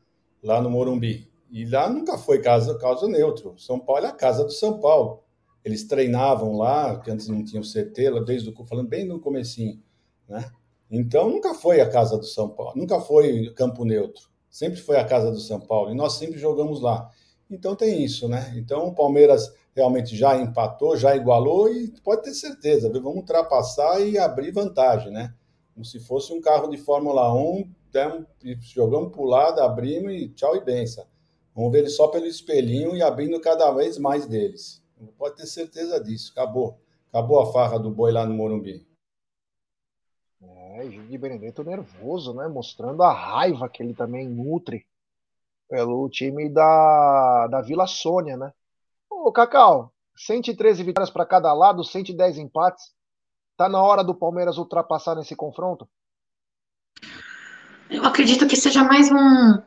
lá 0.43 0.61
no 0.61 0.69
Morumbi. 0.69 1.27
E 1.49 1.65
lá 1.65 1.89
nunca 1.89 2.17
foi 2.17 2.39
casa, 2.41 2.77
casa 2.77 3.07
neutro. 3.07 3.55
São 3.57 3.79
Paulo 3.79 4.05
é 4.05 4.09
a 4.09 4.13
casa 4.13 4.43
do 4.43 4.51
São 4.51 4.79
Paulo. 4.79 5.23
Eles 5.63 5.83
treinavam 5.83 6.55
lá, 6.55 6.99
que 6.99 7.09
antes 7.09 7.27
não 7.27 7.43
tinham 7.43 7.63
CT, 7.63 8.23
desde 8.25 8.49
o 8.49 8.65
falando 8.65 8.87
bem 8.87 9.05
no 9.05 9.19
comecinho, 9.19 9.81
né? 10.27 10.51
Então 10.89 11.29
nunca 11.29 11.53
foi 11.53 11.81
a 11.81 11.89
casa 11.89 12.17
do 12.17 12.25
São 12.25 12.49
Paulo, 12.49 12.73
nunca 12.75 12.99
foi 12.99 13.51
campo 13.55 13.83
neutro. 13.83 14.29
Sempre 14.49 14.79
foi 14.79 14.97
a 14.97 15.05
casa 15.05 15.31
do 15.31 15.39
São 15.39 15.59
Paulo 15.59 15.91
e 15.91 15.95
nós 15.95 16.13
sempre 16.13 16.39
jogamos 16.39 16.81
lá. 16.81 17.09
Então 17.49 17.75
tem 17.75 18.03
isso, 18.03 18.27
né? 18.27 18.53
Então 18.55 18.87
o 18.87 18.95
Palmeiras 18.95 19.53
realmente 19.75 20.15
já 20.15 20.37
empatou, 20.37 20.97
já 20.97 21.15
igualou 21.15 21.71
e 21.71 21.91
pode 22.03 22.23
ter 22.23 22.33
certeza, 22.33 22.89
vamos 22.89 23.17
ultrapassar 23.17 24.01
e 24.01 24.17
abrir 24.17 24.51
vantagem, 24.51 25.11
né? 25.11 25.33
Como 25.73 25.85
se 25.85 25.99
fosse 25.99 26.33
um 26.33 26.41
carro 26.41 26.69
de 26.69 26.77
Fórmula 26.77 27.33
1, 27.33 27.69
demos, 27.91 28.25
jogamos 28.73 29.11
para 29.11 29.23
lado, 29.23 29.61
abrimos 29.61 30.11
e 30.13 30.29
tchau 30.29 30.55
e 30.55 30.63
benção. 30.63 31.05
Vamos 31.55 31.71
ver 31.71 31.79
ele 31.79 31.89
só 31.89 32.07
pelo 32.07 32.25
espelhinho 32.25 32.95
e 32.95 33.01
abrindo 33.01 33.39
cada 33.39 33.71
vez 33.71 33.97
mais 33.97 34.25
deles. 34.25 34.83
Pode 35.17 35.35
ter 35.35 35.45
certeza 35.45 36.01
disso. 36.01 36.31
Acabou. 36.31 36.79
Acabou 37.09 37.39
a 37.39 37.51
farra 37.51 37.79
do 37.79 37.89
boi 37.89 38.11
lá 38.11 38.25
no 38.25 38.33
Morumbi. 38.33 38.87
É, 40.41 40.89
Gigi 40.89 41.17
Benedetto 41.17 41.63
nervoso, 41.63 42.33
né? 42.33 42.47
Mostrando 42.47 43.03
a 43.03 43.11
raiva 43.11 43.67
que 43.67 43.81
ele 43.81 43.93
também 43.93 44.27
nutre 44.27 44.85
pelo 45.67 46.09
time 46.09 46.49
da, 46.49 47.47
da 47.47 47.61
Vila 47.61 47.87
Sônia, 47.87 48.37
né? 48.37 48.53
Ô, 49.09 49.31
Cacau, 49.31 49.93
113 50.15 50.83
vitórias 50.83 51.09
para 51.09 51.25
cada 51.25 51.53
lado, 51.53 51.83
110 51.83 52.37
empates. 52.37 52.93
Tá 53.55 53.67
na 53.67 53.81
hora 53.81 54.03
do 54.03 54.15
Palmeiras 54.15 54.57
ultrapassar 54.57 55.15
nesse 55.15 55.35
confronto? 55.35 55.87
Eu 57.89 58.05
acredito 58.05 58.47
que 58.47 58.55
seja 58.55 58.83
mais 58.83 59.11
um, 59.11 59.61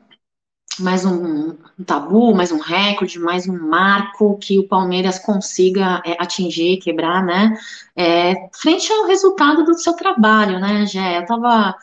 mais 0.78 1.04
um, 1.04 1.56
um, 1.78 1.84
tabu, 1.84 2.34
mais 2.34 2.52
um 2.52 2.58
recorde, 2.58 3.18
mais 3.18 3.48
um 3.48 3.58
marco 3.68 4.38
que 4.38 4.58
o 4.58 4.68
Palmeiras 4.68 5.18
consiga 5.18 6.02
é, 6.04 6.12
atingir, 6.22 6.78
quebrar, 6.78 7.24
né? 7.24 7.56
É, 7.96 8.34
frente 8.54 8.92
ao 8.92 9.06
resultado 9.06 9.64
do 9.64 9.74
seu 9.78 9.94
trabalho, 9.94 10.58
né, 10.60 10.86
Gé? 10.86 11.18
Eu 11.18 11.22
estava 11.22 11.74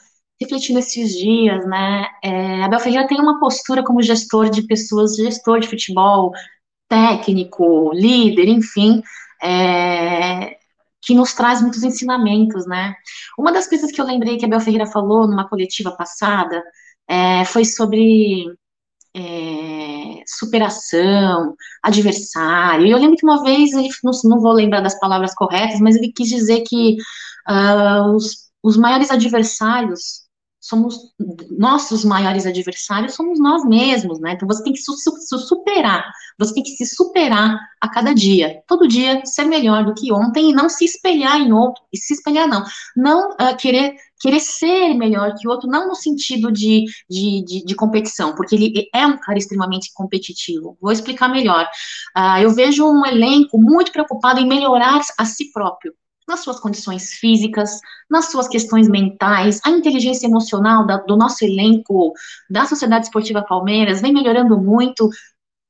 refletindo 0.42 0.80
esses 0.80 1.18
dias, 1.18 1.66
né? 1.68 2.08
É, 2.24 2.64
Abel 2.64 2.80
Ferreira 2.80 3.08
tem 3.08 3.20
uma 3.20 3.40
postura 3.40 3.84
como 3.84 4.02
gestor 4.02 4.50
de 4.50 4.64
pessoas, 4.64 5.16
gestor 5.16 5.60
de 5.60 5.68
futebol, 5.68 6.32
técnico, 6.88 7.92
líder, 7.94 8.48
enfim, 8.48 9.04
é, 9.44 10.58
que 11.02 11.14
nos 11.14 11.34
traz 11.34 11.62
muitos 11.62 11.84
ensinamentos, 11.84 12.66
né? 12.68 12.96
Uma 13.38 13.52
das 13.52 13.68
coisas 13.68 13.92
que 13.92 14.02
eu 14.02 14.06
lembrei 14.06 14.38
que 14.38 14.46
Abel 14.46 14.60
Ferreira 14.60 14.88
falou 14.88 15.28
numa 15.28 15.48
coletiva 15.48 15.92
passada 15.92 16.64
é, 17.08 17.44
foi 17.46 17.66
sobre 17.66 18.46
é, 19.16 20.24
superação, 20.28 21.56
adversário. 21.84 22.86
E 22.86 22.92
eu 22.92 22.98
lembro 22.98 23.18
que 23.18 23.26
uma 23.26 23.44
vez, 23.44 23.74
ele, 23.74 23.90
não, 24.04 24.12
não, 24.26 24.42
vou 24.42 24.52
lembrar 24.54 24.82
das 24.82 25.00
palavras 25.00 25.34
corretas, 25.34 25.80
mas 25.80 25.96
ele 25.96 26.12
quis 26.12 26.30
dizer 26.30 26.62
que 26.68 26.98
uh, 27.50 28.16
os, 28.16 28.50
os 28.64 28.78
maiores 28.78 29.12
adversários 29.12 30.29
somos 30.70 31.14
nossos 31.58 32.06
maiores 32.06 32.46
adversários 32.46 33.16
somos 33.16 33.40
nós 33.40 33.66
mesmos, 33.66 34.20
né? 34.20 34.34
Então 34.34 34.48
você 34.48 34.64
tem 34.64 34.72
que 34.72 34.80
se, 34.80 34.92
se 34.96 35.38
superar, 35.40 36.06
você 36.38 36.54
tem 36.54 36.64
que 36.64 36.72
se 36.72 36.86
superar 36.86 37.60
a 37.82 37.90
cada 37.90 38.14
dia, 38.14 38.62
todo 38.68 38.88
dia 38.88 39.22
ser 39.26 39.46
melhor 39.46 39.84
do 39.84 39.94
que 39.94 40.14
ontem 40.14 40.52
e 40.52 40.54
não 40.54 40.70
se 40.70 40.86
espelhar 40.86 41.42
em 41.42 41.52
outro, 41.52 41.82
e 41.92 41.98
se 41.98 42.14
espelhar 42.14 42.48
não, 42.48 42.64
não 42.96 43.32
uh, 43.32 43.58
querer 43.58 43.96
querer 44.22 44.42
ser 44.42 44.94
melhor 44.96 45.34
que 45.36 45.48
o 45.48 45.52
outro, 45.52 45.70
não 45.70 45.88
no 45.88 45.96
sentido 45.96 46.52
de, 46.52 46.84
de, 47.10 47.42
de, 47.42 47.66
de, 47.66 47.76
competição, 47.76 48.36
porque 48.36 48.54
ele 48.54 48.90
é 48.94 49.08
um 49.08 49.18
cara 49.18 49.38
extremamente 49.38 49.94
competitivo. 49.94 50.78
Vou 50.82 50.92
explicar 50.92 51.30
melhor. 51.30 51.66
Uh, 52.18 52.42
eu 52.42 52.50
vejo 52.54 52.86
um 52.86 53.06
elenco 53.06 53.58
muito 53.58 53.94
preocupado 53.94 54.42
em 54.42 54.46
melhorar 54.46 55.00
a 55.18 55.24
si 55.24 55.50
próprio 55.54 55.94
nas 56.30 56.42
suas 56.42 56.60
condições 56.60 57.14
físicas, 57.14 57.82
nas 58.10 58.32
suas 58.32 58.48
questões 58.48 58.88
mentais, 58.88 59.60
a 59.66 59.72
inteligência 59.72 60.28
emocional 60.28 60.86
da, 60.86 60.98
do 60.98 61.18
nosso 61.18 61.44
elenco, 61.44 62.14
da 62.50 62.66
Sociedade 62.66 63.06
Esportiva 63.06 63.42
Palmeiras, 63.42 64.00
vem 64.00 64.14
melhorando 64.14 64.58
muito. 64.58 65.10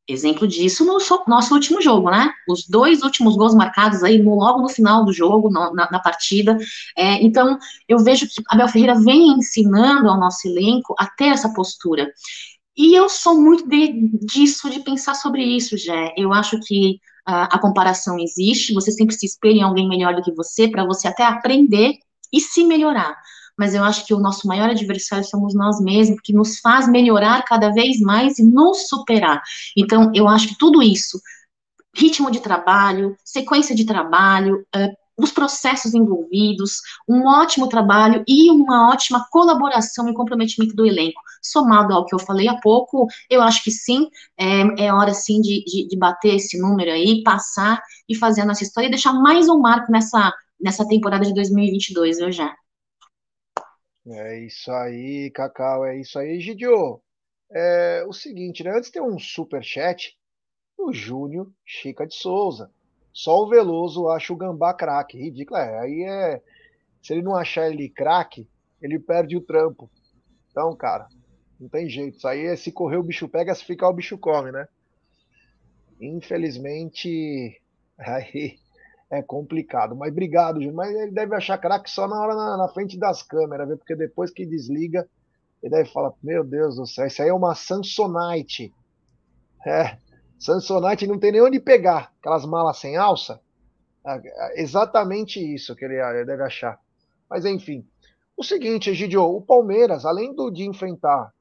Exemplo 0.07 0.47
disso 0.47 0.83
no 0.83 0.97
nosso 1.27 1.53
último 1.53 1.81
jogo, 1.81 2.09
né? 2.09 2.31
Os 2.47 2.67
dois 2.67 3.03
últimos 3.03 3.37
gols 3.37 3.53
marcados 3.53 4.03
aí 4.03 4.19
no, 4.19 4.35
logo 4.35 4.59
no 4.59 4.67
final 4.67 5.05
do 5.05 5.13
jogo, 5.13 5.51
no, 5.51 5.71
na, 5.71 5.89
na, 5.89 5.99
partida. 5.99 6.57
É, 6.97 7.23
então, 7.23 7.57
eu 7.87 7.99
vejo 7.99 8.27
que 8.27 8.41
Abel 8.49 8.67
Ferreira 8.67 8.99
vem 8.99 9.37
ensinando 9.37 10.09
ao 10.09 10.19
nosso 10.19 10.47
elenco 10.47 10.95
a 10.97 11.05
ter 11.05 11.27
essa 11.27 11.53
postura. 11.53 12.11
E 12.75 12.95
eu 12.95 13.07
sou 13.07 13.39
muito 13.39 13.67
de, 13.67 14.09
disso, 14.25 14.69
de 14.69 14.79
pensar 14.79 15.13
sobre 15.13 15.43
isso, 15.43 15.77
Jé. 15.77 16.13
Eu 16.17 16.33
acho 16.33 16.59
que 16.61 16.99
a, 17.29 17.59
comparação 17.59 18.17
existe, 18.19 18.73
você 18.73 18.91
sempre 18.91 19.15
se 19.15 19.25
espelha 19.25 19.59
em 19.59 19.63
alguém 19.63 19.87
melhor 19.87 20.15
do 20.15 20.21
que 20.21 20.33
você, 20.33 20.67
para 20.67 20.85
você 20.85 21.07
até 21.07 21.23
aprender 21.23 21.95
e 22.31 22.39
se 22.39 22.63
melhorar. 22.63 23.15
Mas 23.57 23.75
eu 23.75 23.83
acho 23.83 24.05
que 24.05 24.13
o 24.13 24.19
nosso 24.19 24.47
maior 24.47 24.69
adversário 24.69 25.25
somos 25.25 25.53
nós 25.53 25.81
mesmos, 25.81 26.21
que 26.23 26.33
nos 26.33 26.59
faz 26.59 26.87
melhorar 26.87 27.43
cada 27.43 27.69
vez 27.71 27.99
mais 27.99 28.39
e 28.39 28.43
nos 28.43 28.87
superar. 28.87 29.41
Então, 29.75 30.11
eu 30.15 30.27
acho 30.27 30.47
que 30.47 30.57
tudo 30.57 30.81
isso, 30.81 31.19
ritmo 31.95 32.31
de 32.31 32.39
trabalho, 32.39 33.15
sequência 33.23 33.75
de 33.75 33.85
trabalho, 33.85 34.65
uh, 34.75 34.98
os 35.19 35.31
processos 35.31 35.93
envolvidos, 35.93 36.81
um 37.07 37.27
ótimo 37.27 37.67
trabalho 37.67 38.23
e 38.27 38.49
uma 38.49 38.89
ótima 38.89 39.27
colaboração 39.29 40.07
e 40.07 40.13
comprometimento 40.13 40.75
do 40.75 40.85
elenco. 40.85 41.21
Somado 41.41 41.93
ao 41.93 42.05
que 42.05 42.15
eu 42.15 42.19
falei 42.19 42.47
há 42.47 42.59
pouco, 42.59 43.07
eu 43.29 43.41
acho 43.41 43.63
que 43.63 43.71
sim, 43.71 44.07
é, 44.37 44.85
é 44.85 44.93
hora 44.93 45.13
sim 45.13 45.41
de, 45.41 45.63
de, 45.65 45.87
de, 45.87 45.97
bater 45.97 46.35
esse 46.35 46.57
número 46.59 46.91
aí, 46.91 47.21
passar 47.23 47.81
e 48.07 48.15
fazer 48.15 48.41
a 48.41 48.45
nossa 48.45 48.63
história 48.63 48.87
e 48.87 48.91
deixar 48.91 49.13
mais 49.13 49.49
um 49.49 49.59
marco 49.59 49.91
nessa, 49.91 50.33
nessa 50.59 50.87
temporada 50.87 51.25
de 51.25 51.33
2022, 51.33 52.17
viu, 52.17 52.31
já? 52.31 52.55
É 54.07 54.39
isso 54.39 54.71
aí, 54.71 55.29
Cacau, 55.31 55.85
é 55.85 55.99
isso 55.99 56.17
aí, 56.17 56.39
Gidio. 56.39 57.01
É 57.51 58.05
o 58.07 58.13
seguinte, 58.13 58.63
né? 58.63 58.71
Antes 58.75 58.89
tem 58.89 59.01
um 59.01 59.19
super 59.19 59.63
chat 59.63 60.15
do 60.77 60.93
Júnior 60.93 61.51
Chica 61.65 62.07
de 62.07 62.15
Souza. 62.15 62.71
Só 63.13 63.43
o 63.43 63.49
Veloso 63.49 64.09
acha 64.09 64.31
o 64.31 64.35
Gambá 64.35 64.73
craque. 64.73 65.17
Ridículo. 65.17 65.59
É, 65.59 65.79
aí 65.79 66.03
é. 66.03 66.41
Se 67.01 67.13
ele 67.13 67.21
não 67.21 67.35
achar 67.35 67.69
ele 67.69 67.89
craque, 67.89 68.47
ele 68.81 68.99
perde 68.99 69.37
o 69.37 69.41
trampo. 69.41 69.89
Então, 70.51 70.75
cara, 70.75 71.07
não 71.59 71.67
tem 71.69 71.89
jeito. 71.89 72.17
Isso 72.17 72.27
aí 72.27 72.45
é 72.45 72.55
se 72.55 72.71
correr 72.71 72.97
o 72.97 73.03
bicho 73.03 73.27
pega, 73.27 73.53
se 73.53 73.63
ficar 73.63 73.89
o 73.89 73.93
bicho 73.93 74.17
come, 74.17 74.51
né? 74.51 74.67
Infelizmente, 75.99 77.61
aí 77.97 78.57
é 79.09 79.21
complicado. 79.21 79.95
Mas 79.95 80.11
obrigado, 80.11 80.55
Júnior. 80.55 80.75
Mas 80.75 80.95
ele 80.95 81.11
deve 81.11 81.35
achar 81.35 81.57
craque 81.57 81.89
só 81.89 82.07
na 82.07 82.19
hora 82.19 82.35
na, 82.35 82.57
na, 82.57 82.69
frente 82.69 82.97
das 82.97 83.23
câmeras, 83.23 83.67
viu? 83.67 83.77
Porque 83.77 83.95
depois 83.95 84.31
que 84.31 84.45
desliga, 84.45 85.07
ele 85.61 85.71
deve 85.71 85.89
falar: 85.91 86.13
Meu 86.23 86.43
Deus 86.43 86.75
do 86.75 86.85
céu, 86.85 87.07
isso 87.07 87.21
aí 87.21 87.29
é 87.29 87.33
uma 87.33 87.55
Samsonite. 87.55 88.73
É, 89.65 89.97
Samsonite 90.39 91.05
não 91.05 91.19
tem 91.19 91.33
nem 91.33 91.41
onde 91.41 91.59
pegar 91.59 92.13
aquelas 92.19 92.45
malas 92.45 92.77
sem 92.77 92.95
alça. 92.95 93.41
É 94.05 94.61
exatamente 94.61 95.39
isso 95.39 95.75
que 95.75 95.83
ele 95.83 96.25
deve 96.25 96.41
achar. 96.43 96.79
Mas 97.29 97.45
enfim. 97.45 97.85
o 98.35 98.43
seguinte, 98.43 98.89
Egidio, 98.89 99.23
o 99.23 99.41
Palmeiras, 99.41 100.05
além 100.05 100.33
do, 100.33 100.49
de 100.49 100.65
enfrentar 100.65 101.33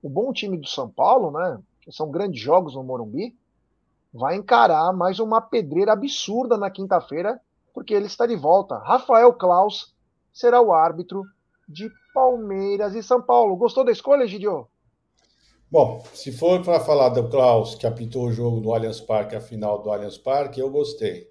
o 0.00 0.08
bom 0.08 0.32
time 0.32 0.56
do 0.56 0.68
São 0.68 0.88
Paulo, 0.88 1.32
né? 1.32 1.60
Que 1.80 1.90
são 1.90 2.10
grandes 2.10 2.40
jogos 2.40 2.74
no 2.74 2.84
Morumbi, 2.84 3.36
vai 4.12 4.36
encarar 4.36 4.92
mais 4.92 5.18
uma 5.18 5.40
pedreira 5.40 5.92
absurda 5.92 6.56
na 6.56 6.70
quinta-feira, 6.70 7.40
porque 7.74 7.92
ele 7.92 8.06
está 8.06 8.24
de 8.26 8.36
volta. 8.36 8.78
Rafael 8.78 9.32
Klaus 9.34 9.92
será 10.32 10.60
o 10.60 10.72
árbitro 10.72 11.24
de 11.68 11.90
Palmeiras 12.14 12.94
e 12.94 13.02
São 13.02 13.20
Paulo. 13.20 13.56
Gostou 13.56 13.84
da 13.84 13.90
escolha, 13.90 14.26
Gidio? 14.26 14.68
Bom, 15.70 16.04
se 16.14 16.30
for 16.30 16.62
para 16.62 16.80
falar 16.80 17.08
do 17.08 17.28
Klaus, 17.28 17.74
que 17.74 17.86
apitou 17.86 18.26
o 18.26 18.32
jogo 18.32 18.60
do 18.60 18.72
Allianz 18.72 19.00
Parque, 19.00 19.34
a 19.34 19.40
final 19.40 19.82
do 19.82 19.90
Allianz 19.90 20.16
Parque, 20.16 20.60
eu 20.60 20.70
gostei. 20.70 21.28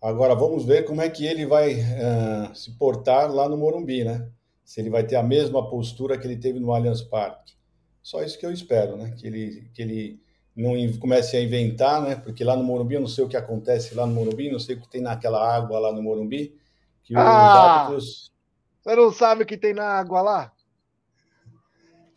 Agora 0.00 0.34
vamos 0.34 0.64
ver 0.64 0.84
como 0.84 1.00
é 1.00 1.08
que 1.08 1.26
ele 1.26 1.46
vai 1.46 1.74
uh, 1.74 2.54
se 2.54 2.70
portar 2.78 3.32
lá 3.32 3.48
no 3.48 3.56
Morumbi, 3.56 4.04
né? 4.04 4.28
Se 4.64 4.80
ele 4.80 4.90
vai 4.90 5.02
ter 5.02 5.16
a 5.16 5.22
mesma 5.22 5.68
postura 5.68 6.18
que 6.18 6.26
ele 6.26 6.36
teve 6.36 6.60
no 6.60 6.72
Allianz 6.72 7.02
Parque. 7.02 7.54
Só 8.02 8.22
isso 8.22 8.38
que 8.38 8.46
eu 8.46 8.52
espero, 8.52 8.96
né? 8.96 9.14
Que 9.16 9.26
ele, 9.26 9.70
que 9.74 9.82
ele 9.82 10.20
não 10.54 10.74
comece 10.98 11.36
a 11.36 11.42
inventar, 11.42 12.02
né? 12.02 12.16
Porque 12.16 12.44
lá 12.44 12.54
no 12.54 12.62
Morumbi 12.62 12.94
eu 12.94 13.00
não 13.00 13.08
sei 13.08 13.24
o 13.24 13.28
que 13.28 13.36
acontece 13.36 13.94
lá 13.94 14.06
no 14.06 14.14
Morumbi, 14.14 14.50
não 14.50 14.60
sei 14.60 14.76
o 14.76 14.80
que 14.80 14.88
tem 14.88 15.00
naquela 15.00 15.42
água 15.54 15.78
lá 15.78 15.92
no 15.92 16.02
Morumbi. 16.02 16.54
Que 17.02 17.16
ah, 17.16 17.86
hábitos... 17.86 18.30
Você 18.82 18.94
não 18.94 19.12
sabe 19.12 19.42
o 19.42 19.46
que 19.46 19.56
tem 19.56 19.74
na 19.74 19.84
água 19.84 20.20
lá? 20.20 20.52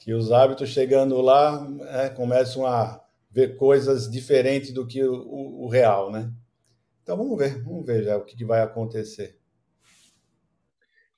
Que 0.02 0.16
os 0.16 0.32
hábitos 0.32 0.70
chegando 0.70 1.22
lá 1.22 1.64
é, 1.90 2.10
começam 2.10 2.66
a 2.66 3.00
ver 3.30 3.56
coisas 3.56 4.10
diferentes 4.10 4.74
do 4.74 4.88
que 4.88 5.04
o, 5.04 5.62
o, 5.62 5.68
real, 5.68 6.12
né? 6.12 6.34
Então 7.04 7.16
vamos 7.16 7.38
ver, 7.38 7.64
vamos 7.64 7.86
ver 7.86 8.06
já 8.06 8.18
o 8.18 8.26
que, 8.26 8.36
que 8.36 8.44
vai 8.44 8.62
acontecer. 8.62 9.40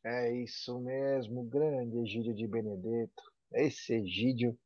É 0.04 0.30
isso 0.34 0.82
mesmo, 0.82 1.46
grande 1.46 1.98
Egídio 2.00 2.36
de 2.36 2.46
Benedetto. 2.46 3.24
Esse 3.54 3.94
Egídio, 3.94 4.60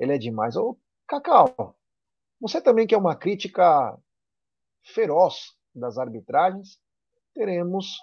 ele 0.00 0.14
é 0.14 0.18
demais. 0.18 0.56
Ô, 0.56 0.78
Cacau, 1.06 1.76
você 2.40 2.58
também 2.58 2.86
quer 2.86 2.96
uma 2.96 3.14
crítica 3.14 3.98
feroz 4.82 5.54
das 5.74 5.98
arbitragens? 5.98 6.80
Teremos, 7.34 7.98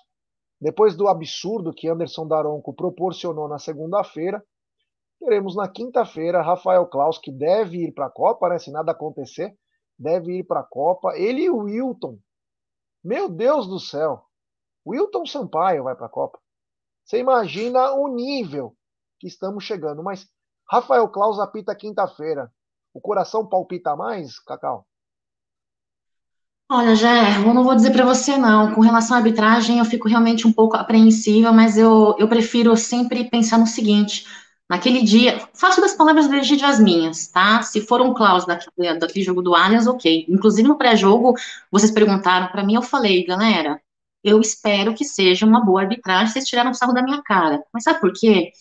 depois 0.61 0.95
do 0.95 1.07
absurdo 1.07 1.73
que 1.73 1.87
Anderson 1.87 2.27
Daronco 2.27 2.71
proporcionou 2.71 3.47
na 3.47 3.57
segunda-feira, 3.57 4.45
teremos 5.19 5.55
na 5.55 5.67
quinta-feira 5.67 6.41
Rafael 6.41 6.85
Klaus, 6.87 7.17
que 7.17 7.31
deve 7.31 7.85
ir 7.85 7.93
para 7.93 8.07
a 8.07 8.09
Copa, 8.09 8.49
né, 8.49 8.57
se 8.57 8.71
nada 8.71 8.91
acontecer, 8.91 9.55
deve 9.97 10.39
ir 10.39 10.43
para 10.43 10.61
a 10.61 10.65
Copa. 10.65 11.15
Ele 11.15 11.43
e 11.43 11.49
o 11.49 11.57
Wilton. 11.57 12.17
Meu 13.03 13.29
Deus 13.29 13.67
do 13.67 13.79
céu! 13.79 14.23
Wilton 14.87 15.25
Sampaio 15.25 15.83
vai 15.83 15.95
para 15.95 16.07
a 16.07 16.09
Copa. 16.09 16.39
Você 17.03 17.19
imagina 17.19 17.91
o 17.93 18.07
nível 18.07 18.75
que 19.19 19.27
estamos 19.27 19.63
chegando. 19.63 20.03
Mas 20.03 20.27
Rafael 20.69 21.07
Klaus 21.09 21.39
apita 21.39 21.75
quinta-feira. 21.75 22.51
O 22.93 23.01
coração 23.01 23.47
palpita 23.47 23.95
mais, 23.95 24.39
Cacau? 24.39 24.85
Olha, 26.71 26.95
Jé, 26.95 27.39
eu 27.43 27.53
não 27.53 27.63
vou 27.63 27.75
dizer 27.75 27.91
para 27.91 28.05
você 28.05 28.37
não. 28.37 28.75
Com 28.75 28.81
relação 28.81 29.15
à 29.15 29.19
arbitragem, 29.19 29.79
eu 29.79 29.85
fico 29.85 30.07
realmente 30.07 30.47
um 30.47 30.53
pouco 30.53 30.77
apreensiva, 30.77 31.51
mas 31.51 31.77
eu, 31.77 32.15
eu 32.19 32.27
prefiro 32.27 32.77
sempre 32.77 33.27
pensar 33.27 33.57
no 33.57 33.65
seguinte: 33.65 34.25
naquele 34.69 35.01
dia, 35.01 35.47
faço 35.53 35.81
das 35.81 35.93
palavras 35.93 36.27
do 36.27 36.65
as 36.65 36.79
minhas, 36.79 37.27
tá? 37.27 37.61
Se 37.61 37.81
for 37.81 38.01
um 38.01 38.13
Klaus 38.13 38.45
daquele, 38.45 38.93
daquele 38.99 39.25
jogo 39.25 39.41
do 39.41 39.55
Allianz, 39.55 39.87
ok. 39.87 40.25
Inclusive 40.29 40.67
no 40.67 40.77
pré-jogo, 40.77 41.33
vocês 41.71 41.91
perguntaram 41.91 42.47
para 42.47 42.63
mim, 42.63 42.75
eu 42.75 42.81
falei, 42.81 43.25
galera, 43.25 43.81
eu 44.23 44.39
espero 44.39 44.93
que 44.93 45.05
seja 45.05 45.45
uma 45.45 45.63
boa 45.65 45.81
arbitragem, 45.81 46.27
vocês 46.31 46.45
tiraram 46.45 46.71
o 46.71 46.73
sarro 46.75 46.93
da 46.93 47.01
minha 47.01 47.21
cara. 47.23 47.63
Mas 47.73 47.83
sabe 47.83 47.99
por 47.99 48.13
quê? 48.13 48.51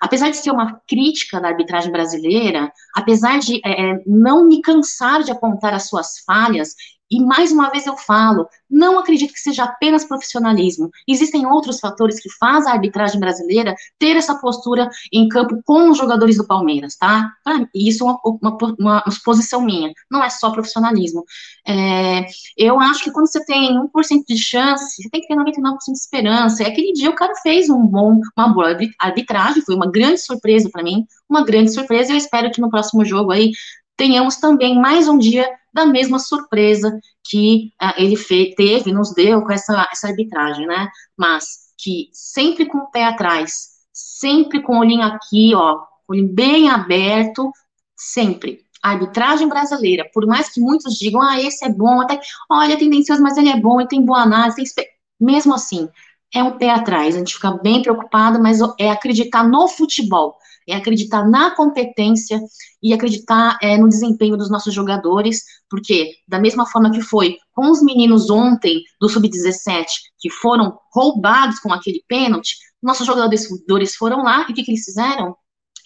apesar 0.00 0.30
de 0.30 0.36
ser 0.36 0.50
uma 0.50 0.80
crítica 0.86 1.40
da 1.40 1.48
arbitragem 1.48 1.90
brasileira, 1.90 2.72
apesar 2.94 3.38
de 3.38 3.60
é, 3.64 4.00
não 4.06 4.44
me 4.44 4.60
cansar 4.60 5.22
de 5.22 5.30
apontar 5.30 5.74
as 5.74 5.88
suas 5.88 6.20
falhas, 6.20 6.74
e 7.10 7.20
mais 7.20 7.52
uma 7.52 7.70
vez 7.70 7.86
eu 7.86 7.96
falo, 7.96 8.46
não 8.70 8.98
acredito 8.98 9.32
que 9.32 9.40
seja 9.40 9.64
apenas 9.64 10.04
profissionalismo. 10.04 10.90
Existem 11.06 11.46
outros 11.46 11.80
fatores 11.80 12.20
que 12.20 12.28
fazem 12.38 12.70
a 12.70 12.74
arbitragem 12.74 13.18
brasileira 13.18 13.74
ter 13.98 14.16
essa 14.16 14.34
postura 14.34 14.88
em 15.12 15.28
campo 15.28 15.60
com 15.64 15.90
os 15.90 15.96
jogadores 15.96 16.36
do 16.36 16.46
Palmeiras, 16.46 16.96
tá? 16.96 17.32
E 17.74 17.88
isso 17.88 18.04
é 18.04 18.06
uma, 18.06 18.20
uma, 18.24 18.58
uma, 18.78 19.04
exposição 19.06 19.62
minha, 19.62 19.90
não 20.10 20.22
é 20.22 20.28
só 20.28 20.50
profissionalismo. 20.50 21.24
É, 21.66 22.26
eu 22.56 22.78
acho 22.78 23.04
que 23.04 23.10
quando 23.10 23.30
você 23.30 23.44
tem 23.44 23.78
1% 23.78 23.88
de 24.28 24.36
chance, 24.36 25.02
você 25.02 25.08
tem 25.08 25.22
que 25.22 25.28
ter 25.28 25.34
99% 25.34 25.76
de 25.86 25.92
esperança. 25.92 26.62
E 26.62 26.66
aquele 26.66 26.92
dia 26.92 27.10
o 27.10 27.14
cara 27.14 27.34
fez 27.42 27.70
um 27.70 27.86
bom, 27.86 28.20
uma 28.36 28.48
boa 28.48 28.76
arbitragem, 28.98 29.62
foi 29.62 29.74
uma 29.74 29.90
grande 29.90 30.18
surpresa 30.18 30.68
para 30.70 30.82
mim, 30.82 31.06
uma 31.28 31.44
grande 31.44 31.72
surpresa. 31.72 32.12
Eu 32.12 32.16
espero 32.16 32.50
que 32.50 32.60
no 32.60 32.70
próximo 32.70 33.04
jogo 33.04 33.30
aí 33.30 33.52
tenhamos 33.96 34.36
também 34.36 34.78
mais 34.78 35.08
um 35.08 35.18
dia 35.18 35.48
da 35.78 35.86
mesma 35.86 36.18
surpresa 36.18 36.98
que 37.24 37.72
uh, 37.80 37.94
ele 37.96 38.16
teve, 38.54 38.92
nos 38.92 39.14
deu 39.14 39.42
com 39.42 39.52
essa, 39.52 39.88
essa 39.92 40.08
arbitragem, 40.08 40.66
né? 40.66 40.88
Mas 41.16 41.44
que 41.78 42.08
sempre 42.12 42.66
com 42.66 42.78
o 42.78 42.90
pé 42.90 43.04
atrás, 43.04 43.52
sempre 43.92 44.62
com 44.62 44.76
o 44.76 44.80
olhinho 44.80 45.02
aqui, 45.02 45.54
ó, 45.54 45.78
olho 46.08 46.28
bem 46.28 46.68
aberto, 46.68 47.52
sempre. 47.96 48.60
A 48.82 48.90
arbitragem 48.90 49.48
brasileira, 49.48 50.08
por 50.12 50.26
mais 50.26 50.48
que 50.48 50.60
muitos 50.60 50.94
digam, 50.94 51.20
ah, 51.20 51.40
esse 51.40 51.64
é 51.64 51.68
bom, 51.68 52.00
até, 52.00 52.20
olha, 52.50 52.74
é 52.74 52.76
tendencioso, 52.76 53.22
mas 53.22 53.36
ele 53.36 53.48
é 53.48 53.60
bom, 53.60 53.80
ele 53.80 53.88
tem 53.88 54.04
boa 54.04 54.22
análise, 54.22 54.74
tem... 54.74 54.86
mesmo 55.20 55.54
assim, 55.54 55.88
é 56.34 56.42
um 56.42 56.58
pé 56.58 56.70
atrás, 56.70 57.14
a 57.14 57.18
gente 57.18 57.34
fica 57.34 57.52
bem 57.52 57.82
preocupado, 57.82 58.40
mas 58.40 58.60
é 58.78 58.90
acreditar 58.90 59.44
no 59.44 59.66
futebol, 59.68 60.36
é 60.68 60.76
acreditar 60.76 61.26
na 61.28 61.50
competência 61.50 62.40
e 62.82 62.92
acreditar 62.92 63.58
é, 63.62 63.76
no 63.76 63.88
desempenho 63.88 64.36
dos 64.36 64.50
nossos 64.50 64.74
jogadores, 64.74 65.42
porque 65.68 66.12
da 66.26 66.38
mesma 66.38 66.66
forma 66.66 66.90
que 66.90 67.00
foi 67.00 67.36
com 67.52 67.70
os 67.70 67.82
meninos 67.82 68.30
ontem 68.30 68.82
do 69.00 69.08
sub-17 69.08 69.86
que 70.18 70.30
foram 70.30 70.78
roubados 70.92 71.58
com 71.60 71.72
aquele 71.72 72.02
pênalti, 72.06 72.56
nossos 72.82 73.06
jogadores 73.06 73.96
foram 73.96 74.22
lá 74.22 74.46
e 74.48 74.52
o 74.52 74.54
que, 74.54 74.62
que 74.62 74.70
eles 74.70 74.84
fizeram? 74.84 75.36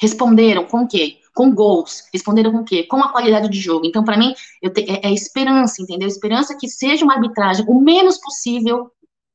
Responderam 0.01 0.64
com 0.64 0.83
o 0.83 0.89
quê? 0.89 1.18
Com 1.35 1.55
gols. 1.55 2.03
Responderam 2.12 2.53
com 2.53 2.59
o 2.59 2.64
quê? 2.64 2.83
Com 2.85 2.97
a 2.97 3.11
qualidade 3.11 3.49
de 3.49 3.59
jogo. 3.59 3.87
Então, 3.87 4.05
para 4.05 4.18
mim, 4.18 4.35
te, 4.74 4.91
é, 4.91 5.09
é 5.09 5.12
esperança, 5.12 5.80
entendeu? 5.80 6.09
Esperança 6.09 6.57
que 6.59 6.68
seja 6.68 7.05
uma 7.05 7.14
arbitragem 7.14 7.64
o 7.68 7.80
menos 7.80 8.18
possível 8.18 8.91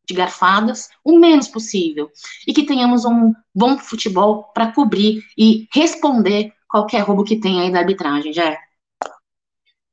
de 0.08 0.14
garfadas, 0.14 0.90
o 1.04 1.20
menos 1.20 1.48
possível, 1.48 2.10
e 2.48 2.54
que 2.54 2.66
tenhamos 2.66 3.06
um 3.06 3.34
bom 3.54 3.78
futebol 3.78 4.46
para 4.54 4.72
cobrir 4.74 5.22
e 5.38 5.68
responder 5.74 6.54
qualquer 6.70 7.00
roubo 7.02 7.24
que 7.24 7.40
tenha 7.40 7.64
aí 7.64 7.72
da 7.72 7.80
arbitragem, 7.80 8.32
já. 8.32 8.58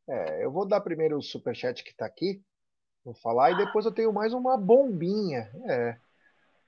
É, 0.08 0.44
eu 0.44 0.52
vou 0.52 0.66
dar 0.66 0.80
primeiro 0.80 1.18
o 1.18 1.22
superchat 1.22 1.82
que 1.82 1.90
está 1.90 2.06
aqui, 2.06 2.40
vou 3.04 3.14
falar, 3.14 3.50
e 3.50 3.56
depois 3.56 3.84
eu 3.84 3.92
tenho 3.92 4.12
mais 4.12 4.32
uma 4.32 4.56
bombinha. 4.56 5.50
É. 5.68 5.96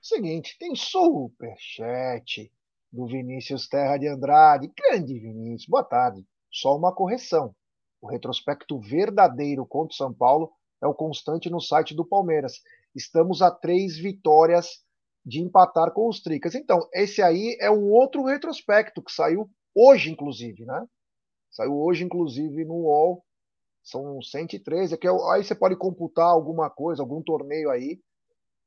Seguinte, 0.01 0.57
tem 0.59 0.75
superchat 0.75 2.51
do 2.91 3.05
Vinícius 3.05 3.67
Terra 3.67 3.97
de 3.97 4.07
Andrade. 4.07 4.71
Grande 4.75 5.19
Vinícius, 5.19 5.69
boa 5.69 5.83
tarde. 5.83 6.25
Só 6.51 6.75
uma 6.75 6.93
correção. 6.93 7.55
O 8.01 8.07
retrospecto 8.07 8.79
verdadeiro 8.79 9.65
contra 9.65 9.93
o 9.93 9.97
São 9.97 10.13
Paulo 10.13 10.51
é 10.81 10.87
o 10.87 10.93
constante 10.93 11.49
no 11.49 11.59
site 11.59 11.95
do 11.95 12.05
Palmeiras 12.05 12.61
estamos 12.97 13.41
a 13.41 13.51
três 13.51 13.97
vitórias 13.97 14.83
de 15.25 15.41
empatar 15.41 15.91
com 15.93 16.07
os 16.07 16.21
Tricas. 16.21 16.55
Então, 16.55 16.87
esse 16.93 17.21
aí 17.21 17.57
é 17.59 17.69
um 17.69 17.91
outro 17.91 18.23
retrospecto 18.23 19.03
que 19.03 19.11
saiu 19.11 19.49
hoje, 19.75 20.09
inclusive, 20.09 20.65
né? 20.65 20.85
Saiu 21.51 21.77
hoje, 21.77 22.03
inclusive, 22.03 22.65
no 22.65 22.75
UOL. 22.75 23.23
São 23.83 24.21
113. 24.21 24.95
Aqui, 24.95 25.07
é 25.07 25.11
aí 25.31 25.43
você 25.43 25.53
pode 25.53 25.75
computar 25.75 26.27
alguma 26.27 26.69
coisa, 26.69 27.01
algum 27.01 27.21
torneio 27.21 27.69
aí, 27.69 27.99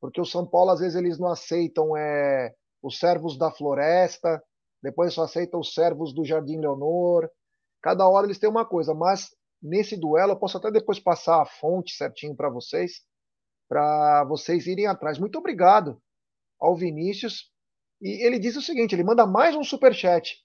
porque 0.01 0.20
o 0.20 0.24
São 0.24 0.47
Paulo, 0.47 0.70
às 0.70 0.81
vezes, 0.81 0.97
eles 0.97 1.18
não 1.18 1.28
aceitam 1.28 1.97
é, 1.97 2.55
os 2.83 2.99
servos 2.99 3.37
da 3.37 3.51
floresta, 3.51 4.43
depois 4.83 5.12
só 5.12 5.24
aceitam 5.24 5.61
os 5.61 5.74
servos 5.74 6.14
do 6.14 6.24
Jardim 6.24 6.59
Leonor. 6.59 7.28
Cada 7.83 8.09
hora 8.09 8.26
eles 8.26 8.39
têm 8.39 8.49
uma 8.49 8.64
coisa, 8.64 8.95
mas 8.95 9.31
nesse 9.62 9.97
duelo, 9.97 10.33
eu 10.33 10.39
posso 10.39 10.57
até 10.57 10.70
depois 10.70 10.99
passar 10.99 11.43
a 11.43 11.47
fonte 11.47 11.95
certinho 11.95 12.35
para 12.35 12.49
vocês 12.49 13.03
para 13.71 14.25
vocês 14.25 14.66
irem 14.66 14.89
atrás. 14.89 15.16
Muito 15.16 15.39
obrigado 15.39 16.03
ao 16.61 16.75
Vinícius. 16.75 17.49
E 18.03 18.27
ele 18.27 18.41
diz 18.41 18.57
o 18.57 18.62
seguinte: 18.62 18.97
ele 18.97 19.05
manda 19.05 19.25
mais 19.25 19.55
um 19.55 19.62
super 19.62 19.95
chat. 19.95 20.37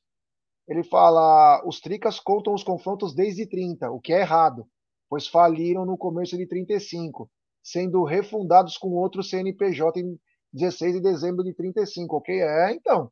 Ele 0.68 0.84
fala: 0.84 1.64
os 1.66 1.82
Tricas 1.82 2.20
contam 2.20 2.54
os 2.54 2.64
confrontos 2.64 3.16
desde 3.16 3.48
30, 3.48 3.90
o 3.90 4.00
que 4.00 4.14
é 4.14 4.22
errado, 4.22 4.68
pois 5.10 5.28
faliram 5.28 5.86
no 5.86 5.98
começo 5.98 6.38
de 6.38 6.48
35, 6.48 7.28
sendo 7.64 8.04
refundados 8.04 8.78
com 8.78 8.90
outro 8.90 9.24
CNPJ 9.24 10.00
em 10.02 10.20
16 10.54 10.94
de 10.94 11.02
dezembro 11.02 11.44
de 11.44 11.54
35, 11.56 12.18
ok? 12.18 12.42
É, 12.42 12.74
então. 12.74 13.12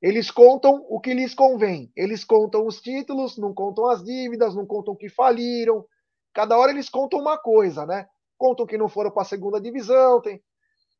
Eles 0.00 0.30
contam 0.30 0.86
o 0.88 1.00
que 1.00 1.12
lhes 1.12 1.34
convém. 1.34 1.90
Eles 1.96 2.24
contam 2.24 2.64
os 2.64 2.80
títulos, 2.80 3.36
não 3.36 3.52
contam 3.52 3.88
as 3.88 4.02
dívidas, 4.04 4.54
não 4.54 4.64
contam 4.64 4.94
que 4.94 5.08
faliram. 5.08 5.84
Cada 6.32 6.56
hora 6.56 6.70
eles 6.70 6.88
contam 6.88 7.18
uma 7.18 7.36
coisa, 7.36 7.84
né? 7.84 8.06
Contam 8.38 8.64
que 8.64 8.78
não 8.78 8.88
foram 8.88 9.10
para 9.10 9.22
a 9.22 9.26
segunda 9.26 9.60
divisão. 9.60 10.22
Tem... 10.22 10.40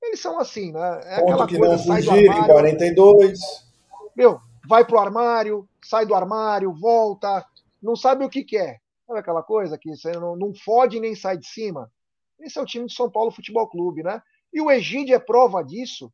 Eles 0.02 0.20
são 0.20 0.38
assim, 0.38 0.72
né? 0.72 1.00
É 1.04 1.20
Ponto 1.20 1.32
aquela 1.32 1.46
que 1.46 1.58
coisa, 1.58 1.76
não 1.76 1.96
fugir 1.96 2.26
em 2.26 2.46
42. 2.46 3.40
Meu, 4.14 4.40
vai 4.68 4.84
pro 4.84 4.98
armário, 4.98 5.66
sai 5.82 6.04
do 6.04 6.14
armário, 6.14 6.72
volta, 6.72 7.46
não 7.82 7.96
sabe 7.96 8.24
o 8.24 8.28
que 8.28 8.44
quer. 8.44 8.68
É. 8.68 8.80
Sabe 9.06 9.20
aquela 9.20 9.42
coisa 9.42 9.78
que 9.78 9.96
você 9.96 10.12
não, 10.12 10.36
não 10.36 10.52
fode 10.54 11.00
nem 11.00 11.14
sai 11.14 11.38
de 11.38 11.46
cima? 11.46 11.90
Esse 12.38 12.58
é 12.58 12.62
o 12.62 12.66
time 12.66 12.84
do 12.84 12.92
São 12.92 13.10
Paulo 13.10 13.30
Futebol 13.30 13.66
Clube, 13.66 14.02
né? 14.02 14.20
E 14.52 14.60
o 14.60 14.70
Egídio 14.70 15.14
é 15.14 15.18
prova 15.18 15.62
disso, 15.62 16.12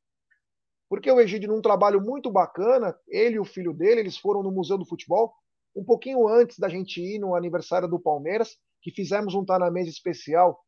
porque 0.88 1.10
o 1.10 1.20
Egídio, 1.20 1.48
num 1.48 1.60
trabalho 1.60 2.00
muito 2.00 2.30
bacana, 2.30 2.96
ele 3.08 3.36
e 3.36 3.40
o 3.40 3.44
filho 3.44 3.72
dele, 3.72 4.00
eles 4.00 4.16
foram 4.16 4.42
no 4.42 4.52
Museu 4.52 4.78
do 4.78 4.86
Futebol, 4.86 5.34
um 5.74 5.84
pouquinho 5.84 6.28
antes 6.28 6.58
da 6.58 6.68
gente 6.68 7.00
ir 7.00 7.18
no 7.18 7.34
aniversário 7.34 7.88
do 7.88 7.98
Palmeiras, 7.98 8.56
que 8.80 8.92
fizemos 8.92 9.34
um 9.34 9.44
Tá 9.44 9.58
na 9.58 9.70
Mesa 9.70 9.90
especial 9.90 10.60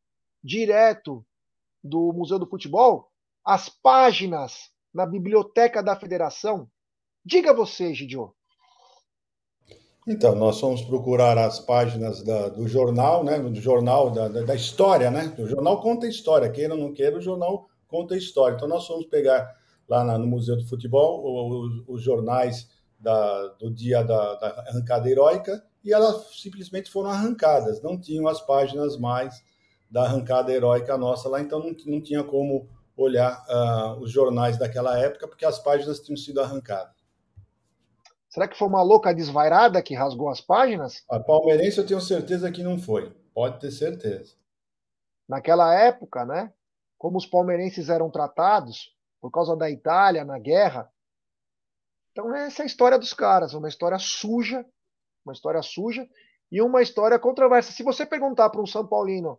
direto 0.47 1.27
do 1.83 2.13
Museu 2.13 2.39
do 2.39 2.47
Futebol, 2.47 3.11
as 3.45 3.69
páginas 3.69 4.71
na 4.95 5.05
Biblioteca 5.05 5.83
da 5.83 5.97
Federação. 5.97 6.69
Diga 7.25 7.53
você, 7.53 7.93
Gidio. 7.93 8.33
Então, 10.07 10.37
nós 10.37 10.61
fomos 10.61 10.83
procurar 10.83 11.37
as 11.37 11.59
páginas 11.59 12.23
da, 12.23 12.49
do 12.49 12.69
jornal, 12.69 13.25
né? 13.25 13.41
Do 13.41 13.61
jornal 13.61 14.09
da, 14.11 14.29
da, 14.29 14.43
da, 14.43 14.55
história, 14.55 15.11
né? 15.11 15.35
O 15.37 15.49
jornal 15.49 15.83
conta 15.83 16.07
história, 16.07 16.49
queira 16.49 16.75
ou 16.75 16.81
não 16.81 16.93
queira, 16.93 17.19
o 17.19 17.21
jornal 17.21 17.69
conta 17.89 18.17
história. 18.17 18.55
Então, 18.55 18.69
nós 18.69 18.87
fomos 18.87 19.07
pegar 19.07 19.53
lá 19.89 20.05
na, 20.05 20.17
no 20.17 20.29
Museu 20.29 20.57
do 20.57 20.67
Futebol 20.69 21.25
os, 21.25 21.89
os 21.89 22.03
jornais 22.03 22.69
da, 23.01 23.49
do 23.59 23.69
dia 23.69 24.05
da, 24.05 24.35
da 24.37 24.49
arrancada 24.69 25.11
heróica 25.11 25.63
e 25.85 25.93
elas 25.93 26.37
simplesmente 26.41 26.91
foram 26.91 27.11
arrancadas, 27.11 27.83
não 27.83 28.01
tinham 28.01 28.27
as 28.27 28.41
páginas 28.41 28.97
mais 28.97 29.43
da 29.91 30.05
arrancada 30.05 30.53
heróica 30.53 30.97
nossa 30.97 31.29
lá, 31.29 31.41
então 31.41 31.59
não, 31.61 31.75
não 31.87 32.01
tinha 32.01 32.23
como 32.23 32.69
olhar 32.97 33.45
uh, 33.49 34.01
os 34.01 34.11
jornais 34.11 34.59
daquela 34.59 34.99
época, 34.99 35.29
porque 35.29 35.45
as 35.45 35.59
páginas 35.59 36.01
tinham 36.01 36.17
sido 36.17 36.41
arrancadas. 36.41 36.97
Será 38.29 38.49
que 38.49 38.59
foi 38.59 38.69
uma 38.69 38.83
louca 38.83 39.15
desvairada 39.15 39.83
que 39.83 39.95
rasgou 39.95 40.29
as 40.29 40.41
páginas? 40.41 41.05
A 41.09 41.19
palmeirense 41.19 41.79
eu 41.79 41.87
tenho 41.87 42.01
certeza 42.01 42.51
que 42.51 42.63
não 42.63 42.79
foi. 42.79 43.11
Pode 43.33 43.61
ter 43.61 43.71
certeza. 43.71 44.35
Naquela 45.29 45.75
época, 45.75 46.25
né? 46.25 46.53
Como 46.99 47.19
os 47.19 47.27
palmeirenses 47.27 47.89
eram 47.89 48.11
tratados 48.11 48.95
por 49.21 49.31
causa 49.31 49.57
da 49.57 49.71
Itália 49.71 50.25
na 50.25 50.39
guerra. 50.39 50.91
Então 52.13 52.35
essa 52.35 52.63
é 52.63 52.65
a 52.65 52.67
história 52.67 52.99
dos 52.99 53.13
caras, 53.13 53.55
uma 53.55 53.69
história 53.69 53.99
suja, 53.99 54.65
uma 55.25 55.33
história 55.33 55.63
suja 55.63 56.09
e 56.51 56.63
uma 56.63 56.81
história 56.83 57.19
controversa. 57.19 57.73
Se 57.73 57.83
você 57.83 58.07
perguntar 58.07 58.51
para 58.51 58.61
um 58.61 58.67
São 58.67 58.87
Paulino 58.87 59.39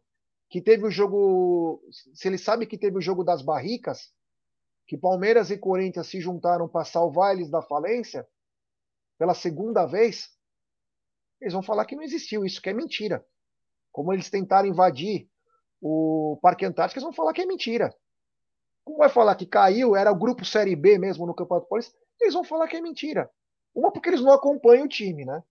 que 0.49 0.61
teve 0.61 0.85
o 0.85 0.91
jogo, 0.91 1.81
se 2.13 2.27
ele 2.27 2.37
sabe 2.37 2.65
que 2.65 2.77
teve 2.77 2.97
o 2.97 3.01
jogo 3.01 3.23
das 3.23 3.41
barricas, 3.41 4.11
que 4.85 4.97
Palmeiras 4.97 5.51
e 5.51 5.57
Corinthians 5.57 6.07
se 6.07 6.21
juntaram 6.21 6.67
para 6.67 6.85
salvar 6.85 7.35
eles 7.35 7.49
da 7.49 7.61
falência 7.61 8.25
pela 9.17 9.33
segunda 9.33 9.85
vez, 9.85 10.29
eles 11.41 11.53
vão 11.53 11.61
falar 11.61 11.85
que 11.85 11.95
não 11.95 12.03
existiu 12.03 12.45
isso, 12.45 12.61
que 12.61 12.69
é 12.69 12.73
mentira. 12.73 13.25
Como 13.91 14.13
eles 14.13 14.29
tentaram 14.29 14.69
invadir 14.69 15.29
o 15.81 16.39
Parque 16.41 16.65
Antártico, 16.65 16.99
eles 16.99 17.03
vão 17.03 17.13
falar 17.13 17.33
que 17.33 17.41
é 17.41 17.45
mentira. 17.45 17.93
Como 18.83 18.99
vai 18.99 19.09
falar 19.09 19.35
que 19.35 19.45
caiu, 19.45 19.95
era 19.95 20.11
o 20.11 20.17
grupo 20.17 20.45
Série 20.45 20.75
B 20.75 20.97
mesmo 20.97 21.25
no 21.25 21.35
Campeonato 21.35 21.67
Paulista, 21.67 21.97
eles 22.21 22.33
vão 22.33 22.43
falar 22.43 22.67
que 22.67 22.77
é 22.77 22.81
mentira. 22.81 23.29
Uma 23.75 23.91
porque 23.91 24.09
eles 24.09 24.21
não 24.21 24.31
acompanham 24.31 24.85
o 24.85 24.89
time, 24.89 25.25
né? 25.25 25.43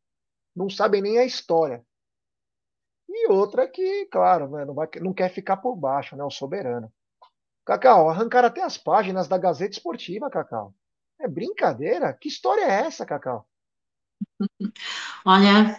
Não 0.55 0.71
sabem 0.71 1.03
nem 1.03 1.19
a 1.19 1.25
história. 1.25 1.85
E 3.27 3.33
outra 3.33 3.67
que, 3.67 4.07
claro, 4.07 4.49
né, 4.49 4.65
não, 4.65 4.73
vai, 4.75 4.89
não 5.01 5.13
quer 5.13 5.29
ficar 5.29 5.57
por 5.57 5.75
baixo, 5.75 6.17
né? 6.17 6.23
O 6.23 6.31
soberano. 6.31 6.93
Cacau, 7.65 8.09
arrancaram 8.09 8.47
até 8.47 8.63
as 8.63 8.79
páginas 8.79 9.27
da 9.27 9.37
Gazeta 9.37 9.73
Esportiva, 9.73 10.31
Cacau. 10.31 10.73
É 11.21 11.27
brincadeira? 11.27 12.13
Que 12.13 12.29
história 12.29 12.63
é 12.63 12.87
essa, 12.87 13.05
Cacau? 13.05 13.45
Olha, 15.27 15.77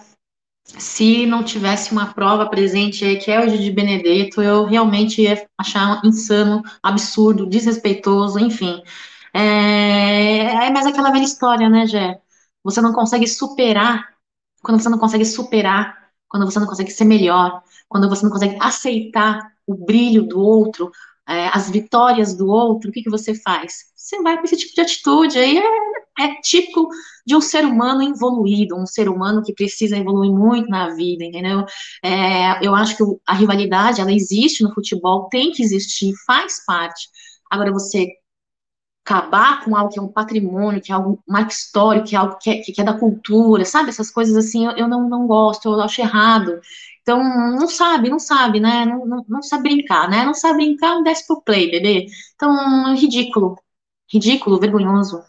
se 0.65 1.25
não 1.25 1.43
tivesse 1.43 1.93
uma 1.93 2.13
prova 2.13 2.49
presente 2.49 3.05
aí, 3.05 3.17
que 3.17 3.31
é 3.31 3.39
o 3.39 3.49
de 3.49 3.71
Benedetto, 3.71 4.41
eu 4.41 4.65
realmente 4.65 5.21
ia 5.21 5.47
achar 5.57 6.01
insano, 6.03 6.61
absurdo, 6.83 7.45
desrespeitoso, 7.45 8.39
enfim. 8.39 8.83
É, 9.33 10.67
é 10.67 10.69
mais 10.71 10.85
aquela 10.85 11.11
velha 11.11 11.23
história, 11.23 11.69
né, 11.69 11.85
Gé? 11.87 12.19
Você 12.63 12.81
não 12.81 12.91
consegue 12.91 13.27
superar, 13.27 14.17
quando 14.61 14.81
você 14.81 14.89
não 14.89 14.99
consegue 14.99 15.23
superar 15.23 16.06
quando 16.29 16.45
você 16.45 16.59
não 16.59 16.67
consegue 16.67 16.91
ser 16.91 17.05
melhor, 17.05 17.61
quando 17.87 18.09
você 18.09 18.23
não 18.23 18.31
consegue 18.31 18.57
aceitar 18.59 19.51
o 19.65 19.75
brilho 19.75 20.23
do 20.23 20.39
outro, 20.39 20.91
é, 21.27 21.49
as 21.53 21.69
vitórias 21.69 22.33
do 22.35 22.47
outro, 22.47 22.89
o 22.89 22.93
que, 22.93 23.03
que 23.03 23.09
você 23.09 23.35
faz? 23.35 23.85
Você 23.95 24.21
vai 24.21 24.37
com 24.37 24.45
esse 24.45 24.55
tipo 24.55 24.73
de 24.73 24.81
atitude, 24.81 25.37
aí 25.37 25.57
é, 25.57 26.23
é 26.25 26.41
típico 26.41 26.87
de 27.25 27.35
um 27.35 27.41
ser 27.41 27.65
humano 27.65 28.01
evoluído, 28.01 28.77
um 28.77 28.85
ser 28.85 29.09
humano 29.09 29.43
que 29.43 29.53
precisa 29.53 29.97
evoluir 29.97 30.31
muito 30.31 30.69
na 30.69 30.95
vida, 30.95 31.25
entendeu? 31.25 31.65
É, 32.01 32.65
eu 32.65 32.73
acho 32.73 32.95
que 32.95 33.03
a 33.25 33.33
rivalidade, 33.33 33.99
ela 33.99 34.13
existe 34.13 34.63
no 34.63 34.73
futebol, 34.73 35.27
tem 35.29 35.51
que 35.51 35.61
existir, 35.61 36.13
faz 36.25 36.65
parte. 36.65 37.09
Agora, 37.51 37.71
você 37.71 38.07
acabar 39.07 39.63
com 39.63 39.73
algo 39.73 39.89
que 39.89 39.97
é 39.97 40.01
um 40.01 40.11
patrimônio, 40.11 40.81
que 40.81 40.91
é 40.91 40.95
algo 40.95 41.23
marco 41.25 41.49
histórico, 41.49 42.07
que 42.07 42.15
é 42.15 42.19
algo 42.19 42.37
que 42.37 42.49
é, 42.49 42.61
que 42.61 42.81
é 42.81 42.83
da 42.83 42.99
cultura, 42.99 43.63
sabe? 43.63 43.89
Essas 43.89 44.11
coisas 44.11 44.35
assim, 44.35 44.65
eu, 44.65 44.71
eu, 44.71 44.87
não, 44.87 45.07
não 45.07 45.25
gosto, 45.25 45.69
eu 45.69 45.81
acho 45.81 46.01
errado. 46.01 46.59
Então, 47.01 47.23
não 47.23 47.69
sabe, 47.69 48.09
não 48.09 48.19
sabe, 48.19 48.59
né? 48.59 48.85
Não, 48.85 49.05
não, 49.05 49.25
não 49.29 49.41
sabe 49.41 49.63
brincar, 49.63 50.09
né? 50.09 50.25
Não 50.25 50.33
sabe 50.33 50.57
brincar, 50.57 51.01
desce 51.03 51.25
pro 51.25 51.41
play, 51.41 51.71
bebê. 51.71 52.07
Então, 52.35 52.93
ridículo. 52.95 53.57
Ridículo, 54.11 54.59
vergonhoso. 54.59 55.23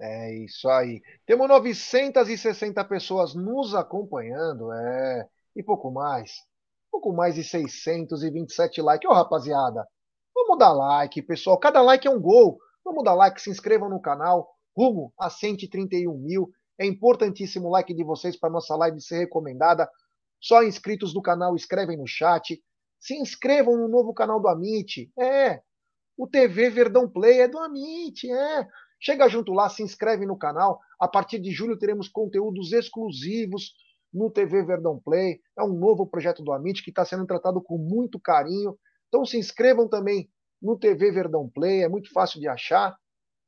É 0.00 0.34
isso 0.34 0.66
aí. 0.68 1.02
Temos 1.26 1.46
960 1.46 2.82
pessoas 2.86 3.34
nos 3.34 3.74
acompanhando, 3.74 4.72
é, 4.72 5.28
e 5.54 5.62
pouco 5.62 5.90
mais. 5.90 6.32
Pouco 6.90 7.12
mais 7.12 7.34
de 7.34 7.44
627 7.44 8.80
likes. 8.80 9.10
Ô, 9.10 9.12
rapaziada, 9.12 9.86
Vamos 10.34 10.58
dar 10.58 10.72
like, 10.72 11.22
pessoal. 11.22 11.58
Cada 11.58 11.80
like 11.80 12.06
é 12.06 12.10
um 12.10 12.20
gol. 12.20 12.58
Vamos 12.84 13.04
dar 13.04 13.14
like, 13.14 13.40
se 13.40 13.50
inscrevam 13.50 13.88
no 13.88 14.00
canal. 14.00 14.48
Rumo 14.76 15.12
a 15.18 15.30
131 15.30 16.12
mil. 16.18 16.50
É 16.78 16.84
importantíssimo 16.84 17.68
o 17.68 17.70
like 17.70 17.94
de 17.94 18.02
vocês 18.02 18.36
para 18.36 18.50
nossa 18.50 18.74
live 18.76 19.00
ser 19.00 19.18
recomendada. 19.18 19.88
Só 20.40 20.62
inscritos 20.62 21.14
do 21.14 21.22
canal 21.22 21.54
escrevem 21.54 21.96
no 21.96 22.06
chat. 22.06 22.60
Se 22.98 23.14
inscrevam 23.14 23.76
no 23.76 23.88
novo 23.88 24.12
canal 24.12 24.40
do 24.40 24.48
Amit. 24.48 25.10
É. 25.18 25.62
O 26.16 26.26
TV 26.26 26.68
Verdão 26.70 27.08
Play 27.08 27.40
é 27.40 27.48
do 27.48 27.58
Amit. 27.58 28.30
É. 28.30 28.66
Chega 29.00 29.28
junto 29.28 29.52
lá, 29.52 29.68
se 29.68 29.82
inscreve 29.82 30.26
no 30.26 30.36
canal. 30.36 30.80
A 30.98 31.06
partir 31.06 31.38
de 31.38 31.52
julho 31.52 31.78
teremos 31.78 32.08
conteúdos 32.08 32.72
exclusivos 32.72 33.74
no 34.12 34.30
TV 34.30 34.62
Verdão 34.64 34.98
Play. 34.98 35.40
É 35.58 35.62
um 35.62 35.74
novo 35.74 36.06
projeto 36.06 36.42
do 36.42 36.52
Amit 36.52 36.82
que 36.82 36.90
está 36.90 37.04
sendo 37.04 37.26
tratado 37.26 37.62
com 37.62 37.78
muito 37.78 38.18
carinho. 38.18 38.76
Então 39.14 39.24
se 39.24 39.38
inscrevam 39.38 39.86
também 39.86 40.28
no 40.60 40.76
TV 40.76 41.12
Verdão 41.12 41.48
Play, 41.48 41.84
é 41.84 41.88
muito 41.88 42.12
fácil 42.12 42.40
de 42.40 42.48
achar. 42.48 42.98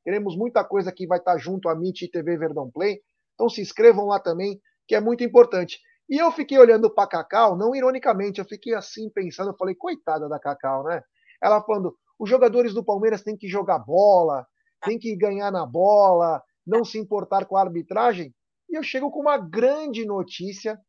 Teremos 0.01 0.33
muita 0.33 0.63
coisa 0.63 0.93
que 0.93 1.05
vai 1.05 1.19
estar 1.19 1.37
junto 1.37 1.67
a 1.67 1.73
MIT 1.73 2.05
e 2.05 2.09
TV 2.09 2.37
Verdão 2.37 2.71
Play. 2.71 3.01
Então 3.33 3.49
se 3.49 3.59
inscrevam 3.59 4.05
lá 4.05 4.17
também, 4.17 4.61
que 4.87 4.95
é 4.95 5.01
muito 5.01 5.25
importante. 5.25 5.81
E 6.09 6.17
eu 6.17 6.31
fiquei 6.31 6.57
olhando 6.57 6.89
para 6.89 7.09
Cacau, 7.09 7.57
não 7.57 7.75
ironicamente, 7.75 8.39
eu 8.39 8.45
fiquei 8.45 8.73
assim 8.73 9.09
pensando, 9.09 9.51
eu 9.51 9.57
falei, 9.57 9.75
coitada 9.75 10.29
da 10.29 10.39
Cacau, 10.39 10.85
né? 10.85 11.03
Ela 11.43 11.61
falando, 11.61 11.93
os 12.17 12.29
jogadores 12.29 12.73
do 12.73 12.81
Palmeiras 12.81 13.21
têm 13.21 13.35
que 13.35 13.49
jogar 13.49 13.79
bola, 13.79 14.47
têm 14.85 14.97
que 14.97 15.13
ganhar 15.17 15.51
na 15.51 15.65
bola, 15.65 16.41
não 16.65 16.85
se 16.85 16.97
importar 16.97 17.45
com 17.45 17.57
a 17.57 17.61
arbitragem. 17.61 18.33
E 18.69 18.77
eu 18.77 18.83
chego 18.83 19.11
com 19.11 19.19
uma 19.19 19.37
grande 19.37 20.05
notícia 20.05 20.79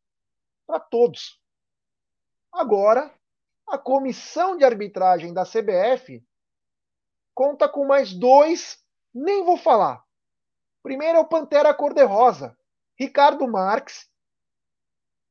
para 0.65 0.79
todos. 0.79 1.37
Agora, 2.53 3.13
a 3.71 3.77
comissão 3.77 4.57
de 4.57 4.63
arbitragem 4.63 5.33
da 5.33 5.45
CBF 5.45 6.23
conta 7.33 7.69
com 7.69 7.85
mais 7.85 8.13
dois, 8.13 8.83
nem 9.13 9.43
vou 9.45 9.57
falar. 9.57 10.03
Primeiro 10.83 11.17
é 11.17 11.21
o 11.21 11.27
Pantera 11.27 11.73
Cor-de-Rosa, 11.73 12.57
Ricardo 12.97 13.47
Marques, 13.47 14.09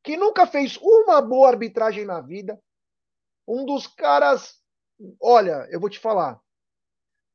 que 0.03 0.17
nunca 0.17 0.47
fez 0.47 0.79
uma 0.79 1.21
boa 1.21 1.49
arbitragem 1.49 2.05
na 2.05 2.21
vida. 2.21 2.59
Um 3.47 3.65
dos 3.65 3.87
caras. 3.87 4.59
Olha, 5.21 5.67
eu 5.71 5.81
vou 5.81 5.91
te 5.91 5.99
falar. 5.99 6.41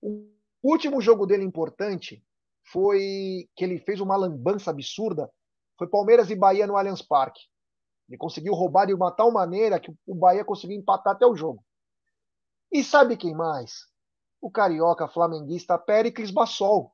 O 0.01 0.27
último 0.63 1.01
jogo 1.01 1.25
dele 1.25 1.43
importante 1.43 2.23
foi 2.63 3.49
que 3.55 3.63
ele 3.63 3.79
fez 3.79 3.99
uma 3.99 4.15
lambança 4.15 4.71
absurda. 4.71 5.31
Foi 5.77 5.87
Palmeiras 5.87 6.29
e 6.29 6.35
Bahia 6.35 6.65
no 6.65 6.77
Allianz 6.77 7.01
Parque. 7.01 7.41
Ele 8.07 8.17
conseguiu 8.17 8.53
roubar 8.53 8.87
de 8.87 8.93
uma 8.93 9.11
tal 9.11 9.31
maneira 9.31 9.79
que 9.79 9.93
o 10.05 10.15
Bahia 10.15 10.43
conseguiu 10.43 10.77
empatar 10.77 11.13
até 11.13 11.25
o 11.25 11.35
jogo. 11.35 11.63
E 12.71 12.83
sabe 12.83 13.17
quem 13.17 13.35
mais? 13.35 13.87
O 14.41 14.51
carioca 14.51 15.07
flamenguista 15.07 15.77
Péricles 15.77 16.31
Bassol. 16.31 16.91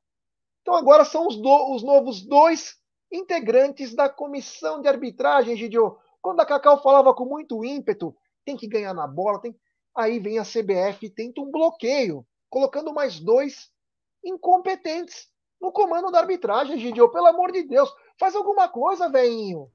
Então 0.62 0.76
agora 0.76 1.06
são 1.06 1.28
os, 1.28 1.36
do, 1.36 1.74
os 1.74 1.84
novos 1.84 2.22
dois 2.22 2.78
integrantes 3.12 3.96
da 3.96 4.08
comissão 4.10 4.82
de 4.82 4.88
arbitragem, 4.88 5.56
Gidio. 5.56 5.98
Quando 6.22 6.42
a 6.42 6.46
Cacau 6.46 6.82
falava 6.82 7.14
com 7.14 7.26
muito 7.26 7.64
ímpeto, 7.64 8.16
tem 8.46 8.58
que 8.58 8.68
ganhar 8.68 8.94
na 8.94 9.08
bola, 9.08 9.40
tem... 9.40 9.56
Aí 9.96 10.20
vem 10.20 10.38
a 10.38 10.44
CBF 10.44 11.06
e 11.06 11.10
tenta 11.10 11.42
um 11.42 11.50
bloqueio, 11.50 12.26
colocando 12.50 12.94
mais 12.94 13.20
dois 13.20 13.72
incompetentes 14.24 15.28
no 15.60 15.72
comando 15.72 16.12
da 16.12 16.20
arbitragem, 16.20 16.78
Gidio. 16.78 17.10
Pelo 17.10 17.28
amor 17.28 17.52
de 17.52 17.64
Deus, 17.64 17.92
faz 18.18 18.36
alguma 18.36 18.70
coisa, 18.70 19.10
velhinho. 19.10 19.72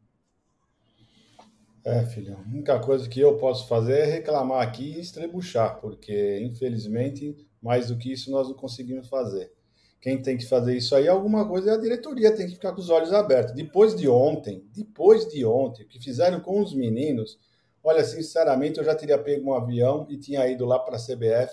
É, 1.85 2.03
filhão. 2.07 2.39
A 2.39 2.49
única 2.49 2.81
coisa 2.81 3.07
que 3.07 3.21
eu 3.21 3.37
posso 3.37 3.69
fazer 3.69 3.99
é 3.99 4.05
reclamar 4.05 4.63
aqui 4.63 4.97
e 4.97 5.01
estrebuchar, 5.01 5.79
porque, 5.81 6.41
infelizmente, 6.41 7.37
mais 7.61 7.89
do 7.89 7.99
que 7.99 8.11
isso 8.11 8.31
nós 8.31 8.49
não 8.49 8.55
conseguimos 8.55 9.07
fazer. 9.07 9.53
Quem 10.01 10.21
tem 10.21 10.37
que 10.37 10.47
fazer 10.47 10.75
isso 10.77 10.95
aí, 10.95 11.07
alguma 11.09 11.47
coisa, 11.47 11.71
é 11.71 11.75
a 11.75 11.81
diretoria, 11.81 12.35
tem 12.35 12.47
que 12.47 12.55
ficar 12.55 12.73
com 12.73 12.81
os 12.81 12.89
olhos 12.89 13.13
abertos. 13.13 13.55
Depois 13.55 13.95
de 13.95 14.09
ontem, 14.09 14.67
depois 14.75 15.29
de 15.29 15.45
ontem, 15.45 15.85
o 15.85 15.89
que 15.89 15.99
fizeram 15.99 16.41
com 16.41 16.59
os 16.61 16.75
meninos, 16.75 17.39
olha, 17.83 18.03
sinceramente, 18.03 18.79
eu 18.79 18.85
já 18.85 18.95
teria 18.95 19.19
pego 19.19 19.51
um 19.51 19.55
avião 19.55 20.07
e 20.09 20.17
tinha 20.17 20.47
ido 20.49 20.65
lá 20.65 20.79
para 20.79 20.97
a 20.97 21.01
CBF 21.01 21.53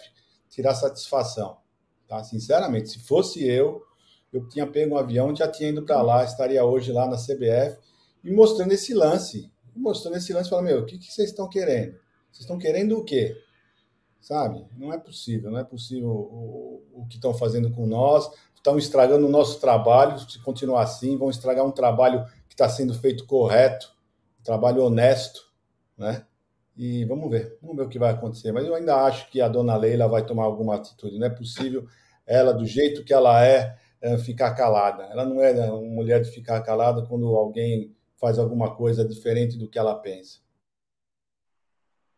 tirar 0.50 0.76
satisfação. 0.76 1.58
Tá? 2.08 2.24
Sinceramente, 2.24 2.90
se 2.90 3.00
fosse 3.00 3.46
eu, 3.46 3.82
eu 4.32 4.48
tinha 4.48 4.66
pego 4.66 4.96
um 4.96 4.98
avião, 4.98 5.36
já 5.36 5.48
tinha 5.48 5.70
ido 5.70 5.84
para 5.84 6.02
lá, 6.02 6.24
estaria 6.24 6.64
hoje 6.64 6.92
lá 6.94 7.06
na 7.06 7.18
CBF 7.18 7.78
e 8.24 8.32
mostrando 8.32 8.72
esse 8.72 8.94
lance 8.94 9.52
mostrando 9.76 10.18
esse 10.18 10.34
lance 10.34 10.50
falando, 10.50 10.66
meu, 10.66 10.80
o 10.82 10.86
que, 10.86 10.98
que 10.98 11.12
vocês 11.12 11.30
estão 11.30 11.48
querendo? 11.48 11.94
Vocês 12.32 12.42
estão 12.42 12.58
querendo 12.58 12.98
o 12.98 13.04
quê? 13.04 13.36
Sabe? 14.20 14.66
Não 14.78 14.94
é 14.94 14.98
possível, 14.98 15.52
não 15.52 15.60
é 15.60 15.64
possível 15.64 16.10
o, 16.10 16.84
o 16.94 17.06
que 17.08 17.16
estão 17.16 17.34
fazendo 17.34 17.72
com 17.72 17.86
nós, 17.88 18.30
estão 18.56 18.78
estragando 18.78 19.26
o 19.26 19.30
nosso 19.30 19.60
trabalho, 19.60 20.20
se 20.20 20.40
continuar 20.40 20.84
assim, 20.84 21.18
vão 21.18 21.30
estragar 21.30 21.66
um 21.66 21.72
trabalho 21.72 22.24
que 22.48 22.54
está 22.54 22.70
sendo 22.70 22.94
feito 22.94 23.26
correto, 23.26 23.92
um 24.40 24.44
trabalho 24.44 24.84
honesto, 24.84 25.42
né? 25.98 26.26
E 26.78 27.04
vamos 27.06 27.30
ver, 27.30 27.58
vamos 27.62 27.76
ver 27.76 27.84
o 27.84 27.90
que 27.90 28.00
vai 28.00 28.12
acontecer. 28.12 28.52
Mas 28.52 28.66
eu 28.66 28.74
ainda 28.74 28.96
acho 29.04 29.30
que 29.30 29.42
a 29.42 29.48
dona 29.48 29.76
Leila 29.76 30.08
vai 30.08 30.26
tomar 30.26 30.46
alguma 30.46 30.76
atitude. 30.76 31.20
Não 31.20 31.28
é 31.28 31.30
possível 31.30 31.86
ela, 32.26 32.54
do 32.54 32.66
jeito 32.66 33.04
que 33.04 33.14
ela 33.14 33.46
é, 33.46 33.78
é 34.00 34.18
ficar 34.18 34.54
calada. 34.54 35.04
Ela 35.04 35.26
não 35.26 35.42
é 35.42 35.52
uma 35.70 35.82
mulher 35.82 36.22
de 36.22 36.32
ficar 36.32 36.62
calada 36.62 37.06
quando 37.06 37.36
alguém 37.36 37.94
faz 38.22 38.38
alguma 38.38 38.76
coisa 38.76 39.04
diferente 39.04 39.58
do 39.58 39.68
que 39.68 39.80
ela 39.80 40.00
pensa. 40.00 40.40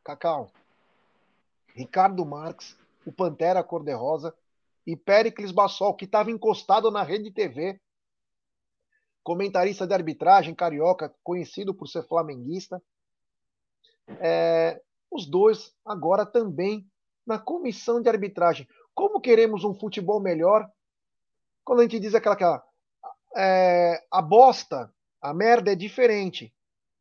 Cacau, 0.03 0.51
Ricardo 1.73 2.25
Marques, 2.25 2.77
o 3.05 3.11
Pantera 3.11 3.63
Cor-de-Rosa 3.63 4.35
e 4.85 4.97
Pericles 4.97 5.53
Bassol, 5.53 5.95
que 5.95 6.03
estava 6.03 6.29
encostado 6.29 6.91
na 6.91 7.03
rede 7.03 7.31
TV, 7.31 7.79
comentarista 9.23 9.87
de 9.87 9.93
arbitragem 9.93 10.53
carioca, 10.53 11.15
conhecido 11.23 11.73
por 11.73 11.87
ser 11.87 12.03
flamenguista. 12.03 12.83
É, 14.19 14.81
os 15.09 15.25
dois 15.25 15.73
agora 15.85 16.25
também 16.25 16.85
na 17.25 17.39
comissão 17.39 18.01
de 18.01 18.09
arbitragem. 18.09 18.67
Como 18.93 19.21
queremos 19.21 19.63
um 19.63 19.73
futebol 19.73 20.19
melhor? 20.19 20.69
Quando 21.63 21.79
a 21.79 21.83
gente 21.83 22.01
diz 22.01 22.13
aquela, 22.13 22.35
aquela 22.35 22.63
é, 23.37 24.05
a 24.11 24.21
bosta 24.21 24.93
a 25.23 25.33
merda 25.33 25.71
é 25.71 25.75
diferente. 25.75 26.53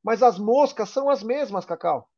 Mas 0.03 0.23
as 0.23 0.39
moscas 0.39 0.89
são 0.89 1.11
as 1.11 1.23
mesmas, 1.23 1.65
Cacau. 1.65 2.09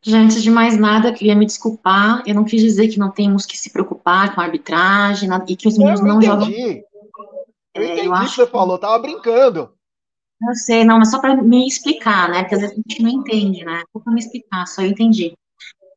Já 0.00 0.18
antes 0.18 0.42
de 0.42 0.50
mais 0.50 0.76
nada, 0.76 1.12
queria 1.12 1.34
me 1.34 1.46
desculpar. 1.46 2.22
Eu 2.26 2.34
não 2.34 2.44
quis 2.44 2.60
dizer 2.60 2.88
que 2.88 2.98
não 2.98 3.10
temos 3.10 3.46
que 3.46 3.56
se 3.56 3.70
preocupar 3.70 4.34
com 4.34 4.40
a 4.40 4.44
arbitragem 4.44 5.28
e 5.48 5.56
que 5.56 5.66
os 5.66 5.76
meninos 5.76 6.00
não 6.00 6.22
jogam. 6.22 6.48
Eu 6.48 7.84
entendi 7.84 8.00
é, 8.00 8.06
eu 8.06 8.14
acho 8.14 8.36
que 8.36 8.42
você 8.42 8.46
falou, 8.46 8.78
tava 8.78 8.98
brincando. 8.98 9.72
Eu 10.40 10.54
sei, 10.54 10.84
não, 10.84 10.98
mas 10.98 11.10
só 11.10 11.20
para 11.20 11.40
me 11.42 11.66
explicar, 11.66 12.28
né? 12.28 12.42
Porque 12.42 12.54
às 12.54 12.60
vezes 12.60 12.76
a 12.76 12.80
gente 12.88 13.02
não 13.02 13.10
entende, 13.10 13.64
né? 13.64 13.82
Só 13.92 14.00
para 14.00 14.12
me 14.12 14.20
explicar, 14.20 14.66
só 14.66 14.82
eu 14.82 14.90
entendi. 14.90 15.32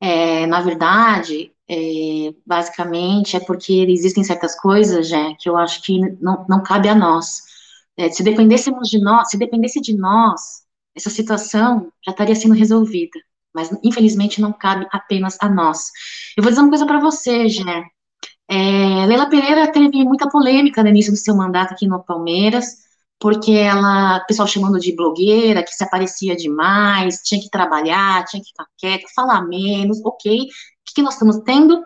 É, 0.02 0.48
na 0.48 0.62
verdade, 0.62 1.52
é, 1.70 2.34
basicamente 2.46 3.38
é 3.38 3.40
porque 3.40 3.86
existem 3.88 4.24
certas 4.24 4.60
coisas, 4.60 5.08
já 5.08 5.36
que 5.36 5.48
eu 5.48 5.58
acho 5.58 5.82
que 5.84 6.00
não, 6.20 6.44
não 6.50 6.64
cabe 6.64 6.90
a 6.90 6.96
nós. 6.96 7.44
É, 7.98 8.10
se 8.10 8.24
dependêssemos 8.24 8.90
de 8.90 9.00
nós, 9.00 9.30
se 9.30 9.38
dependesse 9.38 9.82
de 9.82 9.96
nós, 9.96 10.64
essa 10.96 11.10
situação 11.10 11.92
já 12.06 12.12
estaria 12.12 12.36
sendo 12.36 12.54
resolvida. 12.54 13.20
Mas 13.54 13.70
infelizmente 13.84 14.42
não 14.42 14.54
cabe 14.54 14.88
apenas 14.92 15.38
a 15.42 15.50
nós. 15.50 15.92
Eu 16.38 16.44
vou 16.44 16.52
dizer 16.52 16.62
uma 16.62 16.70
coisa 16.70 16.86
para 16.86 17.00
você, 17.00 17.50
Gé. 17.50 17.84
É, 18.50 19.06
Leila 19.06 19.30
Pereira 19.30 19.72
teve 19.72 20.04
muita 20.04 20.30
polêmica 20.30 20.84
no 20.84 20.90
início 20.90 21.12
do 21.12 21.18
seu 21.18 21.36
mandato 21.36 21.74
aqui 21.74 21.88
no 21.88 22.04
Palmeiras, 22.04 22.66
porque 23.20 23.52
ela, 23.52 24.20
pessoal 24.22 24.48
chamando 24.48 24.80
de 24.80 24.96
blogueira, 24.96 25.64
que 25.64 25.72
se 25.72 25.84
aparecia 25.84 26.36
demais, 26.36 27.22
tinha 27.24 27.40
que 27.42 27.50
trabalhar, 27.50 28.26
tinha 28.26 28.42
que 28.42 28.50
ficar 28.50 28.66
quieta, 28.78 29.06
falar 29.16 29.42
menos, 29.48 30.04
ok. 30.04 30.42
O 30.42 30.48
que, 30.86 30.96
que 30.96 31.02
nós 31.02 31.14
estamos 31.14 31.38
tendo? 31.46 31.82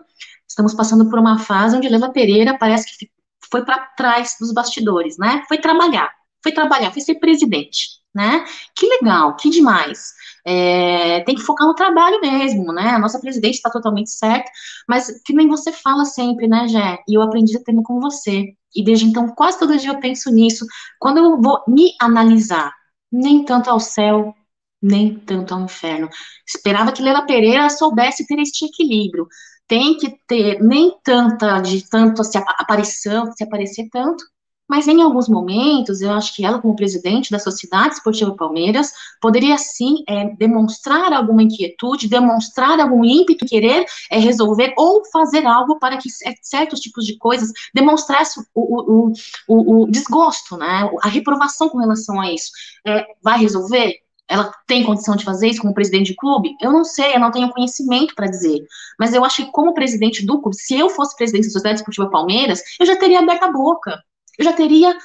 Estamos 0.48 0.74
passando 0.74 1.08
por 1.10 1.18
uma 1.18 1.38
fase 1.38 1.76
onde 1.76 1.88
Leila 1.88 2.12
Pereira 2.12 2.56
parece 2.58 2.86
que 2.98 3.10
foi 3.50 3.64
para 3.64 3.78
trás 3.96 4.36
dos 4.40 4.52
bastidores, 4.52 5.16
né? 5.18 5.42
Foi 5.48 5.58
trabalhar, 5.58 6.10
foi 6.42 6.52
trabalhar, 6.52 6.92
foi 6.92 7.02
ser 7.02 7.16
presidente, 7.16 7.88
né? 8.14 8.44
Que 8.74 8.86
legal, 8.86 9.36
que 9.36 9.50
demais. 9.50 10.12
É, 10.46 11.20
tem 11.24 11.34
que 11.34 11.42
focar 11.42 11.66
no 11.66 11.74
trabalho 11.74 12.20
mesmo, 12.20 12.72
né? 12.72 12.90
A 12.90 12.98
nossa 12.98 13.20
presidente 13.20 13.54
está 13.54 13.70
totalmente 13.70 14.10
certa, 14.10 14.50
mas 14.88 15.20
que 15.24 15.32
nem 15.32 15.48
você 15.48 15.72
fala 15.72 16.04
sempre, 16.04 16.46
né, 16.46 16.68
Jé? 16.68 16.98
E 17.08 17.14
eu 17.16 17.22
aprendi 17.22 17.58
também 17.64 17.82
com 17.82 18.00
você. 18.00 18.54
E 18.74 18.84
desde 18.84 19.06
então, 19.06 19.28
quase 19.28 19.58
todo 19.58 19.76
dia 19.76 19.90
eu 19.90 20.00
penso 20.00 20.30
nisso. 20.30 20.66
Quando 21.00 21.18
eu 21.18 21.40
vou 21.40 21.62
me 21.66 21.92
analisar, 22.00 22.72
nem 23.10 23.44
tanto 23.44 23.70
ao 23.70 23.80
céu, 23.80 24.34
nem 24.82 25.18
tanto 25.18 25.54
ao 25.54 25.62
inferno. 25.62 26.08
Esperava 26.46 26.92
que 26.92 27.02
Leila 27.02 27.26
Pereira 27.26 27.68
soubesse 27.70 28.26
ter 28.26 28.38
este 28.38 28.66
equilíbrio 28.66 29.26
tem 29.68 29.96
que 29.96 30.10
ter 30.26 30.62
nem 30.62 30.96
tanta 31.02 31.60
de 31.60 31.88
tanto 31.88 32.22
se 32.24 32.38
aparição, 32.38 33.32
se 33.32 33.44
aparecer 33.44 33.88
tanto, 33.90 34.24
mas 34.68 34.88
em 34.88 35.00
alguns 35.00 35.28
momentos, 35.28 36.00
eu 36.00 36.10
acho 36.10 36.34
que 36.34 36.44
ela, 36.44 36.60
como 36.60 36.74
presidente 36.74 37.30
da 37.30 37.38
Sociedade 37.38 37.94
Esportiva 37.94 38.34
Palmeiras, 38.34 38.92
poderia 39.20 39.56
sim 39.58 40.02
é, 40.08 40.34
demonstrar 40.36 41.12
alguma 41.12 41.42
inquietude, 41.42 42.08
demonstrar 42.08 42.80
algum 42.80 43.04
ímpeto, 43.04 43.46
querer 43.46 43.86
é, 44.10 44.18
resolver 44.18 44.74
ou 44.76 45.04
fazer 45.12 45.46
algo 45.46 45.78
para 45.78 45.96
que 45.98 46.08
certos 46.42 46.80
tipos 46.80 47.04
de 47.04 47.16
coisas 47.16 47.52
demonstrasse 47.72 48.40
o, 48.54 49.06
o, 49.06 49.12
o, 49.48 49.82
o 49.82 49.90
desgosto, 49.90 50.56
né, 50.56 50.90
a 51.00 51.08
reprovação 51.08 51.68
com 51.68 51.78
relação 51.78 52.20
a 52.20 52.32
isso. 52.32 52.50
É, 52.84 53.06
vai 53.22 53.38
resolver? 53.38 54.05
Ela 54.28 54.52
tem 54.66 54.84
condição 54.84 55.14
de 55.14 55.24
fazer 55.24 55.48
isso 55.48 55.60
como 55.60 55.74
presidente 55.74 56.08
de 56.08 56.16
clube? 56.16 56.56
Eu 56.60 56.72
não 56.72 56.84
sei, 56.84 57.14
eu 57.14 57.20
não 57.20 57.30
tenho 57.30 57.50
conhecimento 57.50 58.14
para 58.14 58.26
dizer. 58.26 58.66
Mas 58.98 59.14
eu 59.14 59.24
acho 59.24 59.44
que, 59.44 59.52
como 59.52 59.74
presidente 59.74 60.24
do 60.26 60.40
clube, 60.40 60.56
se 60.56 60.76
eu 60.76 60.90
fosse 60.90 61.16
presidente 61.16 61.44
da 61.44 61.52
Sociedade 61.52 61.78
Esportiva 61.80 62.10
Palmeiras, 62.10 62.60
eu 62.80 62.86
já 62.86 62.96
teria 62.96 63.20
aberto 63.20 63.44
a 63.44 63.52
boca. 63.52 64.02
Eu 64.38 64.44
já 64.44 64.52
teria 64.52 64.96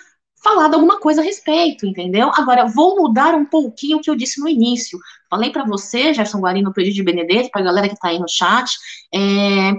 falado 0.44 0.74
alguma 0.74 1.00
coisa 1.00 1.22
a 1.22 1.24
respeito, 1.24 1.86
entendeu? 1.86 2.32
Agora, 2.34 2.66
vou 2.66 2.96
mudar 2.96 3.36
um 3.36 3.46
pouquinho 3.46 3.98
o 3.98 4.02
que 4.02 4.10
eu 4.10 4.16
disse 4.16 4.40
no 4.40 4.50
início. 4.50 4.98
Falei 5.30 5.52
para 5.52 5.66
você, 5.66 6.14
Gerson 6.14 6.40
Guarino, 6.40 6.74
Pedro 6.74 6.92
de 6.92 7.04
Benedetto, 7.04 7.52
para 7.52 7.62
a 7.62 7.66
galera 7.66 7.88
que 7.88 7.94
está 7.94 8.08
aí 8.10 8.18
no 8.18 8.28
chat, 8.28 8.72
é, 9.14 9.74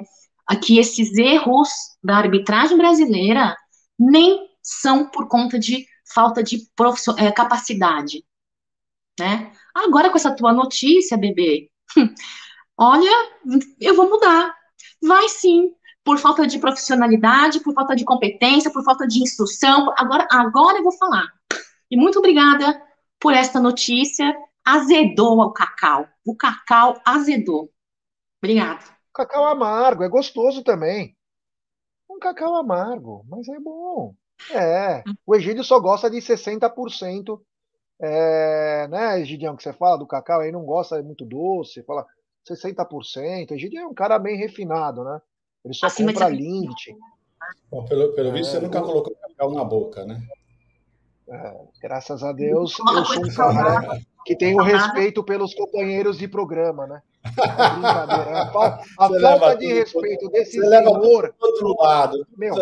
aqui 0.47 0.79
esses 0.79 1.15
erros 1.17 1.69
da 2.03 2.17
arbitragem 2.17 2.77
brasileira 2.77 3.57
nem 3.99 4.39
são 4.63 5.07
por 5.11 5.27
conta 5.27 5.59
de 5.59 5.85
falta 6.15 6.43
de 6.43 6.61
é, 7.19 7.33
capacidade 7.33 8.25
né? 9.19 9.53
Agora 9.75 10.11
com 10.11 10.17
essa 10.17 10.35
tua 10.35 10.53
notícia, 10.53 11.17
bebê, 11.17 11.71
olha, 12.77 13.11
eu 13.81 13.95
vou 13.95 14.09
mudar. 14.09 14.55
Vai 15.03 15.29
sim, 15.29 15.73
por 16.05 16.19
falta 16.19 16.47
de 16.47 16.59
profissionalidade, 16.59 17.61
por 17.61 17.75
falta 17.75 17.95
de 17.95 18.05
competência, 18.05 18.73
por 18.73 18.85
falta 18.85 19.07
de 19.07 19.23
instrução. 19.23 19.93
Agora, 19.97 20.27
agora 20.31 20.79
eu 20.79 20.83
vou 20.83 20.93
falar. 20.93 21.27
E 21.91 21.97
muito 21.97 22.19
obrigada 22.19 22.81
por 23.21 23.33
esta 23.33 23.61
notícia. 23.61 24.35
Azedou 24.65 25.39
o 25.41 25.53
cacau. 25.53 26.09
O 26.25 26.37
cacau 26.37 27.01
azedou. 27.05 27.71
Obrigada. 28.43 28.81
Cacau 29.15 29.47
amargo, 29.47 30.03
é 30.03 30.09
gostoso 30.09 30.63
também. 30.63 31.17
Um 32.09 32.19
cacau 32.19 32.57
amargo, 32.57 33.25
mas 33.29 33.49
é 33.49 33.59
bom. 33.59 34.15
É. 34.51 35.03
O 35.27 35.35
Egídio 35.35 35.63
só 35.63 35.79
gosta 35.79 36.11
de 36.11 36.19
60% 36.19 37.41
é, 38.03 38.89
né, 38.89 39.21
Egidião, 39.21 39.57
que 39.57 39.63
você 39.63 39.73
fala 39.73 39.97
do 39.97 40.07
cacau 40.07 40.41
aí, 40.41 40.51
não 40.51 40.65
gosta, 40.65 40.97
é 40.97 41.03
muito 41.03 41.25
doce, 41.25 41.85
fala 41.85 42.05
60%. 42.49 43.53
Egidião 43.53 43.85
é 43.85 43.87
um 43.87 43.95
cara 43.95 44.19
bem 44.19 44.37
refinado, 44.37 45.05
né? 45.05 45.21
Ele 45.65 45.73
só 45.73 45.87
Acima 45.87 46.13
compra 46.13 46.29
Lindt. 46.29 46.97
Bom, 47.71 47.85
pelo 47.85 48.13
pelo 48.13 48.31
é, 48.31 48.33
visto, 48.33 48.51
você 48.51 48.61
nunca 48.61 48.79
eu... 48.79 48.85
colocou 48.85 49.15
cacau 49.15 49.53
na 49.53 49.65
boca, 49.65 50.05
né? 50.05 50.21
É, 51.29 51.61
graças 51.81 52.25
a 52.25 52.33
Deus, 52.33 52.77
eu 52.77 53.05
sou 53.05 53.25
um 53.25 53.35
cara 53.35 54.01
que 54.27 54.35
tem 54.35 54.55
o 54.55 54.65
respeito 54.65 55.23
pelos 55.23 55.55
companheiros 55.55 56.19
de 56.19 56.27
programa, 56.27 56.87
né? 56.89 57.03
É 57.25 57.71
brincadeira. 57.71 58.31
É 58.31 58.35
a, 58.35 58.43
a 58.99 59.09
falta 59.09 59.57
de 59.57 59.67
respeito 59.73 60.29
desse 60.31 60.53
você 60.53 60.61
senhor. 60.61 60.69
Leva 60.69 60.91
outro 61.41 61.77
lado. 61.79 62.27
Meu, 62.37 62.55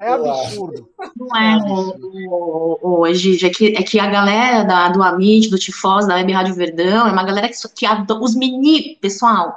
é 0.00 0.08
absurdo. 0.08 0.88
Não 1.16 1.36
é, 1.36 1.52
é 1.52 1.56
o, 1.56 2.78
o, 2.82 3.00
o 3.00 3.06
Egídio, 3.06 3.48
é 3.48 3.50
que, 3.50 3.76
é 3.76 3.82
que 3.82 3.98
a 3.98 4.06
galera 4.06 4.62
da, 4.64 4.88
do 4.88 5.02
Amit, 5.02 5.50
do 5.50 5.58
Tifós, 5.58 6.06
da 6.06 6.14
Web 6.14 6.32
Rádio 6.32 6.54
Verdão, 6.54 7.08
é 7.08 7.12
uma 7.12 7.24
galera 7.24 7.48
que, 7.48 7.54
que 7.54 8.12
os 8.12 8.34
meninos, 8.36 8.98
pessoal, 9.00 9.52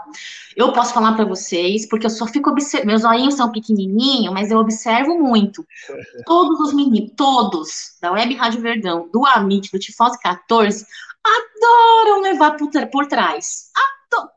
eu 0.56 0.74
posso 0.74 0.94
falar 0.94 1.14
para 1.14 1.24
vocês, 1.24 1.88
porque 1.88 2.08
eu 2.08 2.10
só 2.10 2.26
fico 2.26 2.50
observando, 2.50 2.88
meus 2.88 3.04
olhinhos 3.04 3.36
são 3.36 3.52
pequenininhos, 3.52 4.34
mas 4.34 4.50
eu 4.50 4.58
observo 4.58 5.20
muito. 5.20 5.64
Todos 6.26 6.60
os 6.60 6.74
meninos, 6.74 7.12
todos, 7.16 7.96
da 8.02 8.12
Web 8.12 8.34
Rádio 8.34 8.62
Verdão, 8.62 9.08
do 9.14 9.24
Amit, 9.24 9.72
do 9.72 9.78
Tifós 9.78 10.18
14, 10.18 10.84
adoram 11.24 12.22
levar 12.22 12.58
por, 12.58 12.70
por 12.92 13.06
trás. 13.08 13.68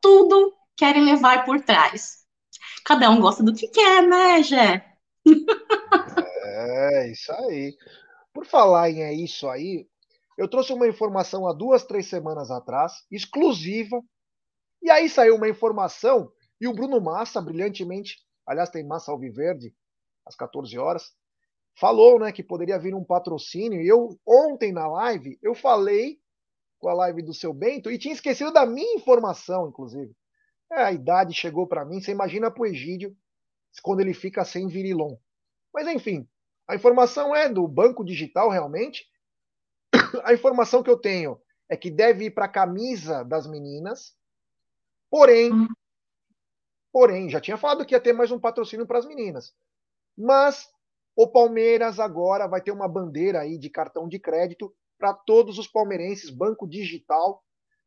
Tudo 0.00 0.54
querem 0.76 1.04
levar 1.04 1.44
por 1.44 1.60
trás. 1.60 2.24
Cada 2.84 3.10
um 3.10 3.20
gosta 3.20 3.42
do 3.42 3.54
que 3.54 3.68
quer, 3.68 4.06
né, 4.06 4.42
Gé? 4.42 4.96
é, 6.42 7.10
isso 7.10 7.32
aí. 7.32 7.76
Por 8.32 8.46
falar 8.46 8.90
em 8.90 9.02
é 9.02 9.12
isso 9.12 9.48
aí, 9.48 9.86
eu 10.38 10.48
trouxe 10.48 10.72
uma 10.72 10.88
informação 10.88 11.46
há 11.46 11.52
duas, 11.52 11.84
três 11.84 12.06
semanas 12.06 12.50
atrás, 12.50 13.04
exclusiva. 13.10 14.00
E 14.82 14.90
aí 14.90 15.08
saiu 15.08 15.36
uma 15.36 15.48
informação, 15.48 16.32
e 16.60 16.68
o 16.68 16.72
Bruno 16.72 17.00
Massa, 17.00 17.40
brilhantemente, 17.40 18.16
aliás, 18.46 18.70
tem 18.70 18.86
Massa 18.86 19.10
Alviverde, 19.10 19.74
às 20.26 20.36
14 20.36 20.78
horas, 20.78 21.12
falou 21.74 22.18
né, 22.18 22.30
que 22.32 22.42
poderia 22.42 22.78
vir 22.78 22.94
um 22.94 23.04
patrocínio. 23.04 23.80
E 23.80 23.88
eu, 23.88 24.18
ontem 24.26 24.72
na 24.72 24.86
live, 24.86 25.38
eu 25.42 25.54
falei 25.54 26.19
com 26.80 26.88
a 26.88 26.94
live 26.94 27.22
do 27.22 27.34
seu 27.34 27.52
Bento 27.52 27.90
e 27.90 27.98
tinha 27.98 28.14
esquecido 28.14 28.52
da 28.52 28.66
minha 28.66 28.94
informação, 28.94 29.68
inclusive. 29.68 30.12
É, 30.72 30.82
a 30.82 30.92
idade 30.92 31.34
chegou 31.34 31.66
para 31.66 31.84
mim, 31.84 32.00
você 32.00 32.10
imagina 32.10 32.50
pro 32.50 32.66
Egídio 32.66 33.16
quando 33.82 34.00
ele 34.00 34.14
fica 34.14 34.44
sem 34.44 34.66
virilon. 34.66 35.16
Mas 35.72 35.86
enfim, 35.86 36.28
a 36.66 36.74
informação 36.74 37.36
é 37.36 37.48
do 37.48 37.68
banco 37.68 38.04
digital 38.04 38.48
realmente. 38.48 39.08
A 40.24 40.32
informação 40.32 40.82
que 40.82 40.90
eu 40.90 40.98
tenho 40.98 41.40
é 41.68 41.76
que 41.76 41.90
deve 41.90 42.26
ir 42.26 42.30
para 42.32 42.46
a 42.46 42.48
camisa 42.48 43.24
das 43.24 43.46
meninas. 43.46 44.16
Porém, 45.08 45.52
hum. 45.52 45.68
porém, 46.92 47.28
já 47.28 47.40
tinha 47.40 47.56
falado 47.56 47.84
que 47.84 47.94
ia 47.94 48.00
ter 48.00 48.12
mais 48.12 48.30
um 48.32 48.40
patrocínio 48.40 48.86
para 48.86 48.98
as 48.98 49.06
meninas. 49.06 49.54
Mas 50.16 50.68
o 51.14 51.28
Palmeiras 51.28 52.00
agora 52.00 52.48
vai 52.48 52.60
ter 52.60 52.72
uma 52.72 52.88
bandeira 52.88 53.40
aí 53.40 53.58
de 53.58 53.70
cartão 53.70 54.08
de 54.08 54.18
crédito 54.18 54.74
para 55.00 55.14
todos 55.14 55.58
os 55.58 55.66
palmeirenses, 55.66 56.28
banco 56.28 56.68
digital. 56.68 57.42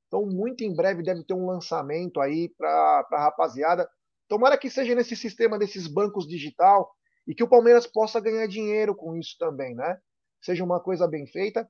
Então, 0.07 0.25
muito 0.25 0.63
em 0.63 0.75
breve 0.75 1.03
deve 1.03 1.23
ter 1.23 1.35
um 1.35 1.45
lançamento 1.45 2.19
aí 2.19 2.49
para 2.57 3.07
a 3.11 3.19
rapaziada. 3.19 3.87
Tomara 4.27 4.57
que 4.57 4.69
seja 4.69 4.95
nesse 4.95 5.15
sistema 5.15 5.59
desses 5.59 5.87
bancos 5.87 6.27
digital 6.27 6.91
e 7.27 7.35
que 7.35 7.43
o 7.43 7.47
Palmeiras 7.47 7.85
possa 7.85 8.19
ganhar 8.19 8.47
dinheiro 8.47 8.95
com 8.95 9.15
isso 9.15 9.37
também, 9.37 9.75
né? 9.75 9.99
Seja 10.41 10.63
uma 10.63 10.79
coisa 10.79 11.07
bem 11.07 11.27
feita. 11.27 11.69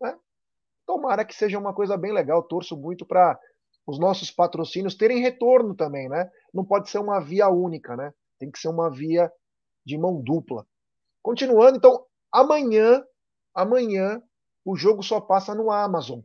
Né? 0.00 0.18
Tomara 0.86 1.24
que 1.24 1.34
seja 1.34 1.58
uma 1.58 1.74
coisa 1.74 1.96
bem 1.98 2.12
legal. 2.12 2.42
Torço 2.42 2.76
muito 2.76 3.04
para 3.06 3.38
os 3.86 3.98
nossos 3.98 4.30
patrocínios 4.30 4.94
terem 4.94 5.20
retorno 5.20 5.74
também, 5.74 6.08
né? 6.08 6.30
Não 6.52 6.64
pode 6.64 6.88
ser 6.88 6.98
uma 6.98 7.20
via 7.20 7.48
única, 7.48 7.94
né? 7.94 8.12
Tem 8.38 8.50
que 8.50 8.58
ser 8.58 8.68
uma 8.68 8.90
via 8.90 9.30
de 9.84 9.98
mão 9.98 10.20
dupla. 10.22 10.66
Continuando, 11.22 11.76
então, 11.76 12.06
amanhã, 12.32 13.04
amanhã 13.54 14.22
o 14.70 14.76
jogo 14.76 15.02
só 15.02 15.20
passa 15.20 15.52
no 15.52 15.68
Amazon. 15.68 16.20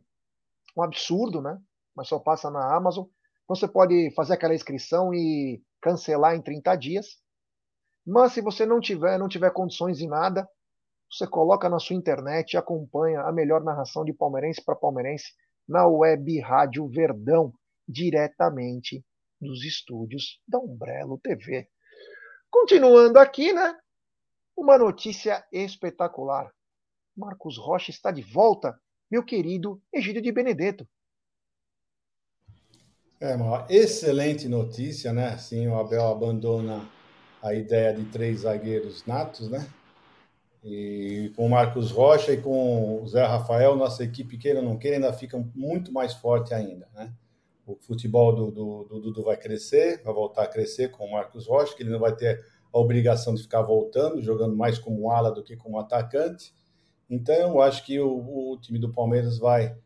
Um 0.76 0.82
absurdo, 0.82 1.42
né? 1.42 1.60
Mas 1.96 2.06
só 2.06 2.16
passa 2.20 2.48
na 2.48 2.76
Amazon. 2.76 3.06
Então 3.42 3.56
você 3.56 3.66
pode 3.66 4.12
fazer 4.14 4.34
aquela 4.34 4.54
inscrição 4.54 5.12
e 5.12 5.60
cancelar 5.82 6.36
em 6.36 6.40
30 6.40 6.76
dias. 6.76 7.06
Mas 8.06 8.34
se 8.34 8.40
você 8.40 8.64
não 8.64 8.78
tiver, 8.78 9.18
não 9.18 9.26
tiver 9.26 9.50
condições 9.50 10.00
em 10.00 10.06
nada, 10.06 10.48
você 11.10 11.26
coloca 11.26 11.68
na 11.68 11.80
sua 11.80 11.96
internet 11.96 12.52
e 12.52 12.56
acompanha 12.56 13.22
a 13.22 13.32
melhor 13.32 13.64
narração 13.64 14.04
de 14.04 14.12
palmeirense 14.12 14.64
para 14.64 14.76
palmeirense 14.76 15.32
na 15.68 15.84
web 15.84 16.38
Rádio 16.38 16.86
Verdão, 16.86 17.52
diretamente 17.88 19.04
dos 19.40 19.64
estúdios 19.64 20.40
da 20.46 20.60
Umbrello 20.60 21.18
TV. 21.18 21.68
Continuando 22.48 23.18
aqui, 23.18 23.52
né? 23.52 23.76
Uma 24.56 24.78
notícia 24.78 25.44
espetacular. 25.50 26.55
Marcos 27.16 27.56
Rocha 27.56 27.90
está 27.90 28.10
de 28.10 28.22
volta, 28.22 28.78
meu 29.10 29.24
querido 29.24 29.80
Egídio 29.92 30.20
de 30.20 30.30
Benedetto. 30.30 30.86
É 33.18 33.34
uma 33.34 33.66
excelente 33.70 34.46
notícia, 34.46 35.12
né? 35.12 35.38
Sim, 35.38 35.68
o 35.68 35.78
Abel 35.78 36.06
abandona 36.06 36.86
a 37.42 37.54
ideia 37.54 37.94
de 37.94 38.04
três 38.06 38.40
zagueiros 38.40 39.06
natos, 39.06 39.48
né? 39.48 39.66
E 40.62 41.32
com 41.34 41.46
o 41.46 41.50
Marcos 41.50 41.90
Rocha 41.90 42.32
e 42.32 42.42
com 42.42 43.02
o 43.02 43.06
Zé 43.06 43.24
Rafael, 43.24 43.76
nossa 43.76 44.04
equipe, 44.04 44.36
queira 44.36 44.58
ou 44.58 44.64
não 44.64 44.76
queira, 44.76 44.96
ainda 44.96 45.12
fica 45.12 45.38
muito 45.54 45.92
mais 45.92 46.12
forte 46.12 46.52
ainda, 46.52 46.88
né? 46.94 47.12
O 47.64 47.76
futebol 47.76 48.34
do, 48.34 48.50
do, 48.50 49.00
Dudu 49.00 49.22
vai 49.22 49.36
crescer, 49.36 50.02
vai 50.02 50.12
voltar 50.12 50.42
a 50.42 50.48
crescer 50.48 50.90
com 50.90 51.06
o 51.06 51.12
Marcos 51.12 51.46
Rocha, 51.46 51.74
que 51.74 51.82
ele 51.82 51.90
não 51.90 51.98
vai 51.98 52.14
ter 52.14 52.44
a 52.72 52.78
obrigação 52.78 53.34
de 53.34 53.42
ficar 53.42 53.62
voltando, 53.62 54.22
jogando 54.22 54.54
mais 54.54 54.78
como 54.78 55.10
ala 55.10 55.30
do 55.30 55.42
que 55.42 55.56
como 55.56 55.78
atacante. 55.78 56.52
Então, 57.08 57.34
eu 57.34 57.60
acho 57.60 57.84
que 57.84 57.98
o, 58.00 58.52
o 58.52 58.58
time 58.60 58.78
do 58.78 58.92
Palmeiras 58.92 59.38
vai 59.38 59.76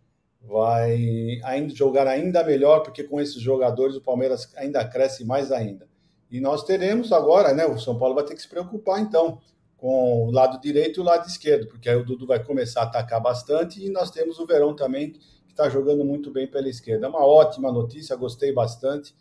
vai 0.42 1.38
ainda 1.44 1.74
jogar 1.74 2.06
ainda 2.06 2.42
melhor, 2.42 2.80
porque 2.80 3.04
com 3.04 3.20
esses 3.20 3.40
jogadores 3.40 3.94
o 3.96 4.00
Palmeiras 4.00 4.50
ainda 4.56 4.82
cresce 4.86 5.24
mais 5.24 5.52
ainda. 5.52 5.86
E 6.30 6.40
nós 6.40 6.64
teremos 6.64 7.12
agora, 7.12 7.52
né? 7.52 7.66
O 7.66 7.78
São 7.78 7.98
Paulo 7.98 8.14
vai 8.14 8.24
ter 8.24 8.34
que 8.34 8.42
se 8.42 8.48
preocupar, 8.48 9.00
então, 9.00 9.40
com 9.76 10.26
o 10.26 10.30
lado 10.30 10.60
direito 10.60 10.98
e 10.98 11.02
o 11.02 11.04
lado 11.04 11.26
esquerdo, 11.26 11.66
porque 11.66 11.88
aí 11.88 11.96
o 11.96 12.04
Dudu 12.04 12.26
vai 12.26 12.42
começar 12.42 12.82
a 12.82 12.84
atacar 12.84 13.20
bastante 13.20 13.84
e 13.84 13.90
nós 13.90 14.10
temos 14.10 14.38
o 14.38 14.46
Verão 14.46 14.74
também, 14.74 15.12
que 15.12 15.50
está 15.50 15.68
jogando 15.68 16.04
muito 16.04 16.30
bem 16.30 16.46
pela 16.46 16.68
esquerda. 16.68 17.06
É 17.06 17.08
uma 17.08 17.26
ótima 17.26 17.72
notícia, 17.72 18.14
gostei 18.14 18.52
bastante 18.52 19.14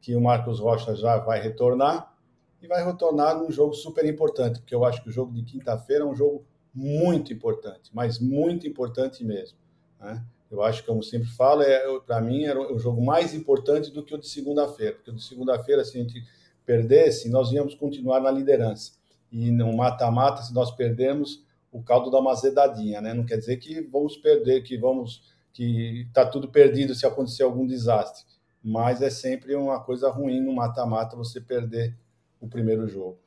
que 0.00 0.14
o 0.16 0.20
Marcos 0.20 0.58
Rocha 0.58 0.94
já 0.96 1.18
vai 1.18 1.40
retornar 1.40 2.14
e 2.60 2.66
vai 2.66 2.84
retornar 2.84 3.38
num 3.38 3.50
jogo 3.50 3.74
super 3.74 4.04
importante, 4.04 4.58
porque 4.58 4.74
eu 4.74 4.84
acho 4.84 5.02
que 5.02 5.08
o 5.08 5.12
jogo 5.12 5.32
de 5.32 5.42
quinta-feira 5.42 6.04
é 6.04 6.06
um 6.06 6.14
jogo 6.14 6.44
muito 6.76 7.32
importante, 7.32 7.90
mas 7.94 8.18
muito 8.18 8.68
importante 8.68 9.24
mesmo. 9.24 9.56
Né? 9.98 10.22
Eu 10.50 10.62
acho 10.62 10.82
que, 10.82 10.86
como 10.86 11.02
sempre 11.02 11.26
falo, 11.28 11.62
é, 11.62 11.80
para 12.00 12.20
mim 12.20 12.44
era 12.44 12.60
o 12.60 12.78
jogo 12.78 13.02
mais 13.02 13.34
importante 13.34 13.90
do 13.90 14.04
que 14.04 14.14
o 14.14 14.18
de 14.18 14.28
segunda-feira, 14.28 14.94
porque 14.94 15.10
o 15.10 15.14
de 15.14 15.24
segunda-feira, 15.24 15.82
se 15.82 15.96
a 15.96 16.02
gente 16.02 16.22
perdesse, 16.66 17.30
nós 17.30 17.50
íamos 17.50 17.74
continuar 17.74 18.20
na 18.20 18.30
liderança. 18.30 18.92
E 19.32 19.50
no 19.50 19.74
mata-mata, 19.74 20.42
se 20.42 20.52
nós 20.52 20.70
perdermos, 20.70 21.42
o 21.72 21.82
caldo 21.82 22.10
dá 22.10 22.20
uma 22.20 22.32
azedadinha, 22.32 23.00
né? 23.00 23.14
Não 23.14 23.24
quer 23.24 23.38
dizer 23.38 23.56
que 23.56 23.80
vamos 23.80 24.16
perder, 24.16 24.62
que 24.62 24.76
vamos 24.76 25.34
que 25.52 26.02
está 26.02 26.26
tudo 26.26 26.48
perdido 26.48 26.94
se 26.94 27.06
acontecer 27.06 27.42
algum 27.42 27.66
desastre, 27.66 28.26
mas 28.62 29.00
é 29.00 29.08
sempre 29.08 29.54
uma 29.54 29.80
coisa 29.80 30.10
ruim 30.10 30.38
no 30.38 30.52
mata-mata 30.52 31.16
você 31.16 31.40
perder 31.40 31.96
o 32.38 32.46
primeiro 32.46 32.86
jogo. 32.86 33.18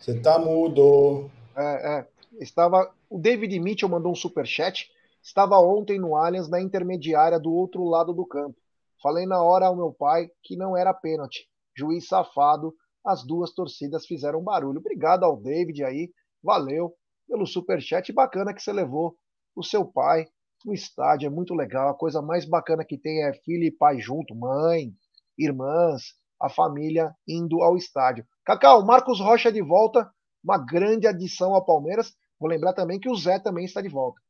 Você 0.00 0.18
tá 0.18 0.38
mudo. 0.38 1.30
É, 1.54 1.98
é. 1.98 2.06
Estava. 2.40 2.90
O 3.10 3.18
David 3.18 3.60
Mitchell 3.60 3.88
mandou 3.88 4.10
um 4.10 4.14
super 4.14 4.46
chat. 4.46 4.90
Estava 5.22 5.58
ontem 5.58 6.00
no 6.00 6.16
Allianz 6.16 6.48
na 6.48 6.58
intermediária 6.58 7.38
do 7.38 7.52
outro 7.52 7.84
lado 7.84 8.14
do 8.14 8.24
campo. 8.24 8.56
Falei 9.02 9.26
na 9.26 9.42
hora 9.42 9.66
ao 9.66 9.76
meu 9.76 9.92
pai 9.92 10.30
que 10.42 10.56
não 10.56 10.74
era 10.74 10.94
pênalti. 10.94 11.46
Juiz 11.76 12.08
safado. 12.08 12.74
As 13.04 13.26
duas 13.26 13.52
torcidas 13.52 14.06
fizeram 14.06 14.42
barulho. 14.42 14.78
Obrigado 14.78 15.24
ao 15.24 15.36
David 15.36 15.84
aí. 15.84 16.10
Valeu 16.42 16.94
pelo 17.28 17.46
super 17.46 17.80
chat. 17.82 18.10
Bacana 18.10 18.54
que 18.54 18.62
você 18.62 18.72
levou 18.72 19.14
o 19.54 19.62
seu 19.62 19.84
pai 19.84 20.26
no 20.64 20.72
estádio. 20.72 21.26
É 21.26 21.30
muito 21.30 21.54
legal. 21.54 21.90
A 21.90 21.94
coisa 21.94 22.22
mais 22.22 22.46
bacana 22.46 22.86
que 22.86 22.96
tem 22.96 23.24
é 23.24 23.34
filho 23.34 23.64
e 23.64 23.70
pai 23.70 23.98
junto, 23.98 24.34
mãe, 24.34 24.94
irmãs, 25.38 26.14
a 26.40 26.48
família 26.48 27.14
indo 27.28 27.62
ao 27.62 27.76
estádio. 27.76 28.24
Cacau, 28.50 28.84
Marcos 28.84 29.20
Rocha 29.20 29.52
de 29.52 29.62
volta, 29.62 30.10
uma 30.42 30.58
grande 30.58 31.06
adição 31.06 31.54
ao 31.54 31.64
Palmeiras. 31.64 32.16
Vou 32.36 32.50
lembrar 32.50 32.72
também 32.72 32.98
que 32.98 33.08
o 33.08 33.14
Zé 33.14 33.38
também 33.38 33.64
está 33.64 33.80
de 33.80 33.88
volta. 33.88 34.20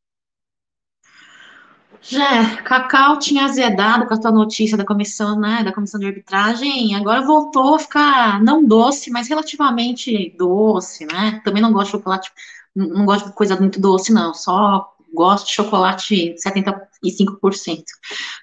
Já, 2.03 2.63
Cacau 2.63 3.19
tinha 3.19 3.47
azedado 3.47 4.07
com 4.07 4.13
a 4.13 4.21
tua 4.21 4.31
notícia 4.31 4.77
da 4.77 4.85
comissão, 4.85 5.41
né, 5.41 5.65
da 5.65 5.73
comissão 5.73 5.99
de 5.99 6.07
arbitragem, 6.07 6.95
agora 6.95 7.23
voltou 7.23 7.77
a 7.77 7.79
ficar 7.79 8.43
não 8.43 8.63
doce, 8.63 9.11
mas 9.11 9.27
relativamente 9.27 10.37
doce, 10.37 11.07
né? 11.07 11.41
Também 11.43 11.63
não 11.63 11.73
gosto 11.73 11.87
de 11.87 11.93
chocolate, 11.93 12.31
não 12.77 13.07
gosto 13.07 13.29
de 13.29 13.35
coisa 13.35 13.57
muito 13.57 13.81
doce, 13.81 14.13
não, 14.13 14.35
só 14.35 14.87
gosto 15.15 15.47
de 15.47 15.53
chocolate 15.53 16.35
75%. 16.47 17.85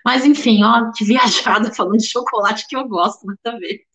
Mas 0.04 0.26
enfim, 0.26 0.64
ó, 0.64 0.92
que 0.92 1.06
viajada 1.06 1.72
falando 1.74 2.00
de 2.00 2.08
chocolate 2.08 2.68
que 2.68 2.76
eu 2.76 2.88
gosto, 2.88 3.28
nada 3.28 3.58
a 3.58 3.60
ver. 3.60 3.87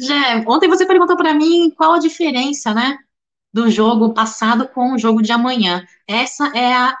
Jé, 0.00 0.44
ontem 0.46 0.68
você 0.68 0.86
perguntou 0.86 1.16
para 1.16 1.34
mim 1.34 1.70
qual 1.76 1.94
a 1.94 1.98
diferença, 1.98 2.74
né, 2.74 2.98
do 3.52 3.70
jogo 3.70 4.12
passado 4.12 4.68
com 4.68 4.94
o 4.94 4.98
jogo 4.98 5.22
de 5.22 5.32
amanhã. 5.32 5.86
Essa 6.08 6.48
é 6.56 6.72
a 6.74 6.98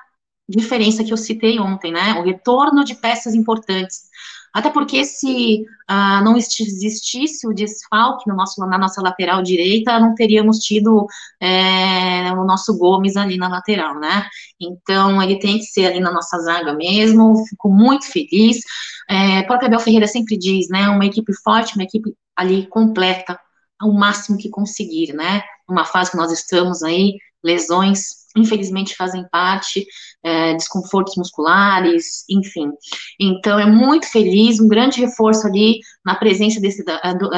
diferença 0.48 1.02
que 1.02 1.12
eu 1.12 1.16
citei 1.16 1.58
ontem, 1.58 1.90
né? 1.92 2.14
O 2.14 2.22
retorno 2.22 2.84
de 2.84 2.94
peças 2.94 3.34
importantes. 3.34 4.08
Até 4.54 4.70
porque 4.70 5.04
se 5.04 5.66
ah, 5.88 6.22
não 6.22 6.36
existisse 6.36 7.44
o 7.46 7.52
desfalque 7.52 8.28
no 8.28 8.36
nosso, 8.36 8.64
na 8.64 8.78
nossa 8.78 9.02
lateral 9.02 9.42
direita, 9.42 9.98
não 9.98 10.14
teríamos 10.14 10.58
tido 10.58 11.06
é, 11.40 12.32
o 12.32 12.44
nosso 12.44 12.78
Gomes 12.78 13.16
ali 13.16 13.36
na 13.36 13.48
lateral, 13.48 13.98
né? 13.98 14.28
Então, 14.60 15.20
ele 15.20 15.40
tem 15.40 15.58
que 15.58 15.64
ser 15.64 15.86
ali 15.86 15.98
na 15.98 16.12
nossa 16.12 16.38
zaga 16.38 16.72
mesmo, 16.72 17.44
fico 17.48 17.68
muito 17.68 18.06
feliz. 18.06 18.60
É, 19.10 19.40
o 19.40 19.46
próprio 19.46 19.66
Abel 19.66 19.80
Ferreira 19.80 20.06
sempre 20.06 20.38
diz, 20.38 20.68
né? 20.68 20.88
Uma 20.88 21.04
equipe 21.04 21.32
forte, 21.42 21.74
uma 21.74 21.84
equipe 21.84 22.14
ali 22.36 22.66
completa, 22.68 23.38
ao 23.80 23.92
máximo 23.92 24.38
que 24.38 24.48
conseguir, 24.48 25.12
né? 25.14 25.42
Uma 25.68 25.84
fase 25.84 26.12
que 26.12 26.16
nós 26.16 26.30
estamos 26.30 26.82
aí, 26.84 27.16
lesões 27.42 28.23
infelizmente 28.36 28.96
fazem 28.96 29.26
parte, 29.30 29.86
é, 30.22 30.54
desconfortos 30.54 31.14
musculares, 31.16 32.24
enfim. 32.28 32.70
Então, 33.20 33.58
é 33.58 33.66
muito 33.66 34.10
feliz, 34.10 34.60
um 34.60 34.68
grande 34.68 35.00
reforço 35.00 35.46
ali 35.46 35.80
na 36.04 36.14
presença 36.14 36.60
desse, 36.60 36.84
da, 36.84 36.98
do, 37.12 37.30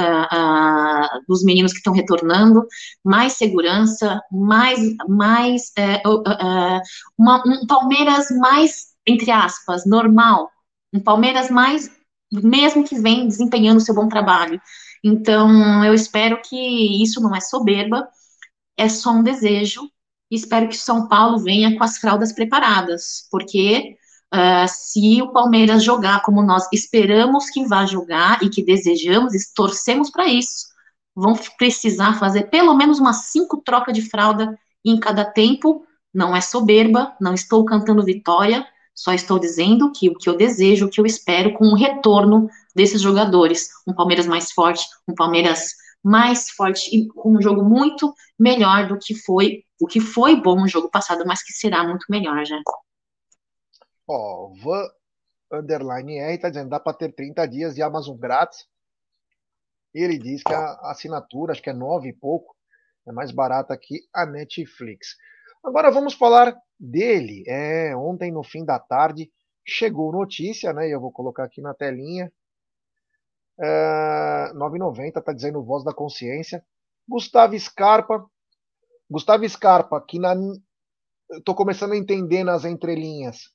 dos 1.28 1.44
meninos 1.44 1.72
que 1.72 1.78
estão 1.78 1.92
retornando, 1.92 2.66
mais 3.05 3.34
segurança, 3.34 4.20
mais, 4.30 4.80
mais 5.09 5.72
é, 5.76 6.03
uma, 7.18 7.42
um 7.47 7.66
Palmeiras 7.66 8.28
mais, 8.30 8.86
entre 9.07 9.30
aspas, 9.30 9.84
normal, 9.86 10.51
um 10.92 11.01
Palmeiras 11.01 11.51
mais, 11.51 11.90
mesmo 12.32 12.84
que 12.84 12.99
vem 12.99 13.28
desempenhando 13.28 13.80
seu 13.80 13.94
bom 13.94 14.09
trabalho. 14.09 14.61
Então, 15.05 15.84
eu 15.84 15.94
espero 15.94 16.40
que 16.42 17.03
isso 17.03 17.20
não 17.20 17.34
é 17.34 17.40
soberba, 17.40 18.09
é 18.76 18.88
só 18.88 19.12
um 19.12 19.22
desejo, 19.22 19.88
e 20.31 20.37
espero 20.37 20.68
que 20.68 20.77
São 20.77 21.09
Paulo 21.09 21.39
venha 21.39 21.77
com 21.77 21.85
as 21.85 21.99
fraldas 21.99 22.33
preparadas, 22.33 23.27
porque 23.31 23.97
uh, 24.35 24.66
se 24.68 25.22
o 25.22 25.33
Palmeiras 25.33 25.83
jogar 25.83 26.22
como 26.22 26.43
nós 26.43 26.68
esperamos 26.72 27.49
que 27.51 27.66
vá 27.66 27.87
jogar 27.87 28.43
e 28.43 28.49
que 28.49 28.64
desejamos 28.64 29.35
e 29.35 29.55
torcemos 29.55 30.11
para 30.11 30.27
isso, 30.27 30.66
vão 31.14 31.35
precisar 31.57 32.18
fazer 32.18 32.51
pelo 32.51 32.74
menos 32.74 32.99
umas 32.99 33.27
cinco 33.27 33.62
trocas 33.64 33.95
de 33.95 34.03
fralda 34.03 34.59
em 34.85 34.99
cada 34.99 35.24
tempo. 35.24 35.85
Não 36.12 36.35
é 36.35 36.41
soberba, 36.41 37.14
não 37.20 37.35
estou 37.35 37.64
cantando 37.64 38.05
vitória, 38.05 38.66
só 38.95 39.12
estou 39.12 39.39
dizendo 39.39 39.93
que 39.93 40.09
o 40.09 40.14
que 40.14 40.29
eu 40.29 40.37
desejo, 40.37 40.87
o 40.87 40.91
que 40.91 41.01
eu 41.01 41.07
espero 41.07 41.53
com 41.53 41.66
o 41.66 41.77
retorno 41.77 42.49
desses 42.74 43.01
jogadores, 43.01 43.68
um 43.87 43.95
Palmeiras 43.95 44.27
mais 44.27 44.51
forte, 44.51 44.87
um 45.07 45.14
Palmeiras 45.14 45.74
mais 46.07 46.50
forte 46.50 46.96
e 46.96 47.09
com 47.09 47.36
um 47.36 47.42
jogo 47.42 47.64
muito 47.64 48.14
melhor 48.38 48.86
do 48.86 48.96
que 48.96 49.12
foi 49.12 49.64
o 49.80 49.88
que 49.88 50.00
foi 50.00 50.40
bom 50.40 50.54
no 50.54 50.68
jogo 50.68 50.88
passado, 50.88 51.24
mas 51.26 51.42
que 51.42 51.52
será 51.52 51.82
muito 51.82 52.07
melhor 52.09 52.46
já. 52.46 52.61
Ó, 54.07 54.52
Van 54.62 54.88
Underline 55.52 56.18
R 56.18 56.38
tá 56.38 56.48
dizendo 56.48 56.70
dá 56.70 56.78
para 56.78 56.96
ter 56.96 57.12
30 57.12 57.46
dias 57.46 57.74
de 57.74 57.82
Amazon 57.82 58.16
grátis. 58.16 58.68
Ele 59.92 60.16
diz 60.16 60.44
que 60.44 60.54
a 60.54 60.90
assinatura, 60.90 61.52
acho 61.52 61.62
que 61.62 61.70
é 61.70 61.74
nove 61.74 62.11
e 62.11 62.12
pouco, 62.12 62.54
é 63.04 63.11
mais 63.11 63.32
barata 63.32 63.76
que 63.76 64.02
a 64.14 64.24
Netflix. 64.24 65.16
Agora 65.64 65.90
vamos 65.90 66.14
falar 66.14 66.57
dele. 66.78 67.42
É, 67.48 67.96
ontem 67.96 68.30
no 68.30 68.44
fim 68.44 68.64
da 68.64 68.78
tarde 68.78 69.28
chegou 69.66 70.12
notícia, 70.12 70.72
né? 70.72 70.88
Eu 70.88 71.00
vou 71.00 71.11
colocar 71.11 71.42
aqui 71.42 71.61
na 71.61 71.74
telinha. 71.74 72.32
É, 73.59 74.52
9,90 74.54 75.22
tá 75.22 75.32
dizendo 75.32 75.64
Voz 75.64 75.84
da 75.84 75.94
Consciência. 75.94 76.64
Gustavo 77.09 77.59
Scarpa 77.59 78.28
Gustavo 79.09 79.48
Scarpa, 79.48 80.00
que 80.00 80.18
na, 80.18 80.34
estou 81.30 81.54
começando 81.54 81.92
a 81.92 81.96
entender 81.96 82.42
nas 82.42 82.64
entrelinhas, 82.64 83.52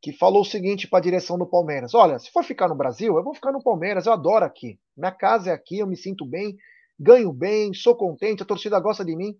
que 0.00 0.12
falou 0.12 0.40
o 0.40 0.46
seguinte 0.46 0.88
para 0.88 0.98
a 0.98 1.02
direção 1.02 1.38
do 1.38 1.46
Palmeiras: 1.46 1.94
Olha, 1.94 2.18
se 2.18 2.30
for 2.30 2.42
ficar 2.42 2.68
no 2.68 2.74
Brasil, 2.74 3.14
eu 3.16 3.22
vou 3.22 3.34
ficar 3.34 3.52
no 3.52 3.62
Palmeiras, 3.62 4.06
eu 4.06 4.12
adoro 4.12 4.44
aqui. 4.44 4.80
Minha 4.96 5.12
casa 5.12 5.50
é 5.50 5.52
aqui, 5.52 5.78
eu 5.78 5.86
me 5.86 5.96
sinto 5.96 6.24
bem, 6.24 6.56
ganho 6.98 7.32
bem, 7.32 7.74
sou 7.74 7.94
contente, 7.94 8.42
a 8.42 8.46
torcida 8.46 8.80
gosta 8.80 9.04
de 9.04 9.14
mim. 9.14 9.36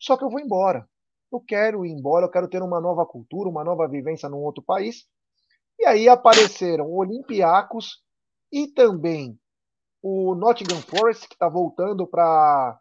Só 0.00 0.16
que 0.16 0.24
eu 0.24 0.30
vou 0.30 0.40
embora. 0.40 0.88
Eu 1.32 1.40
quero 1.40 1.86
ir 1.86 1.92
embora, 1.92 2.26
eu 2.26 2.30
quero 2.30 2.48
ter 2.48 2.62
uma 2.62 2.80
nova 2.80 3.06
cultura, 3.06 3.48
uma 3.48 3.62
nova 3.64 3.86
vivência 3.88 4.28
num 4.28 4.38
outro 4.38 4.64
país. 4.64 5.06
E 5.78 5.86
aí 5.86 6.08
apareceram 6.08 6.90
Olympiacos 6.90 8.02
e 8.52 8.66
também 8.68 9.38
o 10.02 10.34
Nottingham 10.34 10.80
Forest, 10.82 11.28
que 11.28 11.34
está 11.34 11.48
voltando 11.48 12.06
para 12.06 12.80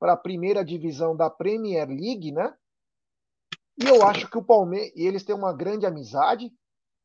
a 0.00 0.16
primeira 0.16 0.64
divisão 0.64 1.16
da 1.16 1.30
Premier 1.30 1.88
League, 1.88 2.32
né? 2.32 2.54
E 3.78 3.86
eu 3.86 4.02
acho 4.06 4.28
que 4.30 4.38
o 4.38 4.44
Palmeiras. 4.44 4.92
E 4.96 5.06
eles 5.06 5.22
têm 5.22 5.34
uma 5.34 5.52
grande 5.52 5.86
amizade, 5.86 6.50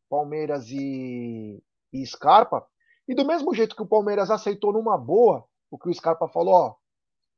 Palmeiras 0.09 0.69
e, 0.69 1.61
e 1.93 2.05
Scarpa. 2.05 2.65
E 3.07 3.13
do 3.13 3.25
mesmo 3.25 3.53
jeito 3.53 3.75
que 3.75 3.81
o 3.81 3.87
Palmeiras 3.87 4.31
aceitou 4.31 4.71
numa 4.71 4.97
boa 4.97 5.45
o 5.69 5.77
que 5.77 5.89
o 5.89 5.93
Scarpa 5.93 6.27
falou, 6.27 6.53
ó, 6.53 6.75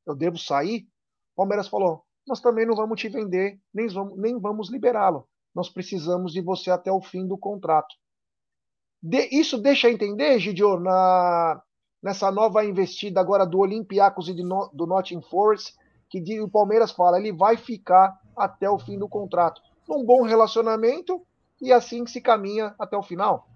eu 0.06 0.14
devo 0.14 0.36
sair, 0.36 0.88
o 1.32 1.36
Palmeiras 1.36 1.68
falou, 1.68 2.04
nós 2.26 2.40
também 2.40 2.66
não 2.66 2.74
vamos 2.74 3.00
te 3.00 3.08
vender, 3.08 3.60
nem 3.72 3.86
vamos, 3.88 4.18
nem 4.18 4.38
vamos 4.40 4.70
liberá-lo. 4.70 5.28
Nós 5.54 5.70
precisamos 5.70 6.32
de 6.32 6.40
você 6.40 6.70
até 6.70 6.90
o 6.90 7.00
fim 7.00 7.26
do 7.26 7.38
contrato. 7.38 7.94
De, 9.06 9.28
isso 9.30 9.58
deixa 9.58 9.90
entender, 9.90 10.38
Gidio, 10.38 10.80
na, 10.80 11.60
nessa 12.02 12.32
nova 12.32 12.64
investida 12.64 13.20
agora 13.20 13.44
do 13.44 13.58
Olympiacos 13.58 14.30
e 14.30 14.32
do, 14.32 14.70
do 14.72 14.86
Nottingham 14.86 15.20
Forest, 15.20 15.74
que 16.08 16.40
o 16.40 16.48
Palmeiras 16.48 16.90
fala, 16.90 17.18
ele 17.18 17.30
vai 17.30 17.58
ficar 17.58 18.18
até 18.34 18.70
o 18.70 18.78
fim 18.78 18.98
do 18.98 19.06
contrato. 19.06 19.60
Num 19.86 20.06
bom 20.06 20.22
relacionamento 20.22 21.20
e 21.60 21.70
assim 21.70 22.02
que 22.02 22.10
se 22.10 22.20
caminha 22.22 22.74
até 22.78 22.96
o 22.96 23.02
final. 23.02 23.46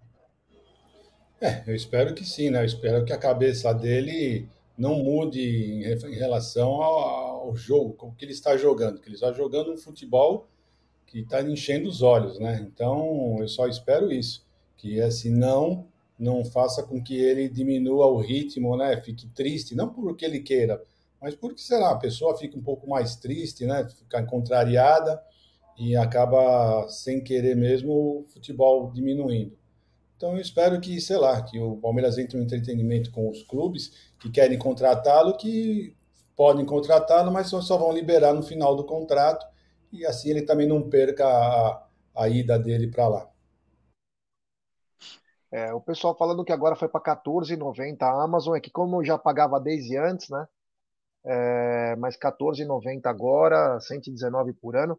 É, 1.40 1.62
eu 1.66 1.74
espero 1.74 2.14
que 2.14 2.26
sim, 2.26 2.50
né? 2.50 2.60
Eu 2.60 2.66
espero 2.66 3.04
que 3.06 3.12
a 3.14 3.18
cabeça 3.18 3.72
dele 3.72 4.46
não 4.76 4.96
mude 4.96 5.40
em 5.40 6.14
relação 6.14 6.82
ao, 6.82 7.48
ao 7.48 7.56
jogo, 7.56 7.94
como 7.94 8.14
que 8.14 8.24
ele 8.26 8.32
está 8.32 8.54
jogando, 8.54 9.00
que 9.00 9.08
ele 9.08 9.14
está 9.14 9.32
jogando 9.32 9.72
um 9.72 9.78
futebol 9.78 10.46
que 11.06 11.20
está 11.20 11.40
enchendo 11.40 11.88
os 11.88 12.02
olhos, 12.02 12.38
né? 12.38 12.68
Então, 12.70 13.38
eu 13.40 13.48
só 13.48 13.66
espero 13.66 14.12
isso, 14.12 14.44
que 14.78 14.98
esse 14.98 15.28
não 15.30 15.86
não 16.18 16.44
faça 16.44 16.82
com 16.82 17.02
que 17.02 17.16
ele 17.16 17.48
diminua 17.48 18.06
o 18.06 18.18
ritmo, 18.18 18.76
né? 18.76 19.00
Fique 19.02 19.28
triste, 19.28 19.74
não 19.76 19.88
porque 19.88 20.24
ele 20.24 20.40
queira, 20.40 20.82
mas 21.20 21.34
porque, 21.34 21.60
sei 21.60 21.78
lá, 21.78 21.92
a 21.92 21.98
pessoa 21.98 22.36
fica 22.36 22.58
um 22.58 22.62
pouco 22.62 22.88
mais 22.88 23.16
triste, 23.16 23.64
né? 23.66 23.88
Fica 23.88 24.22
contrariada 24.24 25.22
e 25.78 25.96
acaba, 25.96 26.88
sem 26.88 27.22
querer 27.22 27.56
mesmo, 27.56 27.92
o 27.92 28.24
futebol 28.28 28.90
diminuindo. 28.92 29.56
Então 30.16 30.32
eu 30.32 30.40
espero 30.40 30.80
que, 30.80 31.00
sei 31.00 31.16
lá, 31.16 31.40
que 31.42 31.60
o 31.60 31.76
Palmeiras 31.76 32.18
entre 32.18 32.36
um 32.36 32.42
entretenimento 32.42 33.12
com 33.12 33.30
os 33.30 33.42
clubes 33.44 33.92
que 34.20 34.30
querem 34.30 34.58
contratá-lo, 34.58 35.36
que 35.36 35.94
podem 36.36 36.64
contratá-lo, 36.66 37.30
mas 37.30 37.48
só, 37.48 37.60
só 37.60 37.76
vão 37.78 37.92
liberar 37.92 38.32
no 38.34 38.42
final 38.42 38.74
do 38.74 38.84
contrato 38.84 39.46
e 39.92 40.04
assim 40.04 40.30
ele 40.30 40.42
também 40.42 40.66
não 40.66 40.88
perca 40.88 41.26
a, 41.26 41.86
a 42.16 42.28
ida 42.28 42.58
dele 42.58 42.88
para 42.88 43.08
lá. 43.08 43.30
É, 45.50 45.72
o 45.72 45.80
pessoal 45.80 46.16
falando 46.16 46.44
que 46.44 46.52
agora 46.52 46.76
foi 46.76 46.88
para 46.88 47.00
14,90 47.00 48.02
a 48.02 48.22
Amazon, 48.22 48.56
é 48.56 48.60
que 48.60 48.70
como 48.70 49.02
já 49.04 49.16
pagava 49.16 49.58
desde 49.58 49.96
antes, 49.96 50.28
né? 50.28 50.46
É, 51.24 51.96
mas 51.96 52.16
14,90 52.18 53.06
agora, 53.06 53.80
119 53.80 54.52
por 54.54 54.76
ano. 54.76 54.98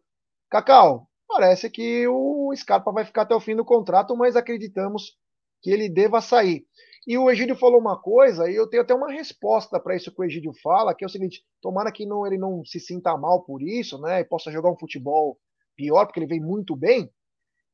Cacau, 0.50 1.08
parece 1.28 1.70
que 1.70 2.06
o 2.08 2.52
Scarpa 2.56 2.90
vai 2.92 3.04
ficar 3.04 3.22
até 3.22 3.34
o 3.34 3.40
fim 3.40 3.54
do 3.54 3.64
contrato, 3.64 4.16
mas 4.16 4.36
acreditamos 4.36 5.16
que 5.62 5.70
ele 5.70 5.88
deva 5.88 6.20
sair. 6.20 6.66
E 7.06 7.16
o 7.16 7.30
Egídio 7.30 7.56
falou 7.56 7.80
uma 7.80 8.00
coisa, 8.00 8.50
e 8.50 8.54
eu 8.54 8.68
tenho 8.68 8.82
até 8.82 8.94
uma 8.94 9.10
resposta 9.10 9.80
para 9.80 9.96
isso 9.96 10.12
que 10.12 10.20
o 10.20 10.24
Egídio 10.24 10.52
fala, 10.62 10.94
que 10.94 11.04
é 11.04 11.06
o 11.06 11.10
seguinte: 11.10 11.42
tomara 11.60 11.92
que 11.92 12.04
não, 12.04 12.26
ele 12.26 12.36
não 12.36 12.64
se 12.64 12.78
sinta 12.80 13.16
mal 13.16 13.42
por 13.42 13.62
isso, 13.62 13.98
né? 14.00 14.20
E 14.20 14.24
possa 14.24 14.50
jogar 14.50 14.70
um 14.70 14.78
futebol 14.78 15.38
pior, 15.76 16.06
porque 16.06 16.20
ele 16.20 16.26
vem 16.26 16.40
muito 16.40 16.76
bem. 16.76 17.10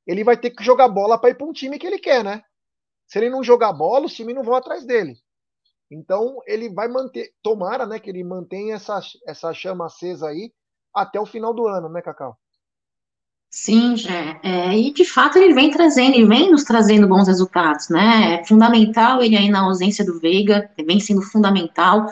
Ele 0.07 0.23
vai 0.23 0.37
ter 0.37 0.51
que 0.51 0.63
jogar 0.63 0.89
bola 0.89 1.19
para 1.19 1.31
ir 1.31 1.35
para 1.35 1.47
um 1.47 1.53
time 1.53 1.79
que 1.79 1.87
ele 1.87 1.99
quer, 1.99 2.23
né? 2.23 2.43
Se 3.07 3.19
ele 3.19 3.31
não 3.31 3.43
jogar 3.43 3.73
bola, 3.73 4.07
os 4.07 4.15
times 4.15 4.35
não 4.35 4.43
vão 4.43 4.55
atrás 4.55 4.85
dele. 4.85 5.17
Então 5.91 6.41
ele 6.47 6.69
vai 6.69 6.89
manter, 6.89 7.33
tomara, 7.43 7.87
né, 7.87 7.99
que 7.99 8.11
ele 8.11 8.25
mantenha 8.25 8.75
essa, 8.75 9.01
essa 9.27 9.53
chama 9.55 9.87
acesa 9.87 10.29
aí 10.29 10.53
até 10.93 11.21
o 11.21 11.27
final 11.27 11.55
do 11.55 11.69
ano, 11.69 11.89
né, 11.89 12.03
Cacau? 12.03 12.37
Sim, 13.51 13.97
Jé. 13.97 14.41
É, 14.43 14.77
e 14.77 14.93
de 14.93 15.05
fato 15.05 15.39
ele 15.39 15.55
vem 15.55 15.71
trazendo, 15.71 16.15
ele 16.15 16.27
vem 16.27 16.51
nos 16.51 16.65
trazendo 16.65 17.09
bons 17.09 17.27
resultados, 17.27 17.89
né? 17.89 18.35
É 18.35 18.45
fundamental 18.45 19.23
ele 19.23 19.37
aí 19.37 19.49
na 19.49 19.61
ausência 19.61 20.05
do 20.05 20.19
Veiga, 20.19 20.71
vem 20.77 21.01
sendo 21.01 21.23
fundamental. 21.23 22.07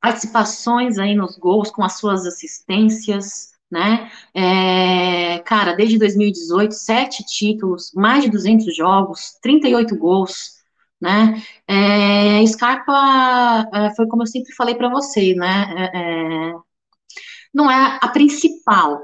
Participações 0.00 0.98
aí 0.98 1.14
nos 1.14 1.38
gols 1.38 1.70
com 1.70 1.84
as 1.84 1.98
suas 1.98 2.26
assistências, 2.26 3.53
né? 3.74 4.08
É, 4.32 5.40
cara, 5.40 5.72
desde 5.74 5.98
2018, 5.98 6.72
sete 6.74 7.24
títulos, 7.24 7.90
mais 7.94 8.22
de 8.24 8.30
200 8.30 8.74
jogos, 8.76 9.32
38 9.42 9.96
gols, 9.98 10.52
né? 11.00 11.42
É, 11.66 12.46
Scarpa, 12.46 13.68
é, 13.74 13.94
foi 13.96 14.06
como 14.06 14.22
eu 14.22 14.26
sempre 14.26 14.54
falei 14.54 14.76
para 14.76 14.88
você, 14.88 15.34
né? 15.34 15.90
É, 15.92 16.50
é, 16.50 16.52
não 17.52 17.70
é 17.70 17.98
a 18.00 18.08
principal, 18.08 19.00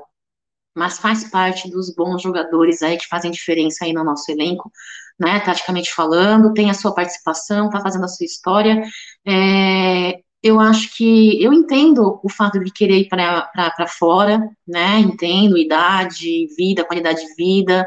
mas 0.76 0.98
faz 0.98 1.30
parte 1.30 1.70
dos 1.70 1.94
bons 1.94 2.22
jogadores 2.22 2.82
aí 2.82 2.96
que 2.98 3.08
fazem 3.08 3.30
diferença 3.30 3.84
aí 3.84 3.92
no 3.92 4.04
nosso 4.04 4.30
elenco, 4.30 4.70
né, 5.18 5.40
taticamente 5.40 5.92
falando, 5.94 6.54
tem 6.54 6.70
a 6.70 6.74
sua 6.74 6.94
participação, 6.94 7.66
está 7.66 7.80
fazendo 7.80 8.04
a 8.04 8.08
sua 8.08 8.26
história. 8.26 8.82
É, 9.26 10.20
eu 10.42 10.58
acho 10.58 10.96
que 10.96 11.42
eu 11.42 11.52
entendo 11.52 12.18
o 12.22 12.28
fato 12.28 12.58
de 12.60 12.72
querer 12.72 13.00
ir 13.00 13.08
para 13.08 13.86
fora, 13.86 14.40
né? 14.66 14.98
Entendo 15.00 15.58
idade, 15.58 16.48
vida, 16.56 16.84
qualidade 16.84 17.20
de 17.26 17.34
vida, 17.34 17.86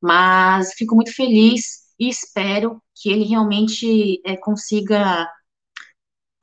mas 0.00 0.74
fico 0.74 0.94
muito 0.94 1.14
feliz 1.14 1.88
e 1.98 2.08
espero 2.08 2.80
que 2.94 3.10
ele 3.10 3.24
realmente 3.24 4.20
é, 4.24 4.36
consiga 4.36 5.28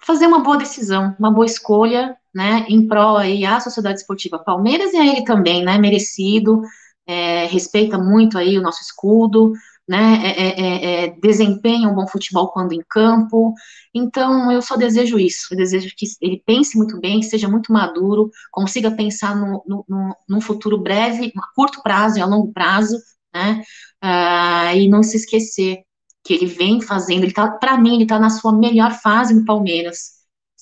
fazer 0.02 0.28
uma 0.28 0.40
boa 0.40 0.58
decisão, 0.58 1.16
uma 1.20 1.32
boa 1.32 1.46
escolha, 1.46 2.18
né? 2.34 2.66
Em 2.68 2.88
prol 2.88 3.18
aí 3.18 3.46
à 3.46 3.60
Sociedade 3.60 4.00
Esportiva 4.00 4.40
Palmeiras 4.40 4.94
e 4.94 4.98
a 4.98 5.06
ele 5.06 5.24
também, 5.24 5.64
né? 5.64 5.78
Merecido, 5.78 6.62
é, 7.08 7.46
respeita 7.46 7.98
muito 7.98 8.38
aí 8.38 8.58
o 8.58 8.62
nosso 8.62 8.82
escudo, 8.82 9.54
né, 9.88 10.22
é, 10.26 10.42
é, 10.42 10.62
é, 10.62 11.06
é, 11.06 11.20
desempenha 11.20 11.88
um 11.88 11.94
bom 11.94 12.08
futebol 12.08 12.50
quando 12.52 12.74
em 12.74 12.84
campo. 12.90 13.54
Então, 13.94 14.52
eu 14.52 14.62
só 14.62 14.76
desejo 14.76 15.20
isso. 15.20 15.48
Eu 15.52 15.58
desejo 15.58 15.94
que 15.96 16.06
ele 16.22 16.42
pense 16.46 16.78
muito 16.78 17.00
bem, 17.00 17.22
seja 17.22 17.48
muito 17.48 17.72
maduro, 17.72 18.32
consiga 18.52 18.90
pensar 18.92 19.36
no, 19.36 19.64
no, 19.68 19.86
no, 19.88 20.16
num 20.28 20.42
futuro 20.42 20.78
breve, 20.78 21.32
a 21.38 21.54
curto 21.56 21.82
prazo 21.84 22.18
e 22.18 22.22
a 22.22 22.26
longo 22.26 22.52
prazo, 22.52 22.98
né, 23.34 23.62
uh, 24.04 24.76
e 24.78 24.88
não 24.88 25.04
se 25.04 25.18
esquecer 25.18 25.84
que 26.24 26.34
ele 26.34 26.48
vem 26.48 26.82
fazendo, 26.82 27.24
ele 27.24 27.34
tá, 27.34 27.50
para 27.52 27.78
mim, 27.78 27.96
ele 27.96 28.04
está 28.04 28.18
na 28.18 28.30
sua 28.30 28.52
melhor 28.52 28.92
fase 28.94 29.34
no 29.34 29.46
Palmeiras, 29.46 30.14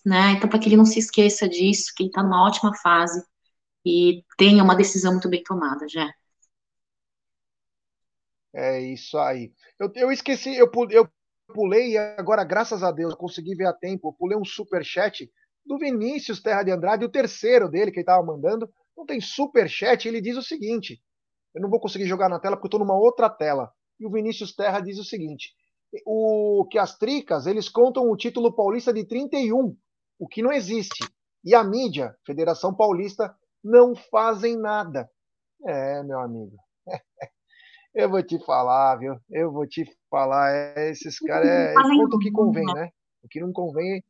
né, 0.05 0.31
então 0.33 0.49
para 0.49 0.59
que 0.59 0.67
ele 0.67 0.75
não 0.77 0.85
se 0.85 0.99
esqueça 0.99 1.47
disso, 1.47 1.93
que 1.95 2.03
ele 2.03 2.09
está 2.09 2.21
numa 2.23 2.43
ótima 2.45 2.73
fase 2.75 3.23
e 3.85 4.23
tenha 4.37 4.63
uma 4.63 4.75
decisão 4.75 5.13
muito 5.13 5.29
bem 5.29 5.43
tomada, 5.43 5.87
já. 5.87 6.09
É 8.55 8.79
isso 8.79 9.17
aí. 9.17 9.51
Eu, 9.79 9.91
eu 9.95 10.11
esqueci, 10.11 10.55
eu, 10.55 10.69
eu 10.91 11.09
pulei 11.53 11.91
e 11.91 11.97
agora, 11.97 12.43
graças 12.43 12.83
a 12.83 12.91
Deus, 12.91 13.15
consegui 13.15 13.55
ver 13.55 13.65
a 13.65 13.73
tempo. 13.73 14.09
Eu 14.09 14.13
pulei 14.13 14.37
um 14.37 14.45
super 14.45 14.83
chat 14.83 15.29
do 15.65 15.77
Vinícius 15.77 16.41
Terra 16.41 16.63
de 16.63 16.71
Andrade, 16.71 17.05
o 17.05 17.11
terceiro 17.11 17.69
dele 17.69 17.91
que 17.91 17.97
ele 17.97 18.03
estava 18.03 18.23
mandando. 18.25 18.69
Não 18.95 19.05
tem 19.05 19.19
super 19.19 19.67
chat. 19.69 20.07
Ele 20.07 20.21
diz 20.21 20.37
o 20.37 20.43
seguinte: 20.43 21.01
eu 21.55 21.61
não 21.61 21.69
vou 21.69 21.79
conseguir 21.79 22.05
jogar 22.05 22.29
na 22.29 22.39
tela 22.39 22.55
porque 22.55 22.67
estou 22.67 22.79
numa 22.79 22.97
outra 22.97 23.29
tela. 23.29 23.71
E 23.99 24.05
o 24.05 24.11
Vinícius 24.11 24.55
Terra 24.55 24.79
diz 24.79 24.97
o 24.97 25.03
seguinte: 25.03 25.53
o 26.05 26.67
que 26.69 26.77
as 26.77 26.97
tricas 26.97 27.45
eles 27.45 27.69
contam 27.69 28.09
o 28.09 28.17
título 28.17 28.53
paulista 28.53 28.93
de 28.93 29.05
31, 29.05 29.75
o 30.19 30.27
que 30.27 30.41
não 30.41 30.51
existe. 30.51 31.07
E 31.43 31.53
a 31.53 31.63
mídia, 31.63 32.15
Federação 32.25 32.73
Paulista, 32.73 33.35
não 33.63 33.95
fazem 33.95 34.57
nada. 34.57 35.09
É, 35.65 36.03
meu 36.03 36.19
amigo. 36.19 36.55
Eu 37.93 38.09
vou 38.09 38.23
te 38.23 38.39
falar, 38.43 38.95
viu? 38.95 39.15
Eu 39.29 39.51
vou 39.51 39.67
te 39.67 39.85
falar. 40.09 40.51
É, 40.51 40.89
esses 40.89 41.19
caras 41.19 41.47
é, 41.47 41.73
contam 41.73 42.17
o 42.17 42.19
que 42.19 42.31
convém, 42.31 42.65
né? 42.65 42.89
O 43.23 43.27
que 43.27 43.39
não 43.39 43.51
convém. 43.53 44.03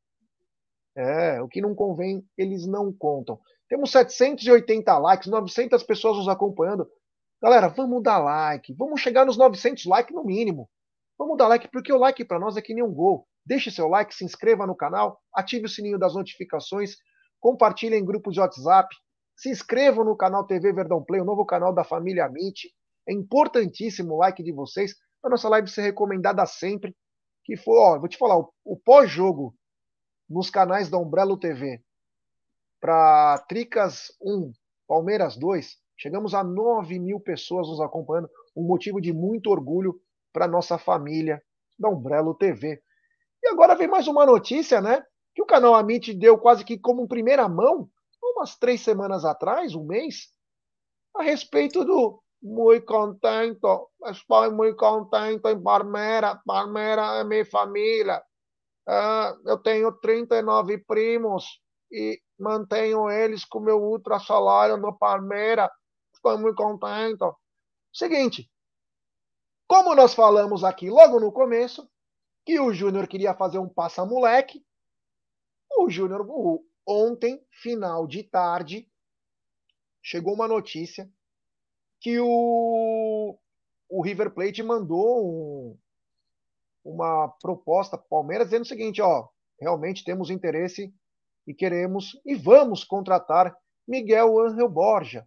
É, 0.96 1.42
o 1.42 1.48
que 1.48 1.60
não 1.60 1.76
convém, 1.76 2.24
eles 2.38 2.66
não 2.66 2.94
contam. 2.94 3.40
Temos 3.68 3.92
780 3.92 4.98
likes, 5.00 5.28
900 5.28 5.84
pessoas 5.84 6.18
nos 6.18 6.28
acompanhando. 6.28 6.88
Galera, 7.42 7.68
vamos 7.68 8.02
dar 8.02 8.20
like. 8.20 8.74
Vamos 8.74 9.02
chegar 9.02 9.26
nos 9.26 9.36
900 9.36 9.86
likes 9.86 10.16
no 10.16 10.24
mínimo. 10.24 10.70
Vamos 11.18 11.38
dar 11.38 11.48
like, 11.48 11.68
porque 11.70 11.92
o 11.92 11.98
like 11.98 12.24
para 12.24 12.40
nós 12.40 12.56
é 12.56 12.62
que 12.62 12.74
nem 12.74 12.84
um 12.84 12.94
gol. 12.94 13.28
Deixe 13.46 13.70
seu 13.70 13.88
like, 13.88 14.16
se 14.16 14.24
inscreva 14.24 14.66
no 14.66 14.76
canal, 14.76 15.20
ative 15.34 15.66
o 15.66 15.70
sininho 15.70 16.00
das 16.00 16.16
notificações, 16.16 16.96
compartilhe 17.40 17.96
em 17.98 18.06
grupos 18.06 18.34
de 18.34 18.40
WhatsApp, 18.40 18.96
se 19.36 19.50
inscreva 19.50 20.04
no 20.04 20.16
canal 20.16 20.46
TV 20.46 20.72
Verdão 20.72 21.04
Play, 21.04 21.20
o 21.20 21.26
novo 21.26 21.46
canal 21.46 21.74
da 21.74 21.84
família 21.84 22.26
Amit. 22.26 22.74
É 23.08 23.14
importantíssimo 23.14 24.14
o 24.14 24.18
like 24.18 24.44
de 24.44 24.52
vocês 24.52 24.96
para 25.22 25.32
nossa 25.32 25.50
live 25.50 25.70
ser 25.70 25.82
recomendada 25.82 26.46
sempre. 26.46 26.96
Que 27.44 27.58
for, 27.58 27.78
ó, 27.78 28.00
vou 28.00 28.08
te 28.08 28.18
falar, 28.18 28.38
o, 28.38 28.54
o 28.64 28.78
pós-jogo 28.78 29.56
nos 30.30 30.50
canais 30.50 30.90
da 30.90 30.98
Umbrello 30.98 31.38
TV 31.38 31.82
para 32.80 33.38
Tricas 33.48 34.12
1, 34.22 34.52
Palmeiras 34.88 35.38
2, 35.38 35.78
chegamos 35.98 36.34
a 36.34 36.44
9 36.44 37.00
mil 37.00 37.20
pessoas 37.20 37.68
nos 37.68 37.80
acompanhando, 37.80 38.30
um 38.56 38.64
motivo 38.64 39.00
de 39.00 39.14
muito 39.14 39.50
orgulho 39.50 40.00
para 40.34 40.48
nossa 40.48 40.78
família 40.78 41.42
da 41.78 41.90
Umbrello 41.90 42.34
TV. 42.34 42.82
E 43.42 43.48
agora 43.50 43.76
vem 43.76 43.88
mais 43.88 44.08
uma 44.08 44.26
notícia, 44.26 44.82
né? 44.82 45.04
Que 45.36 45.42
o 45.42 45.46
canal 45.46 45.76
Amit 45.76 46.14
deu 46.14 46.38
quase 46.38 46.64
que 46.64 46.78
como 46.78 47.08
primeira 47.08 47.48
mão, 47.48 47.90
umas 48.22 48.58
três 48.58 48.82
semanas 48.82 49.26
atrás, 49.26 49.76
um 49.76 49.86
mês, 49.86 50.30
a 51.16 51.24
respeito 51.24 51.84
do 51.84 52.23
muito 52.44 52.86
contento, 52.86 53.90
estou 54.06 54.52
muito 54.52 54.76
contente 54.76 55.48
em 55.48 55.64
Palmeira. 55.64 56.42
Palmeira 56.46 57.02
é 57.20 57.24
minha 57.24 57.46
família. 57.46 58.22
Uh, 58.86 59.50
eu 59.50 59.58
tenho 59.60 59.94
39 59.94 60.80
primos 60.80 61.62
e 61.90 62.22
mantenho 62.38 63.10
eles 63.10 63.46
com 63.46 63.62
meu 63.62 63.82
ultra 63.82 64.20
salário 64.20 64.76
no 64.76 64.94
Palmeira. 64.94 65.72
Estou 66.14 66.38
muito 66.38 66.58
contente. 66.58 67.24
Seguinte, 67.94 68.52
como 69.66 69.96
nós 69.96 70.14
falamos 70.14 70.66
aqui 70.66 70.90
logo 70.90 71.22
no 71.22 71.32
começo, 71.32 71.90
que 72.46 72.60
o 72.60 72.74
Júnior 72.74 73.08
queria 73.08 73.34
fazer 73.34 73.60
um 73.60 73.70
passa-moleque, 73.70 74.62
o 75.78 75.90
Júnior, 75.90 76.28
ontem, 76.86 77.42
final 77.50 78.06
de 78.06 78.24
tarde, 78.24 78.86
chegou 80.02 80.34
uma 80.34 80.48
notícia 80.48 81.10
que 82.04 82.20
o, 82.20 83.40
o 83.90 84.02
River 84.04 84.32
Plate 84.32 84.62
mandou 84.62 85.26
um, 85.26 85.78
uma 86.84 87.30
proposta 87.42 87.98
para 87.98 88.06
o 88.06 88.10
Palmeiras 88.10 88.48
dizendo 88.48 88.64
o 88.64 88.68
seguinte: 88.68 89.02
ó, 89.02 89.30
realmente 89.58 90.04
temos 90.04 90.30
interesse 90.30 90.94
e 91.48 91.54
queremos 91.54 92.20
e 92.26 92.36
vamos 92.36 92.84
contratar 92.84 93.58
Miguel 93.88 94.38
Angel 94.38 94.68
Borja. 94.68 95.26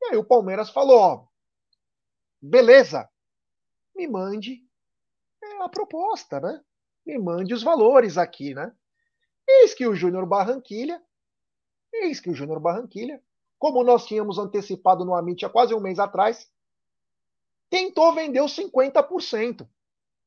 E 0.00 0.12
aí 0.12 0.16
o 0.16 0.24
Palmeiras 0.24 0.70
falou: 0.70 0.96
ó, 0.96 1.26
beleza, 2.40 3.10
me 3.96 4.06
mande 4.06 4.64
é, 5.42 5.64
a 5.64 5.68
proposta, 5.68 6.38
né? 6.38 6.62
Me 7.04 7.18
mande 7.18 7.52
os 7.52 7.64
valores 7.64 8.16
aqui, 8.16 8.54
né? 8.54 8.72
Eis 9.46 9.74
que 9.74 9.88
o 9.88 9.94
Júnior 9.94 10.24
Barranquilha, 10.24 11.02
eis 11.92 12.20
que 12.20 12.30
o 12.30 12.34
Júnior 12.34 12.60
Barranquilha 12.60 13.20
como 13.64 13.82
nós 13.82 14.04
tínhamos 14.04 14.36
antecipado 14.36 15.06
no 15.06 15.14
Amit 15.14 15.42
há 15.42 15.48
quase 15.48 15.74
um 15.74 15.80
mês 15.80 15.98
atrás, 15.98 16.52
tentou 17.70 18.14
vender 18.14 18.42
os 18.42 18.54
50%. 18.54 19.66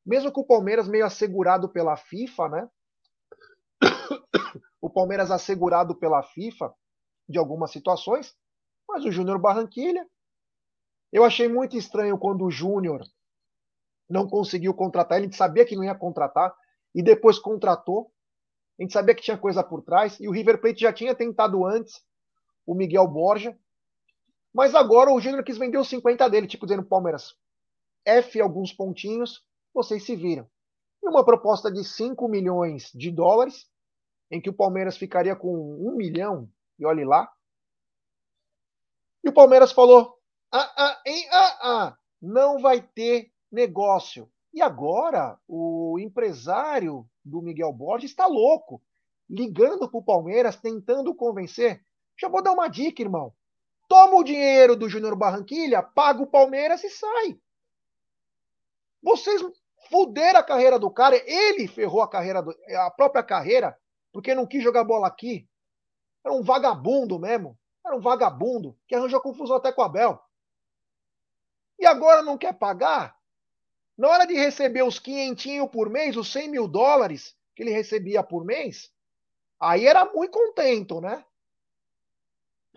Mesmo 0.03 0.31
com 0.31 0.41
o 0.41 0.43
Palmeiras 0.43 0.87
meio 0.87 1.05
assegurado 1.05 1.69
pela 1.69 1.95
FIFA, 1.95 2.49
né? 2.49 2.69
o 4.81 4.89
Palmeiras 4.89 5.29
assegurado 5.29 5.93
pela 5.93 6.23
FIFA 6.23 6.73
de 7.29 7.37
algumas 7.37 7.69
situações, 7.69 8.35
mas 8.89 9.05
o 9.05 9.11
Júnior 9.11 9.37
Barranquilha. 9.37 10.03
Eu 11.13 11.23
achei 11.23 11.47
muito 11.47 11.77
estranho 11.77 12.17
quando 12.17 12.43
o 12.43 12.49
Júnior 12.49 13.07
não 14.09 14.27
conseguiu 14.27 14.73
contratar. 14.73 15.21
Ele 15.21 15.31
sabia 15.31 15.63
que 15.63 15.75
não 15.75 15.83
ia 15.83 15.93
contratar 15.93 16.55
e 16.95 17.03
depois 17.03 17.37
contratou. 17.37 18.11
A 18.79 18.81
gente 18.81 18.93
sabia 18.93 19.13
que 19.13 19.21
tinha 19.21 19.37
coisa 19.37 19.63
por 19.63 19.83
trás 19.83 20.19
e 20.19 20.27
o 20.27 20.31
River 20.31 20.59
Plate 20.59 20.81
já 20.81 20.91
tinha 20.91 21.13
tentado 21.13 21.63
antes 21.63 22.01
o 22.67 22.75
Miguel 22.75 23.07
Borja. 23.07 23.57
Mas 24.53 24.75
agora 24.75 25.11
o 25.11 25.19
Júnior 25.19 25.43
quis 25.43 25.57
vender 25.57 25.77
os 25.77 25.87
50 25.87 26.29
dele, 26.29 26.47
tipo 26.47 26.65
dizendo 26.65 26.85
Palmeiras, 26.85 27.35
F 28.05 28.39
alguns 28.41 28.73
pontinhos, 28.73 29.43
vocês 29.73 30.03
se 30.05 30.15
viram. 30.15 30.47
E 31.01 31.07
uma 31.07 31.23
proposta 31.23 31.71
de 31.71 31.83
5 31.83 32.27
milhões 32.27 32.91
de 32.93 33.09
dólares, 33.11 33.65
em 34.29 34.41
que 34.41 34.49
o 34.49 34.53
Palmeiras 34.53 34.97
ficaria 34.97 35.35
com 35.35 35.49
1 35.49 35.95
milhão, 35.95 36.49
e 36.77 36.85
olhe 36.85 37.05
lá. 37.05 37.31
E 39.23 39.29
o 39.29 39.33
Palmeiras 39.33 39.71
falou: 39.71 40.17
ah, 40.51 40.73
ah, 40.77 41.01
hein, 41.05 41.27
ah, 41.31 41.59
ah, 41.61 41.97
não 42.21 42.59
vai 42.59 42.81
ter 42.81 43.31
negócio. 43.51 44.29
E 44.53 44.61
agora 44.61 45.37
o 45.47 45.99
empresário 45.99 47.07
do 47.23 47.41
Miguel 47.41 47.71
Borges 47.71 48.09
está 48.09 48.25
louco, 48.25 48.81
ligando 49.29 49.89
para 49.89 49.99
o 49.99 50.03
Palmeiras, 50.03 50.55
tentando 50.55 51.13
convencer. 51.13 51.85
Já 52.19 52.27
vou 52.27 52.41
dar 52.41 52.51
uma 52.51 52.67
dica, 52.67 53.01
irmão. 53.01 53.33
Toma 53.87 54.15
o 54.15 54.23
dinheiro 54.23 54.75
do 54.75 54.89
Júnior 54.89 55.15
Barranquilha, 55.15 55.81
paga 55.81 56.21
o 56.21 56.27
Palmeiras 56.27 56.83
e 56.83 56.89
sai. 56.89 57.39
Vocês 59.01 59.41
fuderam 59.89 60.39
a 60.39 60.43
carreira 60.43 60.77
do 60.77 60.89
cara, 60.91 61.15
ele 61.25 61.67
ferrou 61.67 62.01
a 62.01 62.09
carreira, 62.09 62.41
do, 62.41 62.53
a 62.75 62.91
própria 62.91 63.23
carreira, 63.23 63.77
porque 64.11 64.35
não 64.35 64.47
quis 64.47 64.63
jogar 64.63 64.83
bola 64.83 65.07
aqui. 65.07 65.47
Era 66.25 66.33
um 66.33 66.43
vagabundo 66.43 67.17
mesmo. 67.17 67.57
Era 67.85 67.95
um 67.95 68.01
vagabundo 68.01 68.77
que 68.85 68.95
arranjou 68.95 69.21
confusão 69.21 69.55
até 69.55 69.71
com 69.71 69.81
o 69.81 69.85
Abel. 69.85 70.19
E 71.79 71.85
agora 71.85 72.21
não 72.21 72.37
quer 72.37 72.53
pagar? 72.53 73.15
Na 73.97 74.09
hora 74.09 74.27
de 74.27 74.33
receber 74.33 74.83
os 74.83 74.99
quinhentinho 74.99 75.69
por 75.69 75.89
mês, 75.89 76.17
os 76.17 76.31
100 76.31 76.49
mil 76.49 76.67
dólares 76.67 77.35
que 77.55 77.63
ele 77.63 77.71
recebia 77.71 78.21
por 78.21 78.43
mês, 78.43 78.91
aí 79.59 79.87
era 79.87 80.05
muito 80.05 80.31
contento, 80.31 80.99
né? 80.99 81.23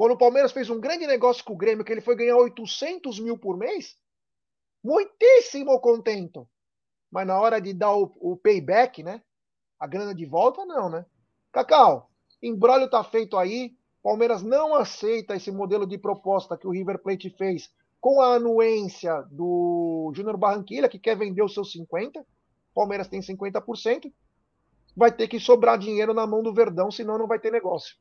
Quando 0.01 0.13
o 0.13 0.17
Palmeiras 0.17 0.51
fez 0.51 0.71
um 0.71 0.81
grande 0.81 1.07
negócio 1.07 1.45
com 1.45 1.53
o 1.53 1.57
Grêmio, 1.59 1.85
que 1.85 1.93
ele 1.93 2.01
foi 2.01 2.17
ganhar 2.17 2.35
800 2.35 3.21
mil 3.21 3.37
por 3.37 3.59
mês, 3.59 3.99
muitíssimo 4.83 5.79
contento. 5.79 6.49
Mas 7.13 7.27
na 7.27 7.39
hora 7.39 7.61
de 7.61 7.75
dar 7.75 7.95
o, 7.95 8.11
o 8.19 8.35
payback, 8.35 9.03
né? 9.03 9.21
A 9.79 9.87
grana 9.87 10.15
de 10.15 10.25
volta, 10.25 10.65
não, 10.65 10.89
né? 10.89 11.05
Cacau, 11.53 12.11
embrólio 12.43 12.89
tá 12.89 13.05
feito 13.05 13.37
aí. 13.37 13.77
Palmeiras 14.03 14.43
não 14.43 14.75
aceita 14.75 15.37
esse 15.37 15.53
modelo 15.53 15.87
de 15.87 15.99
proposta 15.99 16.57
que 16.57 16.67
o 16.67 16.71
River 16.71 17.03
Plate 17.03 17.29
fez 17.37 17.71
com 18.01 18.23
a 18.23 18.37
anuência 18.37 19.21
do 19.31 20.11
Júnior 20.15 20.39
Barranquilla, 20.39 20.89
que 20.89 20.99
quer 20.99 21.15
vender 21.15 21.43
os 21.43 21.53
seus 21.53 21.77
50%. 21.77 22.25
Palmeiras 22.75 23.07
tem 23.07 23.21
50%. 23.21 24.11
Vai 24.97 25.13
ter 25.13 25.29
que 25.29 25.39
sobrar 25.39 25.77
dinheiro 25.77 26.15
na 26.15 26.27
mão 26.27 26.43
do 26.43 26.55
Verdão, 26.55 26.91
senão 26.91 27.19
não 27.19 27.27
vai 27.27 27.39
ter 27.39 27.53
negócio. 27.53 27.99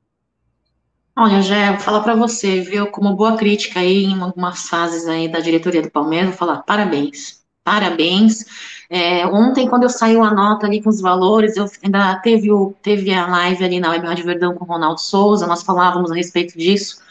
Olha, 1.22 1.42
Jé, 1.42 1.72
vou 1.72 1.82
falar 1.82 2.00
para 2.00 2.16
você, 2.16 2.62
viu, 2.62 2.88
como 2.88 3.14
boa 3.14 3.36
crítica 3.36 3.82
aí 3.82 4.06
em 4.06 4.22
algumas 4.22 4.70
fases 4.70 5.06
aí 5.06 5.28
da 5.28 5.42
diretoria 5.42 5.82
do 5.82 5.92
Palmeiras, 5.92 6.30
vou 6.30 6.38
falar 6.38 6.64
parabéns, 6.64 7.42
parabéns. 7.62 8.46
É, 8.90 9.28
ontem, 9.28 9.68
quando 9.68 9.84
eu 9.84 9.90
saiu 9.90 10.24
a 10.24 10.34
nota 10.34 10.66
ali 10.66 10.82
com 10.82 10.90
os 10.90 11.02
valores, 11.02 11.58
eu 11.58 11.70
ainda 11.84 12.16
teve, 12.20 12.50
o, 12.50 12.74
teve 12.82 13.14
a 13.14 13.28
live 13.28 13.66
ali 13.66 13.82
na 13.82 13.90
Web 13.90 14.08
Rádio 14.08 14.24
Verdão 14.24 14.56
com 14.56 14.64
o 14.64 14.68
Ronaldo 14.68 15.02
Souza, 15.02 15.46
nós 15.46 15.62
falávamos 15.62 16.10
a 16.10 16.16
respeito 16.16 16.58
disso, 16.58 17.02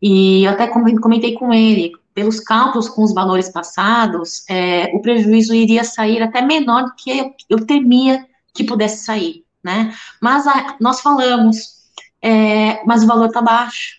e 0.00 0.46
até 0.46 0.68
comentei 0.68 1.34
com 1.34 1.52
ele, 1.52 1.90
pelos 2.14 2.38
cálculos 2.38 2.88
com 2.88 3.02
os 3.02 3.12
valores 3.12 3.48
passados, 3.48 4.48
é, 4.48 4.92
o 4.94 5.02
prejuízo 5.02 5.52
iria 5.52 5.82
sair 5.82 6.22
até 6.22 6.40
menor 6.42 6.84
do 6.84 6.94
que 6.94 7.10
eu, 7.10 7.34
eu 7.50 7.66
temia 7.66 8.24
que 8.54 8.62
pudesse 8.62 9.04
sair, 9.04 9.44
né? 9.64 9.92
Mas 10.22 10.46
a, 10.46 10.76
nós 10.80 11.00
falamos, 11.00 11.77
é, 12.22 12.84
mas 12.84 13.02
o 13.02 13.06
valor 13.06 13.26
está 13.26 13.40
baixo. 13.40 13.98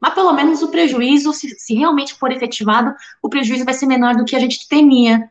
Mas 0.00 0.14
pelo 0.14 0.32
menos 0.32 0.62
o 0.62 0.68
prejuízo, 0.68 1.32
se, 1.32 1.48
se, 1.58 1.74
realmente 1.74 2.14
for 2.14 2.30
efetivado, 2.30 2.94
o 3.22 3.28
prejuízo 3.28 3.64
vai 3.64 3.74
ser 3.74 3.86
menor 3.86 4.16
do 4.16 4.24
que 4.24 4.36
a 4.36 4.38
gente 4.38 4.68
temia. 4.68 5.28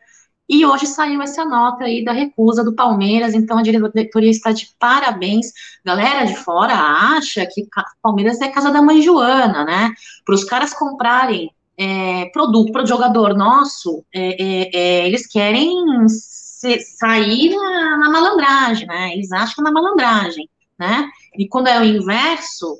E 0.49 0.65
hoje 0.65 0.85
saiu 0.85 1.21
essa 1.21 1.43
nota 1.43 1.85
aí 1.85 2.03
da 2.03 2.13
recusa 2.13 2.63
do 2.63 2.73
Palmeiras, 2.73 3.33
então 3.33 3.57
a 3.57 3.61
diretoria 3.61 4.29
está 4.29 4.51
de 4.51 4.69
parabéns. 4.79 5.47
Galera 5.85 6.25
de 6.25 6.35
fora 6.37 6.73
acha 6.73 7.45
que 7.45 7.67
Palmeiras 8.01 8.39
é 8.41 8.47
casa 8.49 8.71
da 8.71 8.81
mãe 8.81 9.01
Joana, 9.01 9.65
né? 9.65 9.93
Para 10.25 10.35
os 10.35 10.43
caras 10.45 10.73
comprarem 10.73 11.51
é, 11.77 12.25
produto 12.31 12.71
para 12.71 12.83
o 12.83 12.87
jogador 12.87 13.35
nosso, 13.35 14.03
é, 14.13 14.41
é, 14.41 14.75
é 14.75 15.07
eles 15.07 15.27
querem 15.27 16.07
sair 16.07 17.55
na, 17.55 17.97
na 17.97 18.09
malandragem, 18.09 18.87
né? 18.87 19.13
Eles 19.13 19.31
acham 19.31 19.55
que 19.55 19.61
é 19.61 19.63
na 19.63 19.71
malandragem 19.71 20.49
né? 20.77 21.09
E 21.37 21.47
quando 21.47 21.67
é 21.67 21.79
o 21.79 21.83
inverso, 21.83 22.77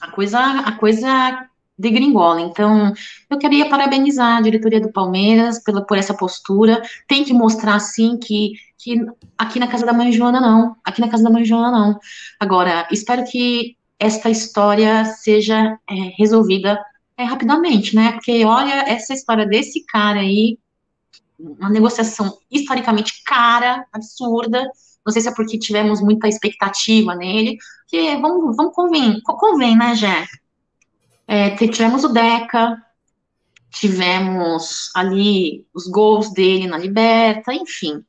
a 0.00 0.10
coisa, 0.10 0.38
a 0.40 0.72
coisa 0.72 1.48
degringola. 1.78 2.40
Então, 2.40 2.92
eu 3.28 3.38
queria 3.38 3.68
parabenizar 3.68 4.38
a 4.38 4.40
diretoria 4.40 4.80
do 4.80 4.92
Palmeiras 4.92 5.62
pela, 5.62 5.84
por 5.84 5.98
essa 5.98 6.14
postura. 6.14 6.82
Tem 7.08 7.24
que 7.24 7.32
mostrar, 7.32 7.78
sim, 7.80 8.16
que, 8.16 8.52
que 8.78 9.04
aqui 9.36 9.58
na 9.58 9.66
casa 9.66 9.84
da 9.84 9.92
mãe 9.92 10.12
Joana 10.12 10.40
não. 10.40 10.76
Aqui 10.84 11.00
na 11.00 11.08
casa 11.08 11.24
da 11.24 11.30
mãe 11.30 11.44
Joana 11.44 11.70
não. 11.70 11.98
Agora, 12.38 12.86
espero 12.90 13.24
que 13.24 13.76
esta 13.98 14.30
história 14.30 15.04
seja 15.04 15.78
é, 15.88 15.94
resolvida 16.16 16.80
é, 17.16 17.24
rapidamente, 17.24 17.94
né? 17.94 18.12
Porque, 18.12 18.44
olha, 18.44 18.84
essa 18.88 19.12
história 19.12 19.46
desse 19.46 19.84
cara 19.86 20.20
aí, 20.20 20.58
uma 21.38 21.70
negociação 21.70 22.38
historicamente 22.50 23.22
cara, 23.24 23.84
absurda, 23.92 24.64
não 25.04 25.12
sei 25.12 25.22
se 25.22 25.28
é 25.28 25.34
porque 25.34 25.58
tivemos 25.58 26.00
muita 26.00 26.28
expectativa 26.28 27.14
nele, 27.14 27.58
que 27.86 28.16
vamos, 28.16 28.56
vamos 28.56 28.74
convém, 28.74 29.20
convém, 29.22 29.76
né, 29.76 29.94
Jé? 29.94 30.26
É, 31.26 31.50
tivemos 31.50 32.04
o 32.04 32.08
Deca, 32.08 32.82
tivemos 33.70 34.90
ali 34.94 35.66
os 35.74 35.86
gols 35.88 36.32
dele 36.32 36.66
na 36.66 36.78
Liberta, 36.78 37.52
enfim. 37.52 38.04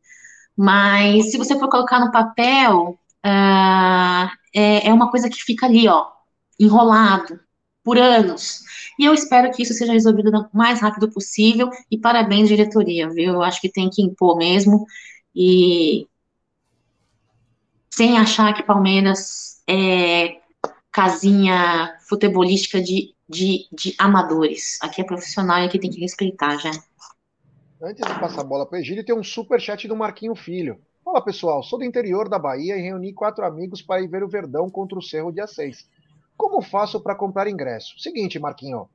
Mas 0.56 1.32
se 1.32 1.38
você 1.38 1.58
for 1.60 1.70
colocar 1.70 2.00
no 2.00 2.12
papel, 2.12 2.98
uh, 3.26 4.30
é, 4.56 4.88
é 4.88 4.94
uma 4.94 5.10
coisa 5.10 5.30
que 5.30 5.44
fica 5.44 5.66
ali, 5.66 5.88
ó, 5.88 6.06
enrolado 6.60 7.40
por 7.84 7.98
anos. 7.98 8.62
E 8.98 9.06
eu 9.06 9.14
espero 9.14 9.52
que 9.52 9.64
isso 9.64 9.74
seja 9.74 9.92
resolvido 9.92 10.30
o 10.30 10.58
mais 10.58 10.80
rápido 10.80 11.12
possível. 11.12 11.70
E 11.92 11.98
parabéns, 11.98 12.48
diretoria, 12.48 13.10
viu? 13.10 13.34
Eu 13.34 13.44
acho 13.44 13.60
que 13.60 13.70
tem 13.70 13.90
que 13.90 14.02
impor 14.02 14.38
mesmo. 14.38 14.86
E 15.36 16.08
sem 17.96 18.18
achar 18.18 18.54
que 18.54 18.62
Palmeiras 18.62 19.64
é 19.66 20.42
casinha 20.92 21.98
futebolística 22.02 22.82
de, 22.82 23.16
de, 23.28 23.70
de 23.72 23.96
amadores. 23.98 24.78
Aqui 24.82 25.00
é 25.00 25.06
profissional 25.06 25.60
e 25.60 25.66
aqui 25.66 25.80
tem 25.80 25.90
que 25.90 26.02
respeitar 26.02 26.58
já. 26.58 26.72
Antes 27.82 28.06
de 28.06 28.20
passar 28.20 28.42
a 28.42 28.44
bola 28.44 28.66
para 28.66 28.78
o 28.78 28.82
Egílio, 28.82 29.06
tem 29.06 29.16
um 29.16 29.24
super 29.24 29.62
chat 29.62 29.88
do 29.88 29.96
Marquinho 29.96 30.36
Filho. 30.36 30.78
Fala 31.06 31.24
pessoal, 31.24 31.64
sou 31.64 31.80
do 31.80 31.86
interior 31.86 32.28
da 32.28 32.38
Bahia 32.38 32.76
e 32.76 32.82
reuni 32.82 33.14
quatro 33.14 33.46
amigos 33.46 33.82
para 33.82 34.02
ir 34.02 34.10
ver 34.10 34.24
o 34.24 34.28
Verdão 34.28 34.70
contra 34.70 35.00
o 35.00 35.02
Cerro 35.02 35.32
dia 35.32 35.48
6. 35.48 35.88
Como 36.36 36.62
faço 36.62 37.00
para 37.00 37.16
comprar 37.16 37.48
ingresso? 37.48 37.98
Seguinte, 37.98 38.38
Marquinho. 38.38 38.90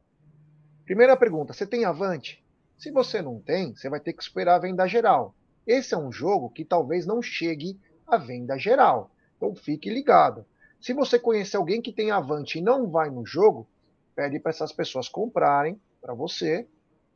Primeira 0.84 1.16
pergunta: 1.16 1.55
você 1.55 1.66
tem 1.66 1.86
Avante? 1.86 2.44
Se 2.76 2.90
você 2.90 3.22
não 3.22 3.40
tem, 3.40 3.74
você 3.74 3.88
vai 3.88 4.01
ter 4.01 4.12
que 4.12 4.22
esperar 4.22 4.57
a 4.57 4.59
venda 4.59 4.86
geral. 4.86 5.34
Esse 5.66 5.94
é 5.94 5.98
um 5.98 6.12
jogo 6.12 6.51
que 6.51 6.66
talvez 6.66 7.07
não 7.07 7.22
chegue 7.22 7.78
a 8.11 8.18
venda 8.18 8.58
geral. 8.58 9.11
Então 9.36 9.54
fique 9.54 9.88
ligado. 9.88 10.44
Se 10.80 10.92
você 10.92 11.18
conhecer 11.18 11.56
alguém 11.56 11.80
que 11.80 11.92
tem 11.92 12.11
Avante 12.11 12.58
e 12.58 12.62
não 12.62 12.88
vai 12.88 13.11
no 13.11 13.24
jogo, 13.24 13.66
pede 14.14 14.38
para 14.38 14.50
essas 14.50 14.72
pessoas 14.72 15.08
comprarem 15.08 15.80
para 16.00 16.14
você 16.14 16.66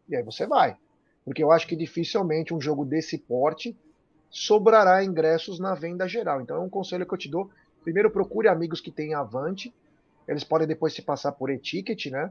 e 0.09 0.15
aí 0.15 0.23
você 0.23 0.47
vai. 0.47 0.77
Porque 1.25 1.43
eu 1.43 1.51
acho 1.51 1.67
que 1.67 1.75
dificilmente 1.75 2.53
um 2.53 2.61
jogo 2.61 2.85
desse 2.85 3.19
porte 3.19 3.77
sobrará 4.31 5.03
ingressos 5.03 5.59
na 5.59 5.75
venda 5.75 6.07
geral. 6.07 6.41
Então 6.41 6.57
é 6.57 6.61
um 6.61 6.69
conselho 6.69 7.07
que 7.07 7.15
eu 7.15 7.19
te 7.19 7.31
dou. 7.31 7.51
Primeiro 7.83 8.11
procure 8.11 8.49
amigos 8.49 8.81
que 8.81 8.91
têm 8.91 9.15
Avante. 9.15 9.75
Eles 10.29 10.45
podem 10.45 10.67
depois 10.67 10.95
se 10.95 11.03
passar 11.03 11.33
por 11.33 11.51
etiquete, 11.51 12.11
né? 12.11 12.31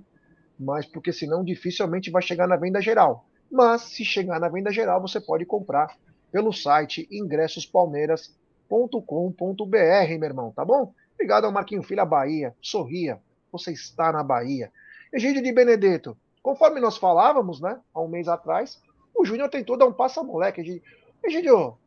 Mas 0.60 0.86
porque 0.86 1.12
senão 1.12 1.44
dificilmente 1.44 2.12
vai 2.12 2.22
chegar 2.22 2.48
na 2.48 2.56
venda 2.56 2.80
geral. 2.80 3.26
Mas 3.52 3.82
se 3.82 4.06
chegar 4.06 4.40
na 4.40 4.50
venda 4.50 4.72
geral, 4.72 5.02
você 5.02 5.20
pode 5.20 5.46
comprar 5.46 5.96
pelo 6.32 6.54
site 6.54 7.08
ingressospalmeiras.com 7.12 8.43
com.br 8.68 9.66
meu 9.66 10.24
irmão, 10.24 10.52
tá 10.52 10.64
bom? 10.66 10.94
Obrigado 11.14 11.46
ao 11.46 11.52
Marquinho 11.52 11.84
Filho, 11.84 12.02
a 12.02 12.06
Bahia. 12.06 12.56
Sorria, 12.62 13.20
você 13.52 13.72
está 13.72 14.12
na 14.12 14.24
Bahia. 14.24 14.72
Egídio 15.14 15.44
de 15.44 15.52
Benedetto, 15.52 16.18
conforme 16.42 16.80
nós 16.80 16.98
falávamos, 16.98 17.62
né, 17.62 17.80
há 17.94 18.02
um 18.02 18.08
mês 18.08 18.28
atrás, 18.28 18.82
o 19.16 19.24
Júnior 19.24 19.50
tentou 19.50 19.78
dar 19.78 19.86
um 19.86 19.94
passa-moleque. 19.94 20.82
Egídio, 21.24 21.78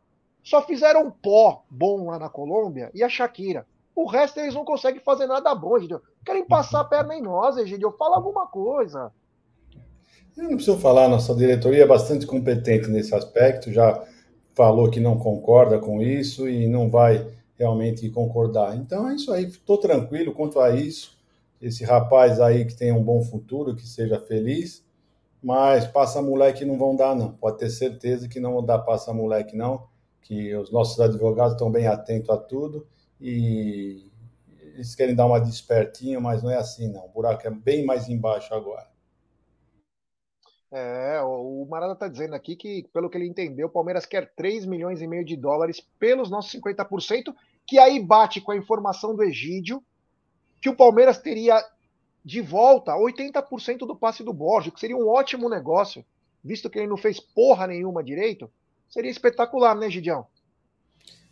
só 0.43 0.63
fizeram 0.63 1.11
pó 1.11 1.65
bom 1.69 2.07
lá 2.07 2.19
na 2.19 2.29
Colômbia 2.29 2.91
e 2.95 3.03
a 3.03 3.09
Shakira. 3.09 3.67
O 3.95 4.07
resto 4.07 4.39
eles 4.39 4.55
não 4.55 4.65
conseguem 4.65 5.01
fazer 5.01 5.27
nada 5.27 5.55
bom, 5.55 5.77
Egídio. 5.77 6.01
Querem 6.25 6.45
passar 6.45 6.81
a 6.81 6.85
perna 6.85 7.17
em 7.17 7.23
nós, 7.23 7.57
Egídio. 7.57 7.91
Fala 7.99 8.17
alguma 8.17 8.47
coisa. 8.47 9.13
Eu 10.37 10.45
não 10.45 10.57
preciso 10.57 10.79
falar, 10.79 11.09
nossa 11.09 11.35
diretoria 11.35 11.83
é 11.83 11.87
bastante 11.87 12.27
competente 12.27 12.89
nesse 12.89 13.15
aspecto, 13.15 13.73
já 13.73 14.05
falou 14.57 14.91
que 14.91 14.99
não 14.99 15.19
concorda 15.19 15.79
com 15.79 16.01
isso 16.01 16.49
e 16.49 16.67
não 16.67 16.89
vai 16.89 17.31
realmente 17.59 18.09
concordar. 18.09 18.75
Então 18.75 19.09
é 19.09 19.15
isso 19.15 19.31
aí, 19.31 19.45
estou 19.45 19.77
tranquilo 19.77 20.33
quanto 20.33 20.59
a 20.59 20.75
isso. 20.75 21.15
Esse 21.61 21.85
rapaz 21.85 22.41
aí 22.41 22.65
que 22.65 22.75
tem 22.75 22.91
um 22.91 23.03
bom 23.03 23.23
futuro, 23.23 23.77
que 23.77 23.87
seja 23.87 24.19
feliz, 24.19 24.83
mas 25.43 25.87
passa 25.87 26.23
moleque 26.23 26.65
não 26.65 26.79
vão 26.79 26.97
dar, 26.97 27.15
não. 27.15 27.33
Pode 27.33 27.59
ter 27.59 27.69
certeza 27.69 28.29
que 28.29 28.41
não 28.41 28.55
vão 28.55 28.65
dar 28.65 28.79
passa 28.79 29.13
moleque, 29.13 29.55
não. 29.55 29.85
Que 30.23 30.55
os 30.57 30.73
nossos 30.73 30.99
advogados 30.99 31.53
estão 31.53 31.71
bem 31.71 31.87
atentos 31.87 32.31
a 32.31 32.39
tudo 32.39 32.87
e 33.21 34.11
eles 34.75 34.95
querem 34.95 35.15
dar 35.15 35.27
uma 35.27 35.41
despertinha, 35.41 36.19
mas 36.19 36.43
não 36.43 36.51
é 36.51 36.57
assim, 36.57 36.89
não. 36.89 37.05
O 37.05 37.09
buraco 37.09 37.47
é 37.47 37.51
bem 37.51 37.85
mais 37.85 38.09
embaixo 38.09 38.55
agora. 38.55 38.87
É, 40.71 41.21
o 41.23 41.67
Marada 41.71 41.93
está 41.93 42.09
dizendo 42.09 42.35
aqui 42.35 42.57
que, 42.57 42.87
pelo 42.93 43.09
que 43.09 43.17
ele 43.17 43.29
entendeu, 43.29 43.69
o 43.69 43.71
Palmeiras 43.71 44.05
quer 44.05 44.33
3 44.35 44.67
milhões 44.67 45.01
e 45.01 45.07
meio 45.07 45.25
de 45.25 45.37
dólares 45.37 45.81
pelos 45.99 46.29
nossos 46.29 46.53
50%, 46.61 47.35
que 47.67 47.79
aí 47.79 48.01
bate 48.01 48.41
com 48.41 48.53
a 48.53 48.57
informação 48.57 49.15
do 49.15 49.23
Egídio, 49.23 49.83
que 50.61 50.69
o 50.69 50.77
Palmeiras 50.77 51.19
teria 51.19 51.65
de 52.25 52.41
volta 52.41 52.93
80% 52.93 53.79
do 53.79 53.95
passe 53.95 54.25
do 54.25 54.33
Borges, 54.33 54.73
que 54.75 54.81
seria 54.81 54.97
um 54.97 55.09
ótimo 55.09 55.49
negócio, 55.49 56.05
visto 56.43 56.69
que 56.69 56.79
ele 56.79 56.89
não 56.89 56.97
fez 56.97 57.21
porra 57.21 57.69
nenhuma 57.69 58.03
direito. 58.03 58.51
Seria 58.89 59.11
espetacular, 59.11 59.77
né, 59.77 59.89
Gidião? 59.89 60.27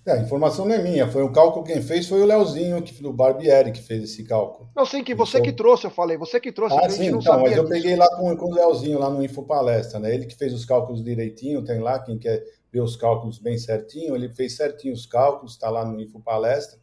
É, 0.07 0.13
a 0.13 0.19
informação 0.19 0.67
não 0.67 0.75
é 0.75 0.83
minha, 0.83 1.11
foi 1.11 1.23
um 1.23 1.33
cálculo 1.33 1.65
quem 1.65 1.81
fez 1.81 2.07
foi 2.07 2.21
o 2.21 2.27
Leozinho, 2.27 2.83
que, 2.83 3.03
do 3.03 3.11
Barbieri, 3.11 3.73
que 3.73 3.81
fez 3.81 4.05
esse 4.05 4.23
cálculo. 4.23 4.69
Não, 4.77 4.85
sim, 4.85 5.03
que 5.03 5.15
você 5.15 5.39
então... 5.39 5.51
que 5.51 5.57
trouxe, 5.57 5.87
eu 5.87 5.91
falei, 5.91 6.19
você 6.19 6.39
que 6.39 6.53
trouxe. 6.53 6.77
Ah, 6.77 6.91
sim, 6.91 7.07
então, 7.07 7.41
mas 7.41 7.57
eu 7.57 7.67
peguei 7.67 7.97
lá 7.97 8.07
com, 8.15 8.37
com 8.37 8.51
o 8.51 8.55
Leozinho, 8.55 8.99
lá 8.99 9.09
no 9.09 9.25
Info 9.25 9.43
Palestra, 9.45 9.99
né? 9.99 10.15
Ele 10.15 10.27
que 10.27 10.37
fez 10.37 10.53
os 10.53 10.67
cálculos 10.67 11.03
direitinho, 11.03 11.65
tem 11.65 11.81
lá, 11.81 11.99
quem 11.99 12.19
quer 12.19 12.45
ver 12.71 12.83
os 12.83 12.97
cálculos 12.97 13.39
bem 13.39 13.57
certinho, 13.57 14.15
ele 14.15 14.29
fez 14.29 14.57
certinho 14.57 14.93
os 14.93 15.07
cálculos, 15.07 15.53
está 15.53 15.71
lá 15.71 15.87
no 15.87 15.99
Info 15.99 16.21
Palestra, 16.21 16.79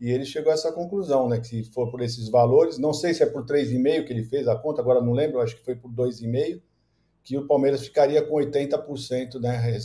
e 0.00 0.10
ele 0.10 0.24
chegou 0.24 0.50
a 0.50 0.54
essa 0.54 0.72
conclusão, 0.72 1.28
né? 1.28 1.40
Que 1.40 1.48
se 1.48 1.64
for 1.64 1.90
por 1.90 2.00
esses 2.00 2.30
valores, 2.30 2.78
não 2.78 2.94
sei 2.94 3.12
se 3.12 3.22
é 3.22 3.26
por 3.26 3.44
3,5 3.44 4.06
que 4.06 4.12
ele 4.14 4.24
fez 4.24 4.48
a 4.48 4.56
conta, 4.56 4.80
agora 4.80 5.02
não 5.02 5.12
lembro, 5.12 5.40
acho 5.40 5.56
que 5.56 5.64
foi 5.64 5.76
por 5.76 5.92
2,5, 5.92 6.58
que 7.22 7.36
o 7.36 7.46
Palmeiras 7.46 7.82
ficaria 7.82 8.22
com 8.22 8.36
80%, 8.36 9.38
né? 9.38 9.76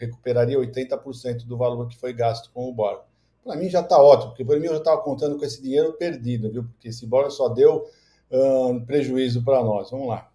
Recuperaria 0.00 0.58
80% 0.58 1.46
do 1.46 1.58
valor 1.58 1.86
que 1.86 1.96
foi 1.96 2.14
gasto 2.14 2.50
com 2.52 2.68
o 2.68 2.72
Borja. 2.72 3.02
Para 3.44 3.56
mim 3.56 3.68
já 3.68 3.80
está 3.80 4.02
ótimo, 4.02 4.30
porque 4.30 4.44
para 4.44 4.58
mim 4.58 4.66
eu 4.66 4.72
já 4.72 4.78
estava 4.78 5.02
contando 5.02 5.38
com 5.38 5.44
esse 5.44 5.62
dinheiro 5.62 5.92
perdido, 5.92 6.50
viu? 6.50 6.64
Porque 6.64 6.88
esse 6.88 7.06
Borja 7.06 7.30
só 7.30 7.48
deu 7.50 7.86
uh, 8.30 8.86
prejuízo 8.86 9.44
para 9.44 9.62
nós. 9.62 9.90
Vamos 9.90 10.08
lá. 10.08 10.30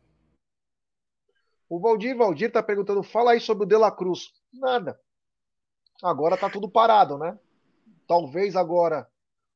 O 1.68 1.80
Valdir 1.80 2.16
Valdir 2.16 2.50
está 2.50 2.62
perguntando, 2.62 3.02
fala 3.02 3.32
aí 3.32 3.40
sobre 3.40 3.64
o 3.64 3.68
De 3.68 3.76
La 3.76 3.92
Cruz. 3.92 4.32
Nada. 4.54 5.00
Agora 6.04 6.36
está 6.36 6.48
tudo 6.48 6.70
parado, 6.70 7.18
né? 7.18 7.38
Talvez 8.08 8.56
agora 8.56 9.08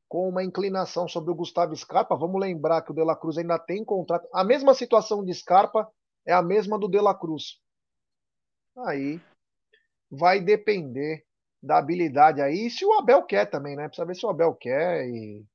com 0.07 0.27
uma 0.27 0.43
inclinação 0.43 1.07
sobre 1.07 1.29
o 1.29 1.35
Gustavo 1.35 1.75
Scarpa. 1.75 2.15
Vamos 2.15 2.41
lembrar 2.41 2.81
que 2.81 2.91
o 2.91 2.95
De 2.95 3.03
La 3.03 3.15
Cruz 3.15 3.37
ainda 3.37 3.59
tem 3.59 3.85
contrato. 3.85 4.27
A 4.33 4.43
mesma 4.43 4.73
situação 4.73 5.23
de 5.23 5.31
Scarpa 5.35 5.87
é 6.25 6.33
a 6.33 6.41
mesma 6.41 6.79
do 6.79 6.87
De 6.87 6.99
La 6.99 7.13
Cruz. 7.13 7.59
Aí 8.85 9.21
vai 10.09 10.39
depender 10.39 11.25
da 11.61 11.77
habilidade 11.77 12.41
aí, 12.41 12.69
se 12.69 12.85
o 12.85 12.93
Abel 12.93 13.23
quer 13.23 13.45
também, 13.45 13.75
né? 13.75 13.87
Precisa 13.87 14.05
ver 14.05 14.15
se 14.15 14.25
o 14.25 14.29
Abel 14.29 14.53
quer 14.53 15.07
e 15.07 15.45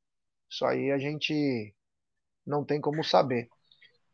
isso 0.50 0.64
aí 0.64 0.90
a 0.92 0.98
gente 0.98 1.74
não 2.46 2.64
tem 2.64 2.80
como 2.80 3.02
saber. 3.02 3.48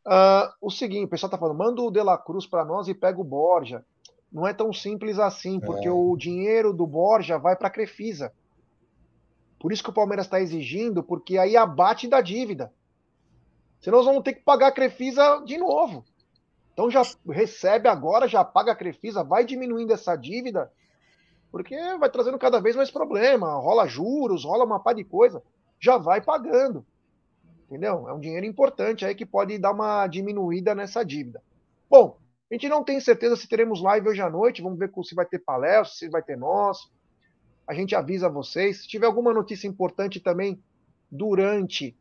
Uh, 0.07 0.49
o 0.61 0.71
seguinte, 0.71 1.05
o 1.05 1.09
pessoal 1.09 1.31
tá 1.31 1.37
falando, 1.37 1.59
manda 1.59 1.83
o 1.83 1.91
De 1.91 2.03
La 2.03 2.17
Cruz 2.17 2.47
para 2.47 2.65
nós 2.65 2.89
e 2.89 2.95
pega 2.95 3.21
o 3.21 3.25
Borja. 3.25 3.85
Não 4.33 4.47
é 4.47 4.55
tão 4.55 4.73
simples 4.73 5.19
assim, 5.19 5.59
porque 5.61 5.89
é. 5.89 5.91
o 5.91 6.17
dinheiro 6.17 6.73
do 6.73 6.87
Borja 6.87 7.37
vai 7.37 7.57
para 7.57 7.67
a 7.67 7.71
Crefisa. 7.71 8.33
Por 9.59 9.73
isso 9.73 9.83
que 9.83 9.91
o 9.91 9.95
Palmeiras 9.95 10.27
está 10.27 10.41
exigindo, 10.41 11.03
porque 11.03 11.37
aí 11.37 11.57
abate 11.57 12.09
da 12.09 12.21
dívida. 12.21 12.73
Senão 13.81 13.99
nós 13.99 14.07
vamos 14.07 14.23
ter 14.23 14.35
que 14.35 14.43
pagar 14.43 14.69
a 14.69 14.73
Crefisa 14.73 15.43
de 15.45 15.59
novo. 15.59 16.05
Então 16.81 16.91
já 16.91 17.03
recebe 17.29 17.91
agora, 17.91 18.27
já 18.27 18.43
paga 18.43 18.73
a 18.73 18.75
Crefisa, 18.75 19.23
vai 19.23 19.45
diminuindo 19.45 19.93
essa 19.93 20.17
dívida, 20.17 20.73
porque 21.53 21.77
vai 21.99 22.09
trazendo 22.09 22.39
cada 22.39 22.59
vez 22.59 22.75
mais 22.75 22.91
problema. 22.91 23.53
Rola 23.59 23.87
juros, 23.87 24.47
rola 24.47 24.65
uma 24.65 24.81
pá 24.81 24.95
de 24.95 25.05
coisa. 25.05 25.43
Já 25.79 25.99
vai 25.99 26.23
pagando. 26.23 26.87
Entendeu? 27.67 28.09
É 28.09 28.15
um 28.15 28.19
dinheiro 28.19 28.47
importante 28.47 29.05
aí 29.05 29.15
que 29.15 29.27
pode 29.27 29.59
dar 29.59 29.73
uma 29.73 30.07
diminuída 30.07 30.75
nessa 30.75 31.05
dívida. 31.05 31.43
Bom, 31.91 32.17
a 32.51 32.55
gente 32.55 32.67
não 32.67 32.83
tem 32.83 32.99
certeza 32.99 33.37
se 33.37 33.47
teremos 33.47 33.83
live 33.83 34.09
hoje 34.09 34.23
à 34.23 34.31
noite. 34.31 34.63
Vamos 34.63 34.79
ver 34.79 34.91
se 35.05 35.15
vai 35.15 35.27
ter 35.27 35.41
palestra, 35.41 35.95
se 35.95 36.09
vai 36.09 36.23
ter 36.23 36.39
nós 36.39 36.91
a 37.67 37.75
gente 37.75 37.95
avisa 37.95 38.27
vocês. 38.27 38.81
Se 38.81 38.89
tiver 38.89 39.05
alguma 39.05 39.35
notícia 39.35 39.69
importante 39.69 40.19
também 40.19 40.61
durante 41.11 41.95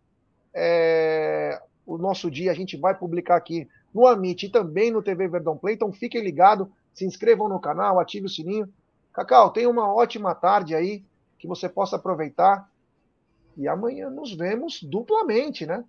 é, 0.53 1.61
o 1.89 1.97
nosso 1.97 2.29
dia, 2.29 2.51
a 2.51 2.55
gente 2.55 2.77
vai 2.77 2.93
publicar 2.93 3.35
aqui 3.35 3.67
no 3.93 4.05
Amit 4.05 4.45
e 4.45 4.49
também 4.49 4.91
no 4.91 5.01
TV 5.01 5.27
Verdão 5.27 5.57
Play. 5.57 5.73
Então 5.73 5.91
fiquem 5.91 6.21
ligados, 6.21 6.67
se 6.93 7.05
inscrevam 7.05 7.49
no 7.49 7.59
canal, 7.59 7.99
ative 7.99 8.27
o 8.27 8.29
sininho. 8.29 8.71
Cacau, 9.11 9.51
tenha 9.51 9.69
uma 9.69 9.91
ótima 9.91 10.35
tarde 10.35 10.75
aí, 10.75 11.03
que 11.39 11.47
você 11.47 11.67
possa 11.67 11.95
aproveitar. 11.95 12.69
E 13.57 13.67
amanhã 13.67 14.09
nos 14.09 14.33
vemos 14.33 14.83
duplamente, 14.83 15.65
né? 15.65 15.83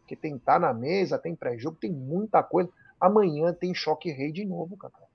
Porque 0.00 0.14
tem 0.14 0.38
Tá 0.38 0.58
na 0.58 0.74
Mesa, 0.74 1.18
tem 1.18 1.34
pré-jogo, 1.34 1.78
tem 1.80 1.90
muita 1.90 2.42
coisa. 2.42 2.70
Amanhã 3.00 3.54
tem 3.54 3.74
Choque 3.74 4.10
Rei 4.10 4.30
de 4.30 4.44
novo, 4.44 4.76
Cacau. 4.76 5.09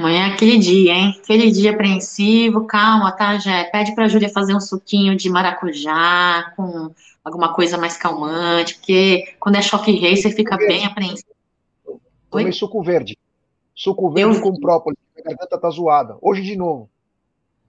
Amanhã 0.00 0.28
é 0.28 0.32
aquele 0.32 0.56
dia, 0.56 0.94
hein? 0.94 1.20
Aquele 1.22 1.50
dia 1.50 1.72
apreensivo, 1.72 2.64
calma, 2.64 3.12
tá, 3.12 3.36
Jé? 3.36 3.64
Pede 3.64 3.94
pra 3.94 4.08
Júlia 4.08 4.30
fazer 4.30 4.54
um 4.54 4.60
suquinho 4.60 5.14
de 5.14 5.28
maracujá 5.28 6.54
com 6.56 6.90
alguma 7.22 7.52
coisa 7.52 7.76
mais 7.76 7.98
calmante, 7.98 8.76
porque 8.76 9.34
quando 9.38 9.56
é 9.56 9.62
choque 9.62 9.92
rei, 9.92 10.16
você 10.16 10.30
fica 10.30 10.56
bem 10.56 10.86
apreensivo. 10.86 11.28
Tomei 12.30 12.50
suco 12.50 12.82
verde. 12.82 13.18
Suco 13.74 14.10
verde 14.10 14.36
Eu... 14.36 14.42
com 14.42 14.58
própolis. 14.58 14.98
A 15.18 15.22
garganta 15.22 15.58
tá 15.58 15.68
zoada. 15.68 16.16
Hoje 16.22 16.40
de 16.40 16.56
novo. 16.56 16.88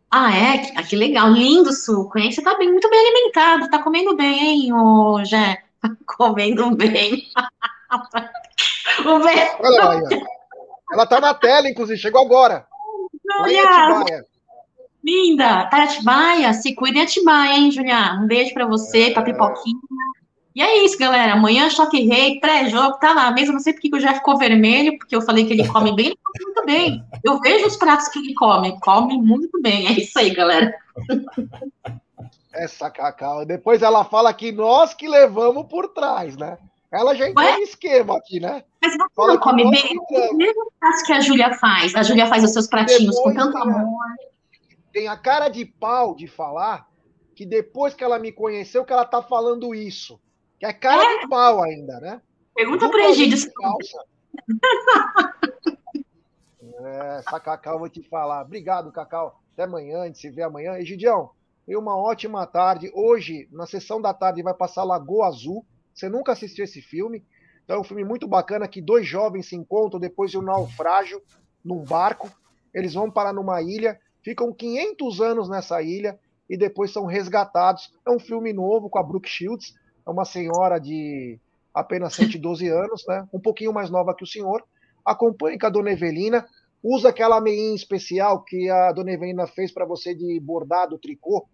Ah, 0.09 0.33
é? 0.33 0.71
Ah, 0.77 0.83
que 0.83 0.95
legal. 0.95 1.29
Lindo 1.31 1.73
suco, 1.73 2.17
hein? 2.17 2.31
Você 2.31 2.41
tá 2.41 2.57
bem, 2.57 2.71
muito 2.71 2.89
bem 2.89 2.99
alimentado. 2.99 3.69
Tá 3.69 3.83
comendo 3.83 4.15
bem, 4.15 4.39
hein, 4.39 4.73
ô, 4.73 5.21
Jé? 5.25 5.63
comendo 6.07 6.73
bem. 6.77 7.27
o. 9.05 9.11
Olha 9.19 9.83
lá, 9.83 10.01
ela 10.91 11.05
tá 11.05 11.19
na 11.19 11.33
tela, 11.33 11.69
inclusive, 11.69 11.97
chegou 11.97 12.21
agora. 12.21 12.65
Julia! 13.39 14.23
Linda! 15.03 15.65
Tá 15.65 15.83
Atibaia? 15.83 16.53
Se 16.53 16.75
cuida 16.75 16.99
em 16.99 17.01
Atibaia, 17.03 17.57
hein, 17.57 17.71
Julia? 17.71 18.19
Um 18.21 18.27
beijo 18.27 18.53
pra 18.53 18.67
você, 18.67 19.09
é... 19.09 19.11
pra 19.11 19.23
Pipoquinha. 19.23 19.79
E 20.53 20.61
é 20.61 20.83
isso, 20.83 20.97
galera. 20.97 21.33
Amanhã, 21.33 21.69
Choque 21.69 22.01
Rei, 22.01 22.39
pré-jogo, 22.39 22.99
tá 22.99 23.13
lá 23.13 23.31
mesmo. 23.31 23.53
Não 23.53 23.59
sei 23.59 23.73
porque 23.73 23.89
que 23.89 23.95
o 23.95 23.99
já 23.99 24.13
ficou 24.13 24.37
vermelho, 24.37 24.97
porque 24.97 25.15
eu 25.15 25.21
falei 25.21 25.45
que 25.45 25.53
ele 25.53 25.67
come 25.67 25.95
bem, 25.95 26.07
ele 26.07 26.17
come 26.21 26.45
muito 26.45 26.65
bem. 26.65 27.03
Eu 27.23 27.39
vejo 27.39 27.67
os 27.67 27.77
pratos 27.77 28.09
que 28.09 28.19
ele 28.19 28.33
come, 28.33 28.77
come 28.81 29.17
muito 29.17 29.61
bem. 29.61 29.87
É 29.87 29.91
isso 29.93 30.19
aí, 30.19 30.29
galera. 30.31 30.73
Essa 32.53 32.89
Cacau. 32.89 33.45
Depois 33.45 33.81
ela 33.81 34.03
fala 34.03 34.33
que 34.33 34.51
nós 34.51 34.93
que 34.93 35.07
levamos 35.07 35.67
por 35.67 35.87
trás, 35.87 36.35
né? 36.35 36.57
Ela 36.91 37.15
já 37.15 37.29
entrou 37.29 37.53
no 37.53 37.61
esquema 37.61 38.17
aqui, 38.17 38.39
né? 38.39 38.65
Mas 38.81 38.93
você 38.93 39.05
Fala 39.15 39.33
não 39.33 39.39
come 39.39 39.71
bem? 39.71 39.97
O 39.97 40.35
mesmo 40.35 40.71
prato 40.77 41.03
que 41.05 41.13
a 41.13 41.19
Júlia 41.21 41.53
faz. 41.53 41.95
A 41.95 42.03
Júlia 42.03 42.27
faz 42.27 42.43
os 42.43 42.51
seus 42.51 42.67
pratinhos 42.67 43.15
depois 43.15 43.35
com 43.35 43.41
tanto 43.41 43.57
amor. 43.57 44.03
Tem 44.91 45.07
a 45.07 45.15
cara 45.15 45.47
de 45.47 45.65
pau 45.65 46.13
de 46.13 46.27
falar 46.27 46.89
que 47.33 47.45
depois 47.45 47.93
que 47.93 48.03
ela 48.03 48.19
me 48.19 48.31
conheceu, 48.31 48.83
que 48.83 48.91
ela 48.91 49.05
tá 49.05 49.21
falando 49.21 49.73
isso. 49.73 50.19
Que 50.59 50.65
é 50.65 50.73
cara 50.73 51.01
é? 51.01 51.19
de 51.19 51.29
pau 51.29 51.63
ainda, 51.63 51.99
né? 52.01 52.21
Pergunta 52.53 52.89
pro 52.89 52.99
Egídio. 52.99 53.37
é, 56.83 57.17
essa 57.19 57.39
Cacau, 57.39 57.79
vou 57.79 57.89
te 57.89 58.03
falar. 58.03 58.41
Obrigado, 58.41 58.91
Cacau. 58.91 59.41
Até 59.53 59.63
amanhã, 59.63 60.01
a 60.01 60.05
gente 60.07 60.19
se 60.19 60.29
vê 60.29 60.43
amanhã. 60.43 60.73
Egidião, 60.73 61.31
tenha 61.65 61.79
uma 61.79 61.95
ótima 61.95 62.45
tarde. 62.45 62.91
Hoje, 62.93 63.47
na 63.49 63.65
sessão 63.65 64.01
da 64.01 64.13
tarde, 64.13 64.43
vai 64.43 64.53
passar 64.53 64.83
Lagoa 64.83 65.27
Azul. 65.27 65.65
Você 65.93 66.09
nunca 66.09 66.31
assistiu 66.31 66.63
esse 66.63 66.81
filme. 66.81 67.23
Então 67.63 67.77
é 67.77 67.79
um 67.79 67.83
filme 67.83 68.03
muito 68.03 68.27
bacana 68.27 68.67
que 68.67 68.81
dois 68.81 69.05
jovens 69.05 69.47
se 69.47 69.55
encontram 69.55 69.99
depois 69.99 70.31
de 70.31 70.37
um 70.37 70.41
naufrágio 70.41 71.21
num 71.63 71.83
barco. 71.83 72.29
Eles 72.73 72.93
vão 72.93 73.11
parar 73.11 73.33
numa 73.33 73.61
ilha, 73.61 73.99
ficam 74.23 74.53
500 74.53 75.21
anos 75.21 75.49
nessa 75.49 75.81
ilha 75.81 76.19
e 76.49 76.57
depois 76.57 76.91
são 76.91 77.05
resgatados. 77.05 77.93
É 78.05 78.11
um 78.11 78.19
filme 78.19 78.51
novo 78.53 78.89
com 78.89 78.99
a 78.99 79.03
Brooke 79.03 79.29
Shields, 79.29 79.73
é 80.05 80.09
uma 80.09 80.25
senhora 80.25 80.79
de 80.79 81.39
apenas 81.73 82.13
112 82.15 82.67
anos, 82.67 83.05
né? 83.07 83.27
um 83.33 83.39
pouquinho 83.39 83.73
mais 83.73 83.89
nova 83.89 84.15
que 84.15 84.23
o 84.23 84.27
senhor. 84.27 84.63
Acompanhe 85.03 85.57
com 85.57 85.65
a 85.65 85.69
dona 85.69 85.91
Evelina, 85.91 86.45
usa 86.83 87.09
aquela 87.09 87.41
meinha 87.41 87.73
especial 87.73 88.43
que 88.43 88.69
a 88.69 88.91
dona 88.91 89.11
Evelina 89.11 89.47
fez 89.47 89.71
para 89.71 89.85
você 89.85 90.13
de 90.13 90.39
bordado, 90.39 90.99
tricô. 90.99 91.47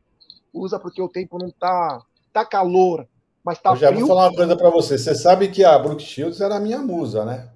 Usa 0.53 0.79
porque 0.79 1.01
o 1.01 1.09
tempo 1.09 1.37
não 1.37 1.51
tá, 1.51 2.01
tá 2.33 2.45
calor. 2.45 3.07
Mas 3.47 3.59
tá 3.59 3.69
Eu 3.69 3.75
já 3.77 3.87
frio. 3.87 3.99
vou 4.01 4.09
falar 4.09 4.27
uma 4.27 4.35
coisa 4.35 4.57
para 4.57 4.69
você. 4.69 4.97
Você 4.97 5.15
sabe 5.15 5.47
que 5.47 5.63
a 5.63 5.79
Brooke 5.79 6.03
Shields 6.03 6.41
era 6.41 6.57
a 6.57 6.59
minha 6.59 6.79
musa, 6.79 7.23
né? 7.23 7.49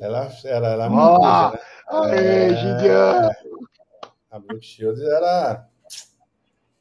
Ela 0.00 0.32
era, 0.44 0.66
era 0.66 0.84
a 0.86 0.90
minha 0.90 1.00
oh, 1.00 1.14
musa, 1.14 1.52
né? 1.52 1.58
Aê, 1.86 2.52
é, 2.88 3.30
A 4.32 4.38
Brooke 4.40 4.66
Shields 4.66 5.00
era. 5.00 5.68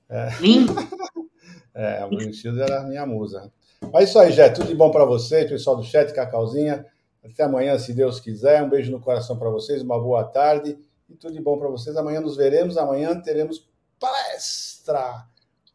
É, 0.09 0.29
é, 1.75 2.01
a 2.01 2.07
Brooke 2.07 2.33
Shields 2.33 2.59
era 2.59 2.81
a 2.81 2.83
minha 2.85 3.05
musa. 3.05 3.51
Mas 3.79 3.93
é 3.93 4.03
isso 4.05 4.17
aí, 4.17 4.31
Jé. 4.31 4.49
Tudo 4.49 4.69
de 4.69 4.73
bom 4.73 4.89
para 4.89 5.05
vocês, 5.05 5.47
pessoal 5.47 5.75
do 5.75 5.83
chat, 5.83 6.11
Cacauzinha. 6.11 6.83
Até 7.23 7.43
amanhã, 7.43 7.77
se 7.77 7.93
Deus 7.93 8.19
quiser. 8.19 8.63
Um 8.63 8.69
beijo 8.69 8.91
no 8.91 8.99
coração 8.99 9.37
para 9.37 9.51
vocês, 9.51 9.83
uma 9.83 10.01
boa 10.01 10.23
tarde 10.23 10.79
e 11.07 11.13
tudo 11.13 11.31
de 11.31 11.39
bom 11.39 11.59
para 11.59 11.69
vocês. 11.69 11.95
Amanhã 11.95 12.21
nos 12.21 12.35
veremos. 12.35 12.75
Amanhã 12.75 13.21
teremos 13.21 13.69
palestra 13.99 15.27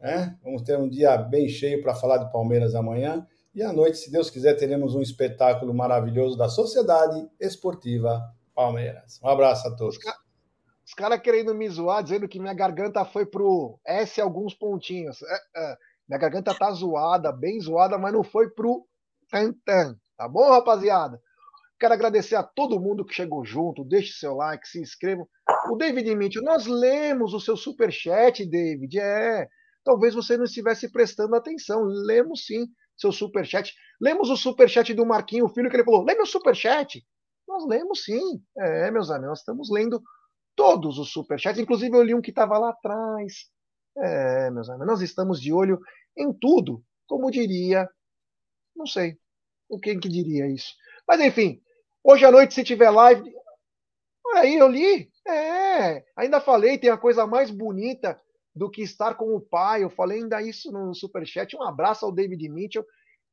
né? 0.02 0.36
Vamos 0.42 0.62
ter 0.62 0.76
um 0.76 0.88
dia 0.88 1.16
bem 1.16 1.48
cheio 1.48 1.80
para 1.80 1.94
falar 1.94 2.18
de 2.18 2.32
Palmeiras 2.32 2.74
amanhã. 2.74 3.24
E 3.54 3.62
à 3.62 3.72
noite, 3.72 3.98
se 3.98 4.10
Deus 4.10 4.28
quiser, 4.28 4.54
teremos 4.54 4.94
um 4.96 5.00
espetáculo 5.00 5.72
maravilhoso 5.72 6.36
da 6.36 6.48
Sociedade 6.48 7.30
Esportiva 7.40 8.20
Palmeiras. 8.54 9.20
Um 9.22 9.28
abraço 9.28 9.68
a 9.68 9.76
todos. 9.76 9.96
Os 10.84 10.94
caras 10.94 11.20
querendo 11.20 11.54
me 11.54 11.68
zoar, 11.68 12.02
dizendo 12.02 12.26
que 12.26 12.40
minha 12.40 12.52
garganta 12.52 13.04
foi 13.04 13.24
pro 13.24 13.78
S 13.86 14.20
alguns 14.20 14.54
pontinhos. 14.54 15.22
É, 15.22 15.34
é. 15.56 15.76
Minha 16.08 16.18
garganta 16.18 16.52
tá 16.52 16.70
zoada, 16.72 17.30
bem 17.30 17.60
zoada, 17.60 17.96
mas 17.96 18.12
não 18.12 18.24
foi 18.24 18.50
pro 18.50 18.84
tan-tan. 19.30 19.96
Tá 20.16 20.26
bom, 20.26 20.50
rapaziada? 20.50 21.20
Quero 21.78 21.94
agradecer 21.94 22.34
a 22.34 22.42
todo 22.42 22.80
mundo 22.80 23.04
que 23.04 23.14
chegou 23.14 23.44
junto. 23.44 23.84
Deixe 23.84 24.12
seu 24.12 24.34
like, 24.34 24.66
se 24.66 24.80
inscreva. 24.80 25.26
O 25.70 25.76
David 25.76 26.14
Mitchell, 26.16 26.42
nós 26.42 26.66
lemos 26.66 27.32
o 27.34 27.40
seu 27.40 27.56
superchat, 27.56 28.44
David. 28.44 28.98
É. 28.98 29.48
Talvez 29.84 30.14
você 30.14 30.36
não 30.36 30.44
estivesse 30.44 30.90
prestando 30.90 31.34
atenção. 31.34 31.82
Lemos 31.82 32.46
sim 32.46 32.66
seu 32.96 33.12
superchat. 33.12 33.74
Lemos 34.00 34.30
o 34.30 34.36
superchat 34.36 34.92
do 34.94 35.06
Marquinho 35.06 35.48
Filho, 35.48 35.68
que 35.68 35.76
ele 35.76 35.84
falou: 35.84 36.04
lê 36.04 36.14
meu 36.14 36.26
superchat. 36.26 37.04
Nós 37.46 37.66
lemos 37.66 38.04
sim. 38.04 38.42
É, 38.56 38.90
meus 38.90 39.10
amigos, 39.10 39.40
estamos 39.40 39.70
lendo 39.70 40.02
todos 40.54 40.98
os 40.98 41.10
superchats. 41.12 41.60
Inclusive, 41.60 41.96
eu 41.96 42.02
li 42.02 42.14
um 42.14 42.20
que 42.20 42.30
estava 42.30 42.58
lá 42.58 42.70
atrás. 42.70 43.50
É, 43.96 44.50
meus 44.50 44.68
amigos, 44.68 44.86
nós 44.86 45.02
estamos 45.02 45.40
de 45.40 45.52
olho 45.52 45.78
em 46.16 46.32
tudo, 46.32 46.82
como 47.06 47.30
diria, 47.30 47.88
não 48.74 48.86
sei, 48.86 49.18
o 49.68 49.78
quem 49.78 49.98
que 49.98 50.08
diria 50.08 50.46
isso. 50.46 50.74
Mas 51.06 51.20
enfim, 51.20 51.60
hoje 52.02 52.24
à 52.24 52.30
noite, 52.30 52.54
se 52.54 52.64
tiver 52.64 52.90
live, 52.90 53.34
aí 54.34 54.56
eu 54.56 54.68
li, 54.68 55.10
é, 55.26 56.04
ainda 56.16 56.40
falei, 56.40 56.78
tem 56.78 56.90
a 56.90 56.96
coisa 56.96 57.26
mais 57.26 57.50
bonita 57.50 58.18
do 58.54 58.70
que 58.70 58.82
estar 58.82 59.14
com 59.14 59.34
o 59.34 59.40
pai. 59.40 59.82
Eu 59.82 59.90
falei 59.90 60.22
ainda 60.22 60.42
isso 60.42 60.70
no 60.70 60.94
superchat. 60.94 61.56
Um 61.56 61.62
abraço 61.62 62.04
ao 62.04 62.12
David 62.12 62.48
Mitchell. 62.48 62.84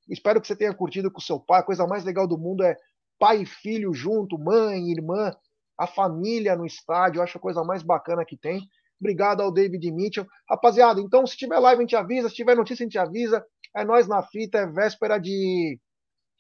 Espero 0.09 0.41
que 0.41 0.47
você 0.47 0.55
tenha 0.55 0.73
curtido 0.73 1.11
com 1.11 1.19
seu 1.19 1.39
pai. 1.39 1.59
A 1.59 1.65
coisa 1.65 1.85
mais 1.85 2.03
legal 2.03 2.27
do 2.27 2.37
mundo 2.37 2.63
é 2.63 2.75
pai 3.19 3.41
e 3.41 3.45
filho 3.45 3.93
junto, 3.93 4.39
mãe, 4.39 4.89
irmã, 4.89 5.31
a 5.77 5.85
família 5.85 6.55
no 6.55 6.65
estádio. 6.65 7.19
Eu 7.19 7.23
acho 7.23 7.37
a 7.37 7.41
coisa 7.41 7.63
mais 7.63 7.83
bacana 7.83 8.25
que 8.25 8.37
tem. 8.37 8.61
Obrigado 8.99 9.41
ao 9.41 9.51
David 9.51 9.91
Mitchell. 9.91 10.27
Rapaziada, 10.49 10.99
então 10.99 11.25
se 11.25 11.37
tiver 11.37 11.59
live 11.59 11.79
a 11.79 11.83
gente 11.83 11.95
avisa, 11.95 12.29
se 12.29 12.35
tiver 12.35 12.55
notícia 12.55 12.83
a 12.83 12.85
gente 12.87 12.97
avisa. 12.97 13.45
É 13.75 13.85
nós 13.85 14.07
na 14.07 14.23
fita, 14.23 14.57
é 14.57 14.67
véspera 14.67 15.17
de 15.17 15.79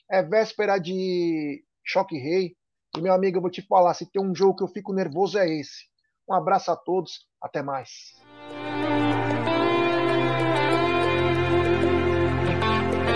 é 0.09 0.23
véspera 0.23 0.77
de 0.77 1.63
Choque 1.85 2.17
Rei. 2.17 2.55
E 2.97 3.01
meu 3.01 3.13
amigo, 3.13 3.37
eu 3.37 3.41
vou 3.41 3.51
te 3.51 3.61
falar, 3.61 3.93
se 3.93 4.09
tem 4.09 4.21
um 4.21 4.33
jogo 4.33 4.55
que 4.55 4.63
eu 4.63 4.67
fico 4.67 4.93
nervoso 4.93 5.37
é 5.37 5.47
esse. 5.47 5.87
Um 6.27 6.33
abraço 6.33 6.71
a 6.71 6.75
todos, 6.75 7.27
até 7.41 7.61
mais. 7.61 8.19